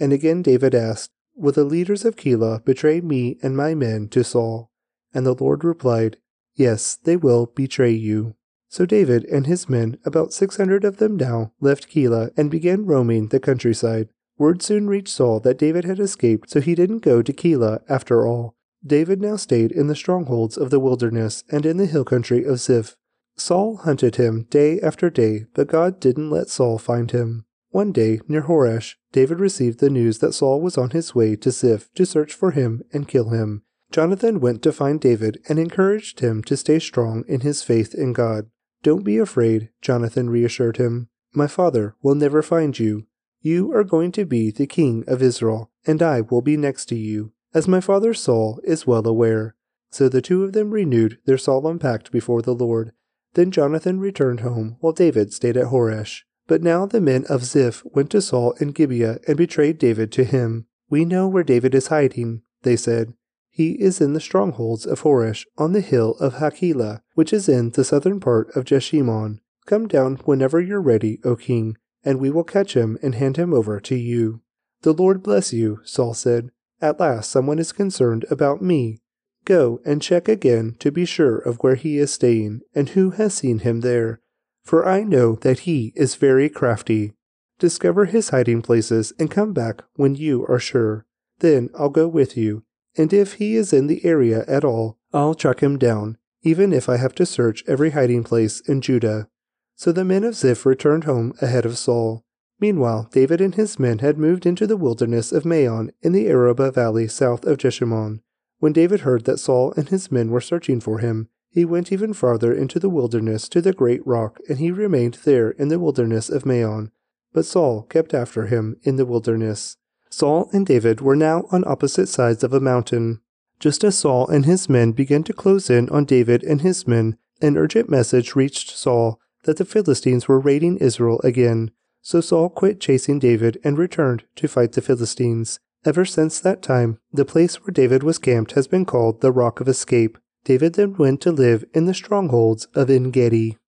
[0.00, 4.24] And again David asked, Will the leaders of Keilah betray me and my men to
[4.24, 4.70] Saul?
[5.14, 6.18] And the Lord replied,
[6.54, 8.34] Yes, they will betray you.
[8.68, 12.86] So David and his men, about six hundred of them now, left Keilah and began
[12.86, 14.08] roaming the countryside.
[14.38, 18.26] Word soon reached Saul that David had escaped, so he didn't go to Keilah after
[18.26, 18.54] all.
[18.84, 22.60] David now stayed in the strongholds of the wilderness and in the hill country of
[22.60, 22.96] Ziph.
[23.36, 27.44] Saul hunted him day after day, but God didn't let Saul find him.
[27.70, 31.50] One day, near Horesh, David received the news that Saul was on his way to
[31.50, 33.62] Ziph to search for him and kill him.
[33.92, 38.12] Jonathan went to find David and encouraged him to stay strong in his faith in
[38.12, 38.50] God.
[38.82, 41.08] Don't be afraid, Jonathan reassured him.
[41.32, 43.06] My father will never find you.
[43.40, 46.96] You are going to be the king of Israel, and I will be next to
[46.96, 49.54] you, as my father Saul is well aware.
[49.90, 52.92] So the two of them renewed their solemn pact before the Lord.
[53.34, 56.22] Then Jonathan returned home, while David stayed at Horesh.
[56.46, 60.24] But now the men of Ziph went to Saul in Gibeah and betrayed David to
[60.24, 60.66] him.
[60.88, 63.14] We know where David is hiding, they said.
[63.56, 67.70] He is in the strongholds of Horesh on the hill of Hachilah, which is in
[67.70, 69.40] the southern part of Jeshimon.
[69.64, 73.54] Come down whenever you're ready, O king, and we will catch him and hand him
[73.54, 74.42] over to you.
[74.82, 76.50] The Lord bless you, Saul said.
[76.82, 79.00] At last someone is concerned about me.
[79.46, 83.32] Go and check again to be sure of where he is staying and who has
[83.32, 84.20] seen him there,
[84.64, 87.14] for I know that he is very crafty.
[87.58, 91.06] Discover his hiding places and come back when you are sure.
[91.38, 92.65] Then I'll go with you,
[92.96, 96.88] and if he is in the area at all, I'll track him down, even if
[96.88, 99.28] I have to search every hiding place in Judah.
[99.74, 102.24] So the men of Ziph returned home ahead of Saul.
[102.58, 106.72] Meanwhile, David and his men had moved into the wilderness of Maon in the Arabah
[106.72, 108.22] valley south of Jeshimon.
[108.58, 112.14] When David heard that Saul and his men were searching for him, he went even
[112.14, 116.30] farther into the wilderness to the great rock, and he remained there in the wilderness
[116.30, 116.90] of Maon.
[117.32, 119.76] But Saul kept after him in the wilderness.
[120.16, 123.20] Saul and David were now on opposite sides of a mountain.
[123.60, 127.18] Just as Saul and his men began to close in on David and his men,
[127.42, 131.70] an urgent message reached Saul that the Philistines were raiding Israel again,
[132.00, 135.60] so Saul quit chasing David and returned to fight the Philistines.
[135.84, 139.60] Ever since that time, the place where David was camped has been called the Rock
[139.60, 140.16] of Escape.
[140.44, 143.58] David then went to live in the strongholds of En Gedi.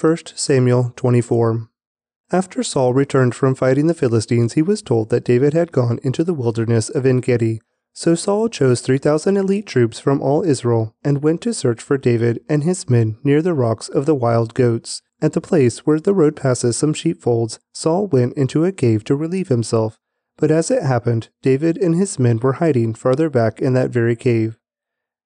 [0.00, 1.69] 1 Samuel 24
[2.32, 6.22] After Saul returned from fighting the Philistines, he was told that David had gone into
[6.22, 7.60] the wilderness of En Gedi.
[7.92, 12.40] So Saul chose 3,000 elite troops from all Israel and went to search for David
[12.48, 15.02] and his men near the rocks of the wild goats.
[15.20, 19.16] At the place where the road passes some sheepfolds, Saul went into a cave to
[19.16, 19.98] relieve himself.
[20.36, 24.14] But as it happened, David and his men were hiding farther back in that very
[24.14, 24.56] cave.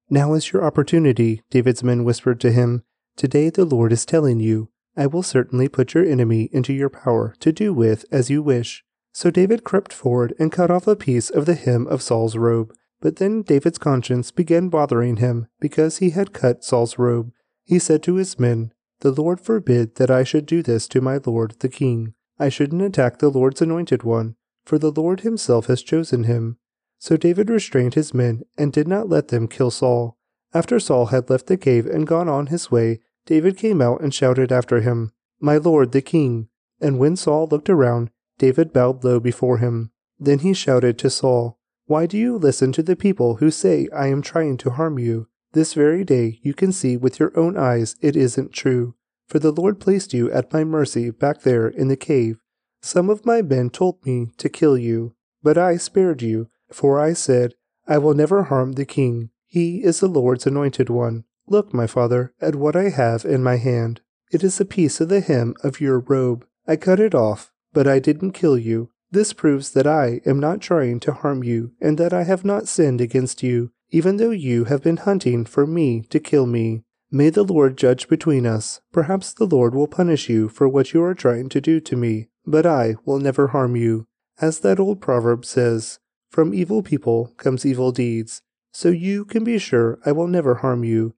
[0.09, 2.83] Now is your opportunity, David's men whispered to him.
[3.17, 7.35] Today the Lord is telling you, I will certainly put your enemy into your power
[7.41, 8.85] to do with as you wish.
[9.13, 12.75] So David crept forward and cut off a piece of the hem of Saul's robe.
[13.01, 17.33] But then David's conscience began bothering him because he had cut Saul's robe.
[17.65, 21.19] He said to his men, The Lord forbid that I should do this to my
[21.25, 22.15] lord the king.
[22.39, 26.59] I shouldn't attack the Lord's anointed one, for the Lord himself has chosen him.
[26.99, 30.17] So David restrained his men and did not let them kill Saul.
[30.53, 34.13] After Saul had left the cave and gone on his way, David came out and
[34.13, 36.49] shouted after him, My lord the king.
[36.81, 39.91] And when Saul looked around, David bowed low before him.
[40.19, 44.09] Then he shouted to Saul, Why do you listen to the people who say I
[44.09, 45.29] am trying to harm you?
[45.53, 48.95] This very day you can see with your own eyes it isn't true.
[49.29, 52.41] For the Lord placed you at my mercy back there in the cave.
[52.83, 57.15] Some of my men told me to kill you, but I spared you, for I
[57.15, 57.55] said,
[57.87, 59.31] I will never harm the king.
[59.47, 61.25] He is the Lord's anointed one.
[61.47, 64.01] Look, my father, at what I have in my hand.
[64.31, 66.47] It is a piece of the hem of your robe.
[66.67, 68.91] I cut it off but I didn't kill you.
[69.11, 72.69] This proves that I am not trying to harm you, and that I have not
[72.69, 76.85] sinned against you, even though you have been hunting for me to kill me.
[77.11, 78.81] May the Lord judge between us.
[78.93, 82.29] Perhaps the Lord will punish you for what you are trying to do to me,
[82.47, 84.07] but I will never harm you.
[84.41, 86.01] As that old proverb says,
[86.31, 88.41] from evil people comes evil deeds.
[88.73, 91.15] So you can be sure I will never harm you.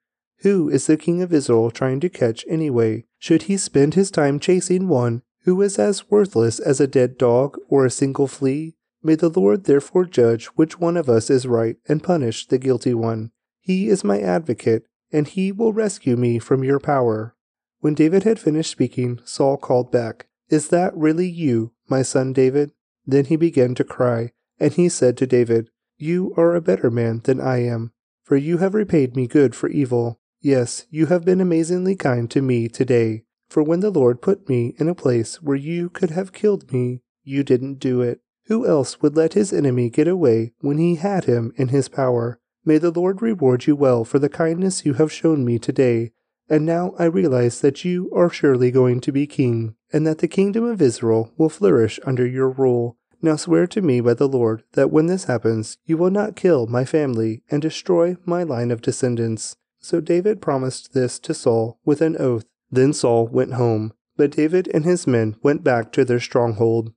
[0.47, 3.07] Who is the king of Israel trying to catch anyway?
[3.19, 7.59] Should he spend his time chasing one who is as worthless as a dead dog
[7.69, 8.77] or a single flea?
[9.03, 12.95] May the Lord therefore judge which one of us is right and punish the guilty
[12.95, 13.33] one.
[13.61, 17.35] He is my advocate, and he will rescue me from your power.
[17.81, 22.71] When David had finished speaking, Saul called back, Is that really you, my son David?
[23.05, 27.23] Then he began to cry, and he said to David, You are a better man
[27.25, 27.91] than I am,
[28.23, 30.21] for you have repaid me good for evil.
[30.47, 33.25] Yes, you have been amazingly kind to me today.
[33.49, 37.01] For when the Lord put me in a place where you could have killed me,
[37.25, 38.21] you didn't do it.
[38.45, 42.39] Who else would let his enemy get away when he had him in his power?
[42.65, 46.13] May the Lord reward you well for the kindness you have shown me today.
[46.49, 50.29] And now I realize that you are surely going to be king, and that the
[50.29, 52.97] kingdom of Israel will flourish under your rule.
[53.21, 56.69] Now swear to me by the Lord that when this happens, you will not kill
[56.69, 59.57] my family and destroy my line of descendants.
[59.87, 62.45] So David promised this to Saul with an oath.
[62.73, 66.93] Then Saul went home, but David and his men went back to their stronghold.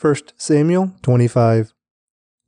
[0.00, 1.74] 1 Samuel 25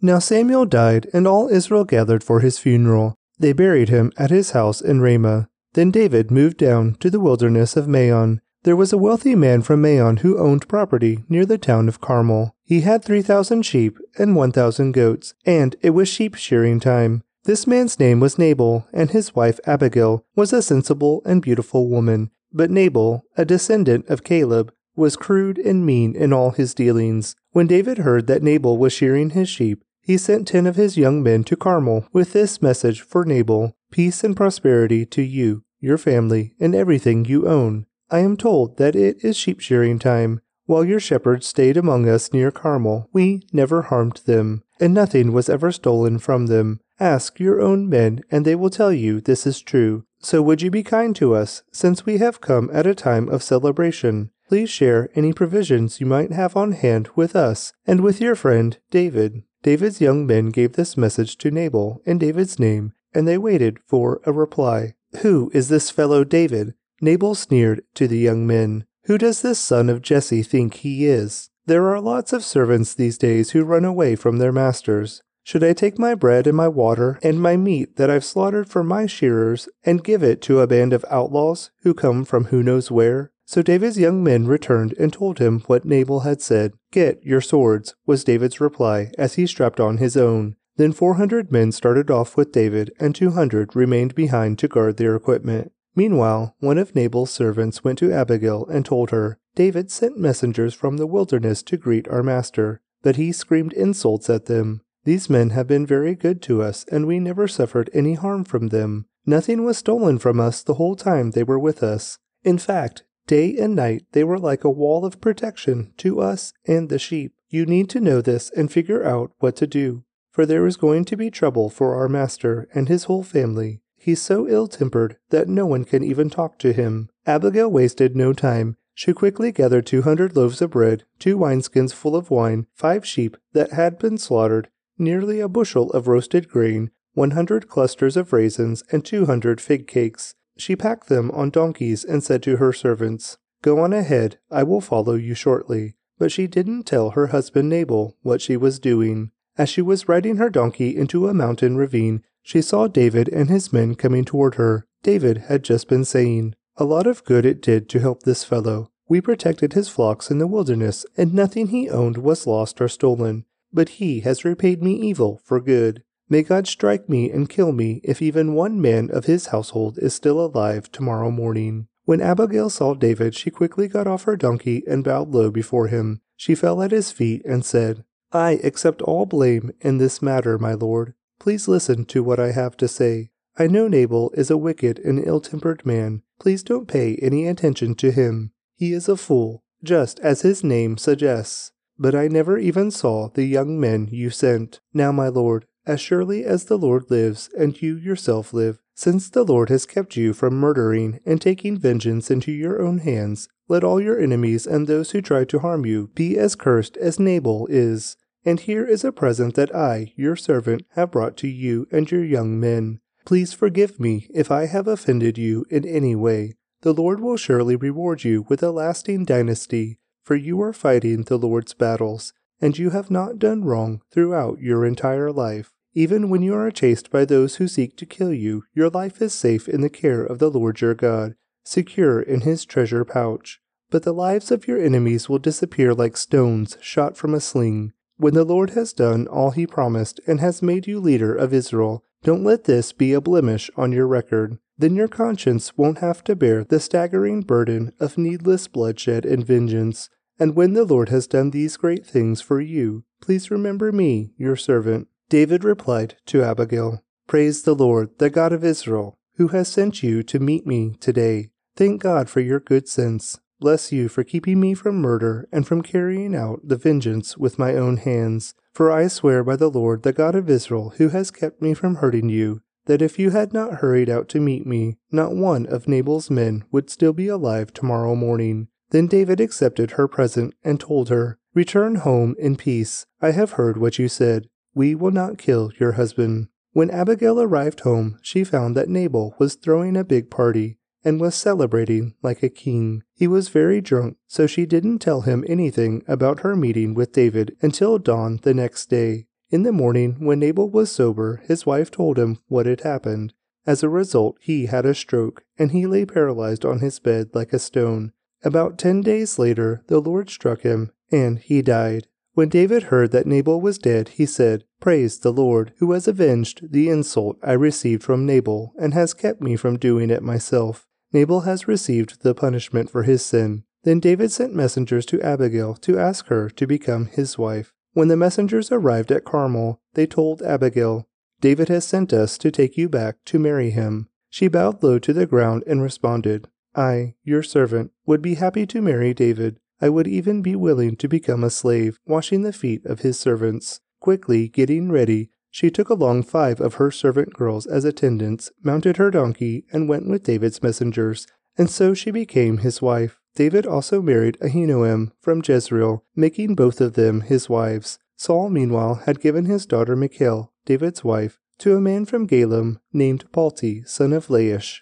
[0.00, 3.14] Now Samuel died, and all Israel gathered for his funeral.
[3.38, 5.50] They buried him at his house in Ramah.
[5.74, 8.40] Then David moved down to the wilderness of Maon.
[8.62, 12.56] There was a wealthy man from Maon who owned property near the town of Carmel.
[12.64, 17.22] He had 3,000 sheep and 1,000 goats, and it was sheep shearing time.
[17.44, 22.30] This man's name was Nabal, and his wife Abigail was a sensible and beautiful woman.
[22.52, 27.36] But Nabal, a descendant of Caleb, was crude and mean in all his dealings.
[27.52, 31.22] When David heard that Nabal was shearing his sheep, he sent ten of his young
[31.22, 36.54] men to Carmel with this message for Nabal Peace and prosperity to you, your family,
[36.60, 37.86] and everything you own.
[38.10, 40.40] I am told that it is sheep shearing time.
[40.66, 45.48] While your shepherds stayed among us near Carmel, we never harmed them, and nothing was
[45.48, 46.80] ever stolen from them.
[47.00, 50.04] Ask your own men, and they will tell you this is true.
[50.18, 53.42] So would you be kind to us, since we have come at a time of
[53.42, 54.30] celebration?
[54.48, 58.76] Please share any provisions you might have on hand with us and with your friend
[58.90, 59.44] David.
[59.62, 64.20] David's young men gave this message to Nabal in David's name, and they waited for
[64.26, 64.94] a reply.
[65.22, 66.74] Who is this fellow David?
[67.00, 68.84] Nabal sneered to the young men.
[69.04, 71.50] Who does this son of Jesse think he is?
[71.66, 75.22] There are lots of servants these days who run away from their masters.
[75.42, 78.84] Should I take my bread and my water and my meat that I've slaughtered for
[78.84, 82.90] my shearers and give it to a band of outlaws who come from who knows
[82.90, 83.32] where?
[83.46, 86.72] So David's young men returned and told him what Nabal had said.
[86.92, 90.54] Get your swords, was David's reply as he strapped on his own.
[90.76, 95.72] Then 400 men started off with David, and 200 remained behind to guard their equipment.
[95.96, 100.96] Meanwhile, one of Nabal's servants went to Abigail and told her, David sent messengers from
[100.96, 104.82] the wilderness to greet our master, but he screamed insults at them.
[105.04, 108.68] These men have been very good to us, and we never suffered any harm from
[108.68, 109.06] them.
[109.24, 112.18] Nothing was stolen from us the whole time they were with us.
[112.44, 116.88] In fact, day and night they were like a wall of protection to us and
[116.88, 117.32] the sheep.
[117.48, 121.04] You need to know this and figure out what to do, for there is going
[121.06, 123.80] to be trouble for our master and his whole family.
[123.96, 127.10] He's so ill tempered that no one can even talk to him.
[127.26, 128.76] Abigail wasted no time.
[128.94, 133.36] She quickly gathered two hundred loaves of bread, two wineskins full of wine, five sheep
[133.52, 134.68] that had been slaughtered,
[135.00, 140.34] nearly a bushel of roasted grain, 100 clusters of raisins, and 200 fig cakes.
[140.56, 144.80] She packed them on donkeys and said to her servants, Go on ahead, I will
[144.80, 145.96] follow you shortly.
[146.18, 149.30] But she didn't tell her husband Nabal what she was doing.
[149.56, 153.72] As she was riding her donkey into a mountain ravine, she saw David and his
[153.72, 154.86] men coming toward her.
[155.02, 158.90] David had just been saying, A lot of good it did to help this fellow.
[159.08, 163.44] We protected his flocks in the wilderness, and nothing he owned was lost or stolen
[163.72, 166.02] but he has repaid me evil for good.
[166.28, 170.14] May God strike me and kill me if even one man of his household is
[170.14, 171.88] still alive tomorrow morning.
[172.04, 176.20] When Abigail saw David, she quickly got off her donkey and bowed low before him.
[176.36, 180.74] She fell at his feet and said, I accept all blame in this matter, my
[180.74, 181.14] lord.
[181.40, 183.30] Please listen to what I have to say.
[183.58, 186.22] I know Nabal is a wicked and ill tempered man.
[186.38, 188.52] Please don't pay any attention to him.
[188.76, 191.72] He is a fool, just as his name suggests.
[192.02, 194.80] But I never even saw the young men you sent.
[194.94, 199.44] Now, my lord, as surely as the Lord lives, and you yourself live, since the
[199.44, 204.00] Lord has kept you from murdering and taking vengeance into your own hands, let all
[204.00, 208.16] your enemies and those who try to harm you be as cursed as Nabal is.
[208.46, 212.24] And here is a present that I, your servant, have brought to you and your
[212.24, 213.00] young men.
[213.26, 216.54] Please forgive me if I have offended you in any way.
[216.80, 221.38] The Lord will surely reward you with a lasting dynasty for you are fighting the
[221.38, 225.72] Lord's battles, and you have not done wrong throughout your entire life.
[225.92, 229.34] Even when you are chased by those who seek to kill you, your life is
[229.34, 231.34] safe in the care of the Lord your God,
[231.64, 233.60] secure in his treasure pouch.
[233.90, 237.92] But the lives of your enemies will disappear like stones shot from a sling.
[238.16, 242.04] When the Lord has done all he promised and has made you leader of Israel,
[242.22, 244.58] Don't let this be a blemish on your record.
[244.80, 250.08] Then your conscience won't have to bear the staggering burden of needless bloodshed and vengeance.
[250.38, 254.56] And when the Lord has done these great things for you, please remember me, your
[254.56, 255.08] servant.
[255.28, 260.22] David replied to Abigail, Praise the Lord, the God of Israel, who has sent you
[260.22, 261.50] to meet me today.
[261.76, 263.38] Thank God for your good sense.
[263.60, 267.74] Bless you for keeping me from murder and from carrying out the vengeance with my
[267.74, 268.54] own hands.
[268.72, 271.96] For I swear by the Lord, the God of Israel, who has kept me from
[271.96, 275.86] hurting you, that if you had not hurried out to meet me, not one of
[275.86, 278.66] Nabal's men would still be alive tomorrow morning.
[278.90, 283.06] Then David accepted her present and told her, Return home in peace.
[283.22, 284.48] I have heard what you said.
[284.74, 286.48] We will not kill your husband.
[286.72, 291.36] When Abigail arrived home, she found that Nabal was throwing a big party and was
[291.36, 293.04] celebrating like a king.
[293.14, 297.56] He was very drunk, so she didn't tell him anything about her meeting with David
[297.62, 299.28] until dawn the next day.
[299.50, 303.32] In the morning, when Nabal was sober, his wife told him what had happened.
[303.66, 307.52] As a result, he had a stroke, and he lay paralyzed on his bed like
[307.52, 308.12] a stone.
[308.44, 312.06] About ten days later, the Lord struck him, and he died.
[312.34, 316.72] When David heard that Nabal was dead, he said, Praise the Lord, who has avenged
[316.72, 320.86] the insult I received from Nabal, and has kept me from doing it myself.
[321.12, 323.64] Nabal has received the punishment for his sin.
[323.82, 327.74] Then David sent messengers to Abigail to ask her to become his wife.
[327.92, 331.08] When the messengers arrived at Carmel, they told Abigail,
[331.40, 334.08] David has sent us to take you back to marry him.
[334.28, 338.82] She bowed low to the ground and responded, I, your servant, would be happy to
[338.82, 339.58] marry David.
[339.80, 343.80] I would even be willing to become a slave, washing the feet of his servants.
[343.98, 349.10] Quickly getting ready, she took along five of her servant girls as attendants, mounted her
[349.10, 351.26] donkey, and went with David's messengers,
[351.58, 353.19] and so she became his wife.
[353.34, 357.98] David also married Ahinoam from Jezreel, making both of them his wives.
[358.16, 363.30] Saul, meanwhile, had given his daughter Michal, David's wife, to a man from Gallim named
[363.32, 364.80] Palti, son of Laish.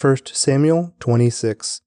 [0.00, 1.82] 1 Samuel 26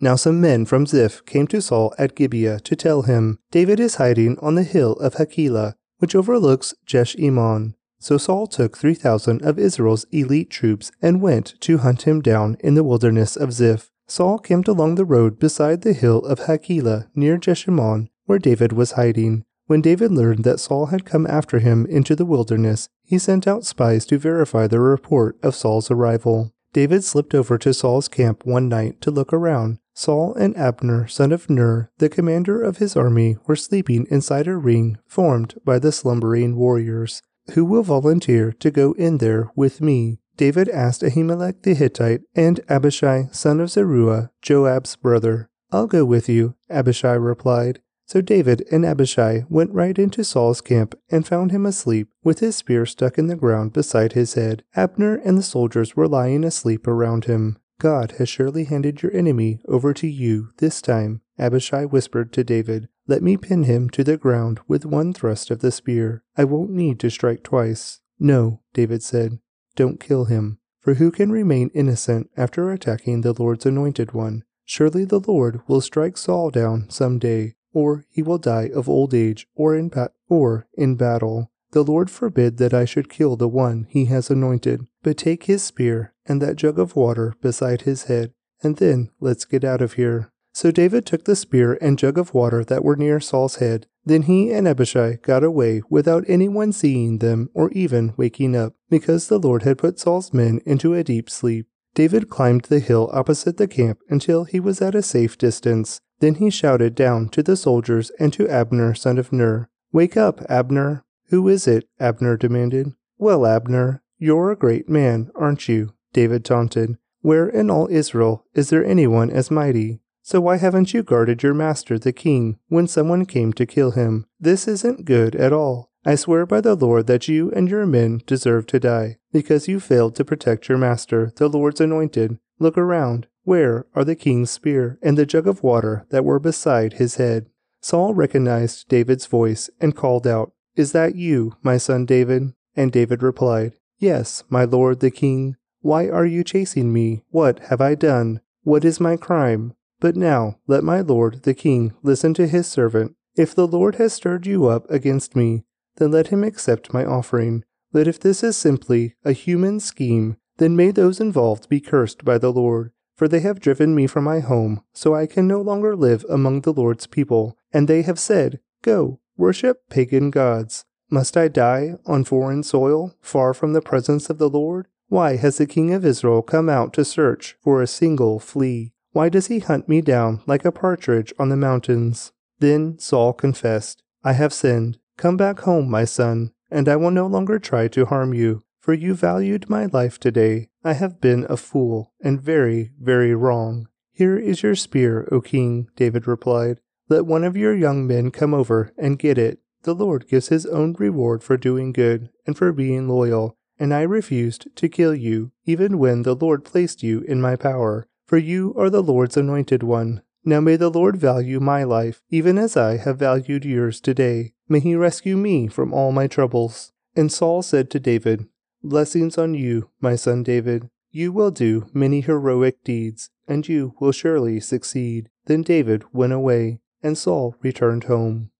[0.00, 3.94] Now some men from Ziph came to Saul at Gibeah to tell him, David is
[3.94, 7.74] hiding on the hill of Hachilah, which overlooks Jeshimon.
[8.00, 12.74] So Saul took 3,000 of Israel's elite troops and went to hunt him down in
[12.74, 13.90] the wilderness of Ziph.
[14.08, 18.92] Saul camped along the road beside the hill of Hachilah near Jeshimon, where David was
[18.92, 19.44] hiding.
[19.66, 23.66] When David learned that Saul had come after him into the wilderness, he sent out
[23.66, 26.54] spies to verify the report of Saul's arrival.
[26.72, 29.78] David slipped over to Saul's camp one night to look around.
[29.94, 34.56] Saul and Abner, son of Ner, the commander of his army, were sleeping inside a
[34.56, 37.20] ring formed by the slumbering warriors.
[37.54, 40.20] Who will volunteer to go in there with me?
[40.38, 45.50] David asked Ahimelech the Hittite and Abishai, son of Zeruiah, Joab's brother.
[45.72, 47.80] I'll go with you, Abishai replied.
[48.06, 52.54] So David and Abishai went right into Saul's camp and found him asleep, with his
[52.56, 54.62] spear stuck in the ground beside his head.
[54.76, 57.58] Abner and the soldiers were lying asleep around him.
[57.80, 62.88] God has surely handed your enemy over to you this time, Abishai whispered to David.
[63.08, 66.22] Let me pin him to the ground with one thrust of the spear.
[66.36, 68.00] I won't need to strike twice.
[68.20, 69.40] No, David said.
[69.78, 70.58] Don't kill him.
[70.80, 74.42] For who can remain innocent after attacking the Lord's anointed one?
[74.64, 79.14] Surely the Lord will strike Saul down some day, or he will die of old
[79.14, 81.52] age, or in, ba- or in battle.
[81.70, 85.62] The Lord forbid that I should kill the one he has anointed, but take his
[85.62, 89.92] spear and that jug of water beside his head, and then let's get out of
[89.92, 90.32] here.
[90.58, 93.86] So David took the spear and jug of water that were near Saul's head.
[94.04, 99.28] Then he and Abishai got away without anyone seeing them or even waking up, because
[99.28, 101.68] the Lord had put Saul's men into a deep sleep.
[101.94, 106.00] David climbed the hill opposite the camp until he was at a safe distance.
[106.18, 110.40] Then he shouted down to the soldiers and to Abner, son of Ner, Wake up,
[110.48, 111.04] Abner!
[111.28, 111.88] Who is it?
[112.00, 112.94] Abner demanded.
[113.16, 115.94] Well, Abner, you're a great man, aren't you?
[116.12, 116.98] David taunted.
[117.20, 120.00] Where in all Israel is there anyone as mighty?
[120.28, 124.26] So why haven't you guarded your master the king when someone came to kill him?
[124.38, 125.90] This isn't good at all.
[126.04, 129.80] I swear by the Lord that you and your men deserve to die, because you
[129.80, 132.38] failed to protect your master, the Lord's anointed.
[132.58, 133.26] Look around.
[133.44, 137.46] Where are the king's spear and the jug of water that were beside his head?
[137.80, 142.52] Saul recognized David's voice and called out, Is that you, my son David?
[142.76, 145.56] And David replied, Yes, my lord the king.
[145.80, 147.22] Why are you chasing me?
[147.30, 148.42] What have I done?
[148.62, 149.72] What is my crime?
[150.00, 153.16] But now let my lord the king listen to his servant.
[153.36, 155.64] If the Lord has stirred you up against me,
[155.96, 157.64] then let him accept my offering.
[157.92, 162.38] But if this is simply a human scheme, then may those involved be cursed by
[162.38, 165.96] the Lord, for they have driven me from my home, so I can no longer
[165.96, 167.56] live among the Lord's people.
[167.72, 170.84] And they have said, Go, worship pagan gods.
[171.10, 174.88] Must I die on foreign soil, far from the presence of the Lord?
[175.08, 178.92] Why has the king of Israel come out to search for a single flea?
[179.18, 182.30] Why does he hunt me down like a partridge on the mountains?
[182.60, 184.98] Then Saul confessed, I have sinned.
[185.16, 188.94] Come back home, my son, and I will no longer try to harm you, for
[188.94, 190.68] you valued my life today.
[190.84, 193.88] I have been a fool, and very, very wrong.
[194.12, 196.78] Here is your spear, O king, David replied.
[197.08, 199.58] Let one of your young men come over and get it.
[199.82, 204.02] The Lord gives his own reward for doing good and for being loyal, and I
[204.02, 208.74] refused to kill you, even when the Lord placed you in my power, for you
[208.76, 210.20] are the Lord's anointed one.
[210.44, 214.52] Now may the Lord value my life, even as I have valued yours today.
[214.68, 216.92] May he rescue me from all my troubles.
[217.16, 218.46] And Saul said to David,
[218.82, 220.90] Blessings on you, my son David.
[221.10, 225.30] You will do many heroic deeds, and you will surely succeed.
[225.46, 228.50] Then David went away, and Saul returned home.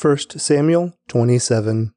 [0.00, 1.92] 1 Samuel 27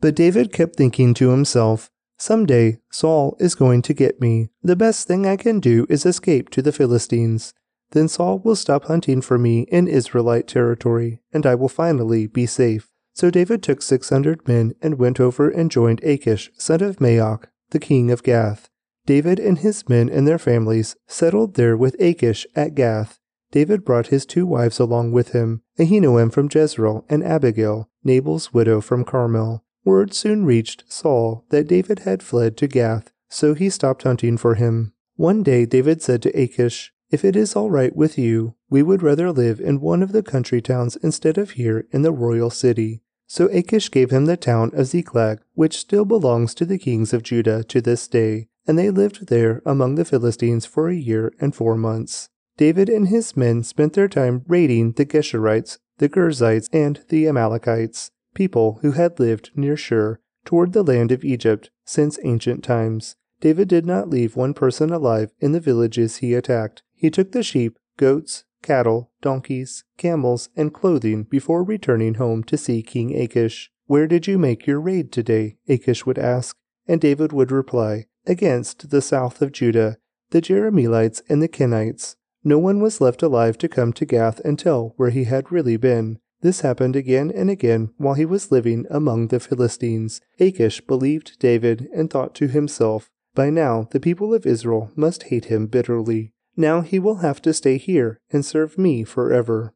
[0.00, 4.48] But David kept thinking to himself, Someday Saul is going to get me.
[4.62, 7.52] The best thing I can do is escape to the Philistines.
[7.90, 12.46] Then Saul will stop hunting for me in Israelite territory, and I will finally be
[12.46, 12.88] safe.
[13.12, 17.44] So David took six hundred men and went over and joined Achish, son of Maoch,
[17.70, 18.68] the king of Gath.
[19.06, 23.20] David and his men and their families settled there with Achish at Gath.
[23.52, 28.80] David brought his two wives along with him, Ahinoam from Jezreel and Abigail, Nabal's widow
[28.80, 29.64] from Carmel.
[29.86, 34.56] Word soon reached Saul that David had fled to Gath, so he stopped hunting for
[34.56, 34.92] him.
[35.14, 39.00] One day David said to Achish, If it is all right with you, we would
[39.00, 43.04] rather live in one of the country towns instead of here in the royal city.
[43.28, 47.22] So Achish gave him the town of Ziklag, which still belongs to the kings of
[47.22, 51.54] Judah to this day, and they lived there among the Philistines for a year and
[51.54, 52.28] four months.
[52.56, 58.10] David and his men spent their time raiding the Geshurites, the Girzites, and the Amalekites
[58.36, 63.16] people who had lived near Shur toward the land of Egypt since ancient times.
[63.40, 66.82] David did not leave one person alive in the villages he attacked.
[66.94, 72.82] He took the sheep, goats, cattle, donkeys, camels, and clothing before returning home to see
[72.82, 73.70] King Achish.
[73.86, 75.56] Where did you make your raid today?
[75.68, 76.56] Achish would ask,
[76.86, 79.98] and David would reply, Against the south of Judah,
[80.30, 82.16] the Jerahmeelites and the Kenites.
[82.42, 85.76] No one was left alive to come to Gath and tell where he had really
[85.76, 86.18] been.
[86.42, 90.20] This happened again and again while he was living among the Philistines.
[90.38, 95.46] Achish believed David and thought to himself, By now the people of Israel must hate
[95.46, 96.32] him bitterly.
[96.56, 99.74] Now he will have to stay here and serve me forever.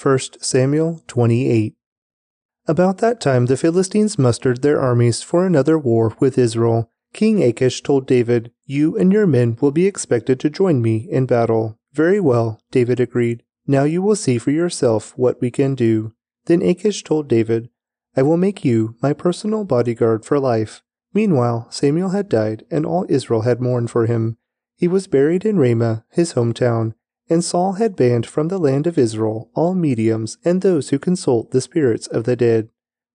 [0.00, 1.74] 1 Samuel 28
[2.66, 6.90] About that time the Philistines mustered their armies for another war with Israel.
[7.12, 11.26] King Achish told David, You and your men will be expected to join me in
[11.26, 11.78] battle.
[11.94, 13.42] Very well, David agreed.
[13.66, 16.12] Now you will see for yourself what we can do.
[16.46, 17.68] Then Achish told David,
[18.16, 20.82] I will make you my personal bodyguard for life.
[21.12, 24.36] Meanwhile, Samuel had died, and all Israel had mourned for him.
[24.76, 26.94] He was buried in Ramah, his hometown,
[27.28, 31.50] and Saul had banned from the land of Israel all mediums and those who consult
[31.50, 32.68] the spirits of the dead.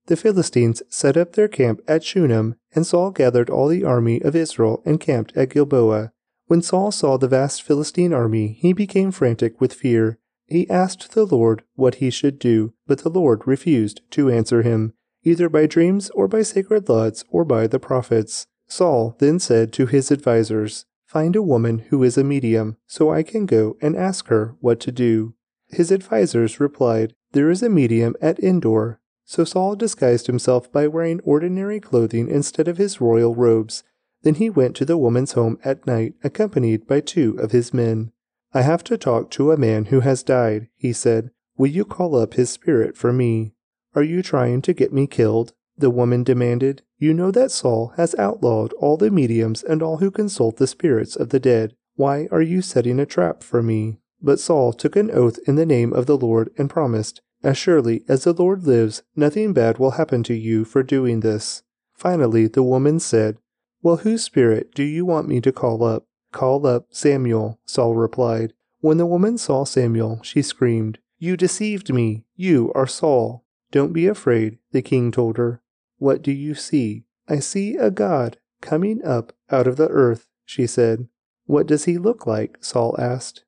[0.07, 4.35] The Philistines set up their camp at Shunem, and Saul gathered all the army of
[4.35, 6.11] Israel and camped at Gilboa.
[6.47, 10.19] When Saul saw the vast Philistine army, he became frantic with fear.
[10.51, 14.91] He asked the Lord what he should do, but the Lord refused to answer him,
[15.23, 18.47] either by dreams or by sacred laws or by the prophets.
[18.67, 23.23] Saul then said to his advisers, Find a woman who is a medium, so I
[23.23, 25.35] can go and ask her what to do.
[25.69, 28.99] His advisers replied, There is a medium at Endor.
[29.23, 33.85] So Saul disguised himself by wearing ordinary clothing instead of his royal robes.
[34.23, 38.11] Then he went to the woman's home at night, accompanied by two of his men.
[38.53, 41.31] I have to talk to a man who has died, he said.
[41.57, 43.53] Will you call up his spirit for me?
[43.95, 45.53] Are you trying to get me killed?
[45.77, 46.81] The woman demanded.
[46.97, 51.15] You know that Saul has outlawed all the mediums and all who consult the spirits
[51.15, 51.75] of the dead.
[51.95, 53.99] Why are you setting a trap for me?
[54.21, 58.03] But Saul took an oath in the name of the Lord and promised, As surely
[58.07, 61.63] as the Lord lives, nothing bad will happen to you for doing this.
[61.93, 63.37] Finally, the woman said,
[63.81, 66.05] Well, whose spirit do you want me to call up?
[66.31, 68.53] Call up Samuel, Saul replied.
[68.79, 72.25] When the woman saw Samuel, she screamed, You deceived me!
[72.35, 73.45] You are Saul!
[73.71, 75.61] Don't be afraid, the king told her.
[75.97, 77.05] What do you see?
[77.27, 81.07] I see a god coming up out of the earth, she said.
[81.45, 82.57] What does he look like?
[82.59, 83.43] Saul asked.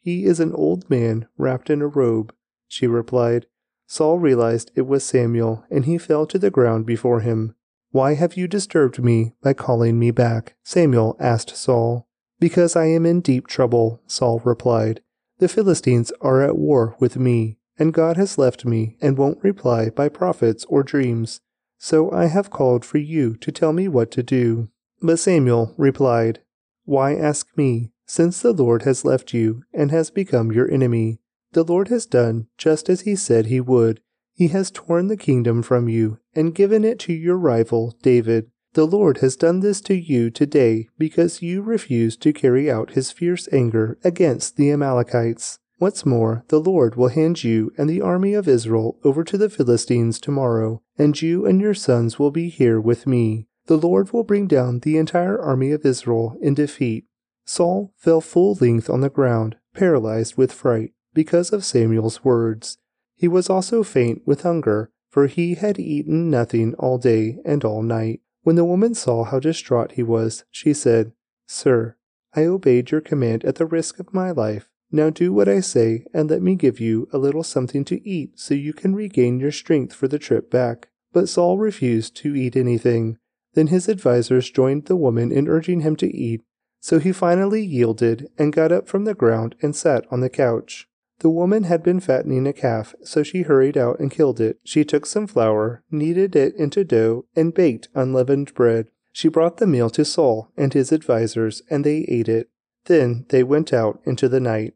[0.00, 2.34] He is an old man wrapped in a robe,
[2.66, 3.46] she replied.
[3.86, 7.54] Saul realized it was Samuel, and he fell to the ground before him.
[7.90, 10.56] Why have you disturbed me by calling me back?
[10.62, 12.07] Samuel asked Saul.
[12.40, 15.00] Because I am in deep trouble, Saul replied.
[15.38, 19.90] The Philistines are at war with me, and God has left me and won't reply
[19.90, 21.40] by prophets or dreams.
[21.78, 24.68] So I have called for you to tell me what to do.
[25.00, 26.40] But Samuel replied,
[26.84, 31.20] Why ask me, since the Lord has left you and has become your enemy?
[31.52, 34.00] The Lord has done just as he said he would.
[34.34, 38.50] He has torn the kingdom from you and given it to your rival, David.
[38.74, 43.10] The Lord has done this to you today because you refused to carry out his
[43.10, 45.58] fierce anger against the Amalekites.
[45.78, 49.48] What's more, the Lord will hand you and the army of Israel over to the
[49.48, 53.46] Philistines tomorrow, and you and your sons will be here with me.
[53.66, 57.04] The Lord will bring down the entire army of Israel in defeat.
[57.44, 62.78] Saul fell full length on the ground, paralyzed with fright, because of Samuel's words.
[63.16, 67.82] He was also faint with hunger, for he had eaten nothing all day and all
[67.82, 68.20] night.
[68.48, 71.12] When the woman saw how distraught he was, she said,
[71.46, 71.96] Sir,
[72.34, 74.70] I obeyed your command at the risk of my life.
[74.90, 78.38] Now do what I say, and let me give you a little something to eat
[78.38, 80.88] so you can regain your strength for the trip back.
[81.12, 83.18] But Saul refused to eat anything.
[83.52, 86.40] Then his advisers joined the woman in urging him to eat,
[86.80, 90.88] so he finally yielded and got up from the ground and sat on the couch.
[91.20, 94.60] The woman had been fattening a calf, so she hurried out and killed it.
[94.64, 98.88] She took some flour, kneaded it into dough, and baked unleavened bread.
[99.12, 102.50] She brought the meal to Saul and his advisers, and they ate it.
[102.84, 104.74] Then they went out into the night.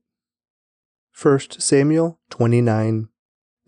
[1.21, 3.09] 1 Samuel 29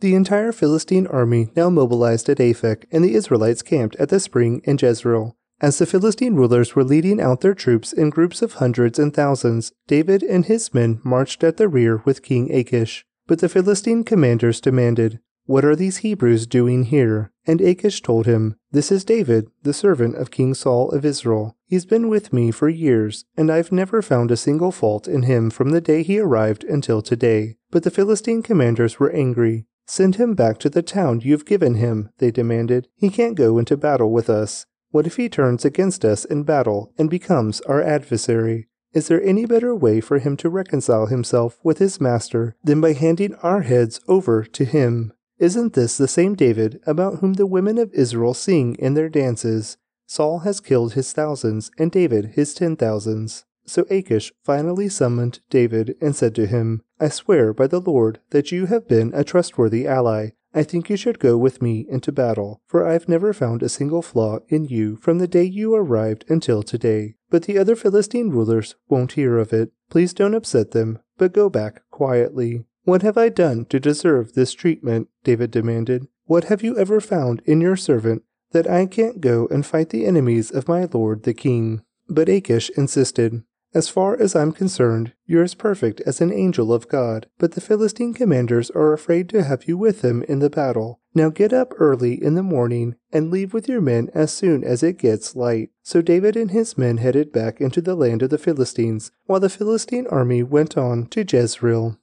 [0.01, 4.63] The entire Philistine army now mobilized at Aphek, and the Israelites camped at the spring
[4.65, 5.37] in Jezreel.
[5.65, 9.73] As the Philistine rulers were leading out their troops in groups of hundreds and thousands,
[9.87, 13.07] David and his men marched at the rear with King Achish.
[13.27, 17.33] But the Philistine commanders demanded, What are these Hebrews doing here?
[17.47, 21.57] And Achish told him, This is David, the servant of King Saul of Israel.
[21.65, 25.49] He's been with me for years, and I've never found a single fault in him
[25.49, 27.57] from the day he arrived until today.
[27.71, 29.65] But the Philistine commanders were angry.
[29.87, 32.89] Send him back to the town you've given him, they demanded.
[32.97, 34.67] He can't go into battle with us.
[34.95, 38.69] What if he turns against us in battle and becomes our adversary?
[38.93, 42.93] Is there any better way for him to reconcile himself with his master than by
[42.93, 45.13] handing our heads over to him?
[45.37, 49.79] Isn't this the same David about whom the women of Israel sing in their dances?
[50.07, 53.47] Saul has killed his thousands, and David his ten thousands.
[53.67, 58.53] So Achish finally summoned David and said to him, I swear by the Lord that
[58.53, 60.35] you have been a trustworthy ally.
[60.55, 64.03] I think you should go with me into battle, for I've never found a single
[64.03, 67.17] flaw in you from the day you arrived until today.
[67.29, 69.73] But the other Philistine rulers won't hear of it.
[69.91, 72.65] Please don't upset them, but go back quietly.
[72.85, 75.09] What have I done to deserve this treatment?
[75.25, 76.07] David demanded.
[76.27, 78.23] What have you ever found in your servant
[78.53, 81.83] that I can't go and fight the enemies of my lord the king?
[82.09, 83.43] But Achish insisted.
[83.75, 87.61] As far as I'm concerned, you're as perfect as an angel of God, but the
[87.61, 91.01] Philistine commanders are afraid to have you with them in the battle.
[91.13, 94.85] Now get up early in the morning and leave with your men as soon as
[94.85, 95.71] it gets light.
[95.83, 99.51] So David and his men headed back into the land of the Philistines, while the
[99.51, 101.99] Philistine army went on to Jezreel.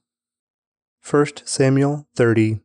[1.10, 2.60] 1 Samuel 30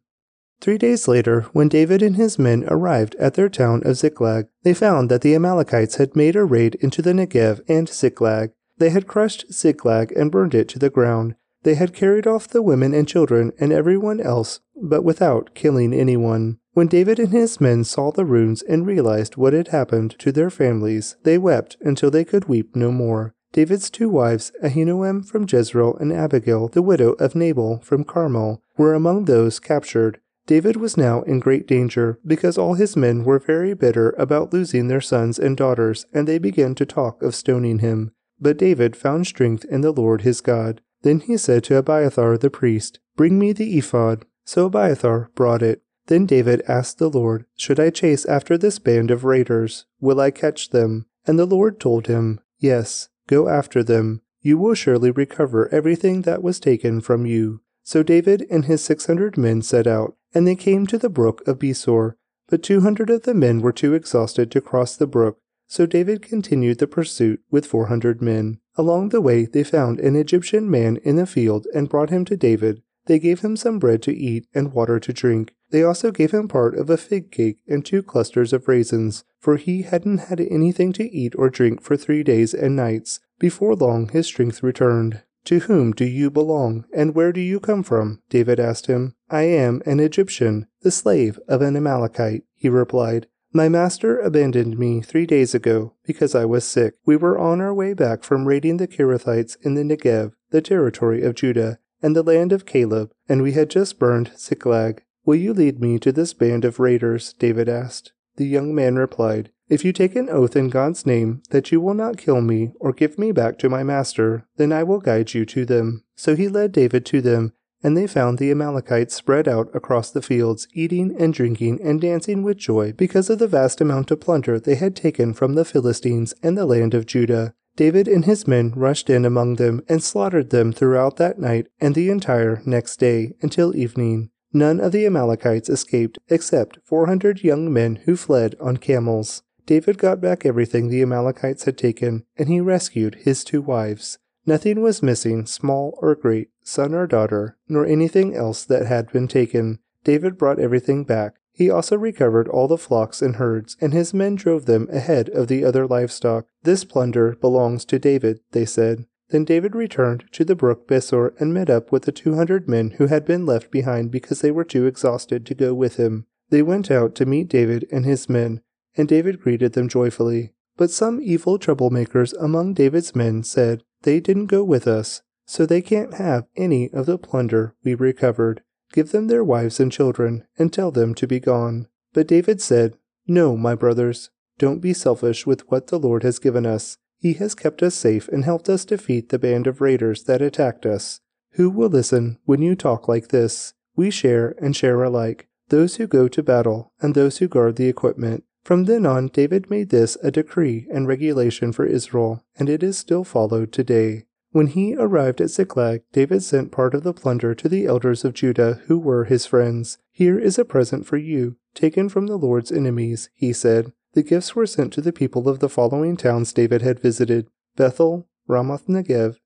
[0.60, 4.74] Three days later, when David and his men arrived at their town of Ziklag, they
[4.74, 8.52] found that the Amalekites had made a raid into the Negev and Ziklag.
[8.78, 11.36] They had crushed Ziklag and burned it to the ground.
[11.64, 16.60] They had carried off the women and children and everyone else, but without killing anyone.
[16.74, 20.52] When David and his men saw the ruins and realized what had happened to their
[20.52, 23.34] families, they wept until they could weep no more.
[23.52, 28.94] David's two wives, Ahinoam from Jezreel and Abigail, the widow of Nabal from Carmel, were
[28.94, 30.20] among those captured.
[30.46, 34.88] David was now in great danger because all his men were very bitter about losing
[34.88, 38.12] their sons and daughters, and they began to talk of stoning him.
[38.40, 40.82] But David found strength in the Lord his God.
[41.02, 44.26] Then he said to Abiathar the priest, Bring me the ephod.
[44.46, 45.82] So Abiathar brought it.
[46.08, 49.86] Then David asked the Lord, Should I chase after this band of raiders?
[50.00, 51.06] Will I catch them?
[51.26, 54.22] And the Lord told him, Yes, go after them.
[54.42, 57.62] You will surely recover everything that was taken from you.
[57.84, 61.42] So David and his six hundred men set out, and they came to the brook
[61.48, 62.16] of Besor.
[62.48, 66.22] But two hundred of the men were too exhausted to cross the brook, so David
[66.22, 68.60] continued the pursuit with four hundred men.
[68.76, 72.38] Along the way they found an Egyptian man in the field and brought him to
[72.38, 72.82] David.
[73.06, 75.56] They gave him some bread to eat and water to drink.
[75.70, 79.58] They also gave him part of a fig cake and two clusters of raisins, for
[79.58, 83.20] he hadn't had anything to eat or drink for three days and nights.
[83.40, 85.24] Before long his strength returned.
[85.46, 88.22] To whom do you belong, and where do you come from?
[88.30, 89.16] David asked him.
[89.30, 93.28] I am an Egyptian, the slave of an Amalekite, he replied.
[93.54, 96.96] My master abandoned me three days ago because I was sick.
[97.06, 101.24] We were on our way back from raiding the Kerethites in the Negev, the territory
[101.24, 105.04] of Judah, and the land of Caleb, and we had just burned Ziklag.
[105.26, 107.34] Will you lead me to this band of raiders?
[107.34, 108.14] David asked.
[108.36, 111.96] The young man replied, If you take an oath in God's name that you will
[111.96, 115.46] not kill me or give me back to my master, then I will guide you
[115.48, 116.04] to them.
[116.16, 117.54] So he led David to them,
[117.84, 122.44] and they found the Amalekites spread out across the fields, eating and drinking and dancing
[122.44, 126.34] with joy because of the vast amount of plunder they had taken from the Philistines
[126.42, 127.54] and the land of Judah.
[127.76, 131.94] David and his men rushed in among them and slaughtered them throughout that night and
[131.94, 134.32] the entire next day until evening.
[134.52, 139.44] None of the Amalekites escaped except 400 young men who fled on camels.
[139.68, 144.18] David got back everything the Amalekites had taken, and he rescued his two wives.
[144.48, 149.28] Nothing was missing, small or great, son or daughter, nor anything else that had been
[149.28, 149.80] taken.
[150.06, 151.36] David brought everything back.
[151.52, 155.50] He also recovered all the flocks and herds, and his men drove them ahead of
[155.50, 156.48] the other livestock.
[156.64, 159.06] This plunder belongs to David, they said.
[159.30, 162.92] Then David returned to the brook Besor and met up with the two hundred men
[162.92, 166.26] who had been left behind because they were too exhausted to go with him.
[166.50, 168.62] They went out to meet David and his men,
[168.96, 170.54] and David greeted them joyfully.
[170.78, 175.82] But some evil troublemakers among David's men said, They didn't go with us, so they
[175.82, 178.64] can't have any of the plunder we recovered.
[178.94, 181.90] Give them their wives and children, and tell them to be gone.
[182.14, 182.96] But David said,
[183.28, 184.30] No, my brothers,
[184.60, 186.98] don't be selfish with what the Lord has given us.
[187.18, 190.86] He has kept us safe and helped us defeat the band of raiders that attacked
[190.86, 191.20] us.
[191.56, 193.74] Who will listen when you talk like this?
[193.98, 197.90] We share and share alike, those who go to battle and those who guard the
[197.90, 198.46] equipment.
[198.68, 202.98] From then on, David made this a decree and regulation for Israel, and it is
[202.98, 204.26] still followed today.
[204.52, 208.34] When he arrived at Ziklag, David sent part of the plunder to the elders of
[208.34, 210.00] Judah who were his friends.
[210.12, 213.94] Here is a present for you, taken from the Lord's enemies, he said.
[214.12, 218.28] The gifts were sent to the people of the following towns David had visited Bethel,
[218.50, 219.38] Ramoth Negev,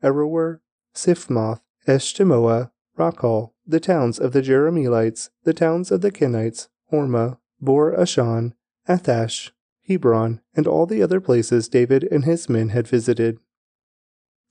[0.00, 0.60] Aroer,
[0.94, 7.96] Siphmoth, Eshtemoa, Racal, the towns of the Jerahmeelites, the towns of the Kenites, Hormah, Bor
[7.96, 8.54] Ashan,
[8.88, 9.52] Athach,
[9.86, 13.38] Hebron, and all the other places David and his men had visited.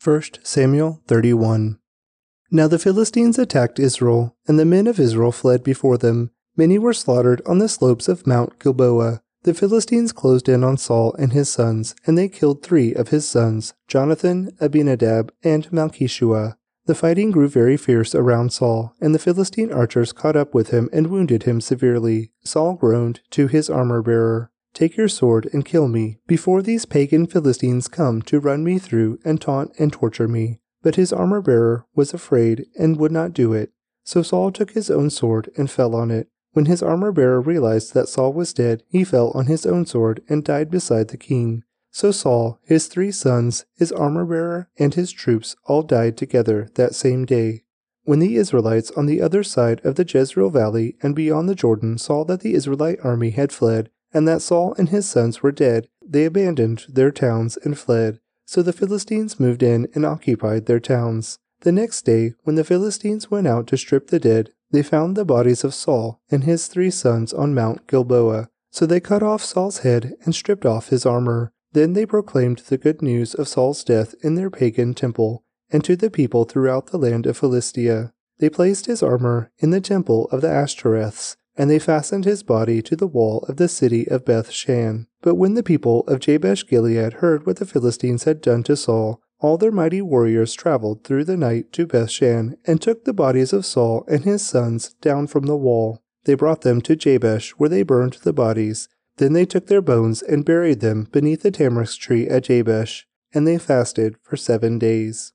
[0.02, 1.78] 1 Samuel 31
[2.50, 6.32] Now the Philistines attacked Israel, and the men of Israel fled before them.
[6.56, 9.22] Many were slaughtered on the slopes of Mount Gilboa.
[9.44, 13.28] The Philistines closed in on Saul and his sons, and they killed three of his
[13.28, 16.58] sons, Jonathan, Abinadab, and Malkishua.
[16.86, 20.90] The fighting grew very fierce around Saul, and the Philistine archers caught up with him
[20.91, 22.32] and wounded him severely.
[22.44, 27.28] Saul groaned to his armor bearer, Take your sword and kill me, before these pagan
[27.28, 30.60] Philistines come to run me through and taunt and torture me.
[30.82, 33.72] But his armor bearer was afraid and would not do it.
[34.03, 36.30] So Saul took his own sword and fell on it.
[36.53, 40.24] When his armor bearer realized that Saul was dead, he fell on his own sword
[40.28, 41.64] and died beside the king.
[41.92, 46.96] So Saul, his three sons, his armor bearer, and his troops all died together that
[46.96, 47.64] same day.
[48.04, 51.98] When the Israelites on the other side of the Jezreel valley and beyond the Jordan
[51.98, 55.88] saw that the Israelite army had fled, and that Saul and his sons were dead,
[56.04, 58.20] they abandoned their towns and fled.
[58.46, 61.38] So the Philistines moved in and occupied their towns.
[61.62, 65.26] The next day, when the Philistines went out to strip the dead, they found the
[65.26, 68.50] bodies of Saul and his three sons on Mount Gilboa.
[68.72, 71.54] So they cut off Saul's head and stripped off his armor.
[71.73, 75.95] Then they proclaimed the good news of Saul's death in their pagan temple, and to
[75.95, 78.14] the people throughout the land of Philistia.
[78.39, 82.81] They placed his armor in the temple of the Ashtoreths, and they fastened his body
[82.81, 85.07] to the wall of the city of Beth Shan.
[85.22, 89.22] But when the people of Jabesh Gilead heard what the Philistines had done to Saul,
[89.39, 93.65] all their mighty warriors traveled through the night to Bethshan, and took the bodies of
[93.65, 96.03] Saul and his sons down from the wall.
[96.26, 98.88] They brought them to Jabesh, where they burned the bodies.
[99.22, 103.45] Then they took their bones and buried them beneath the tamarisk tree at Jabesh, and
[103.45, 105.31] they fasted for seven days.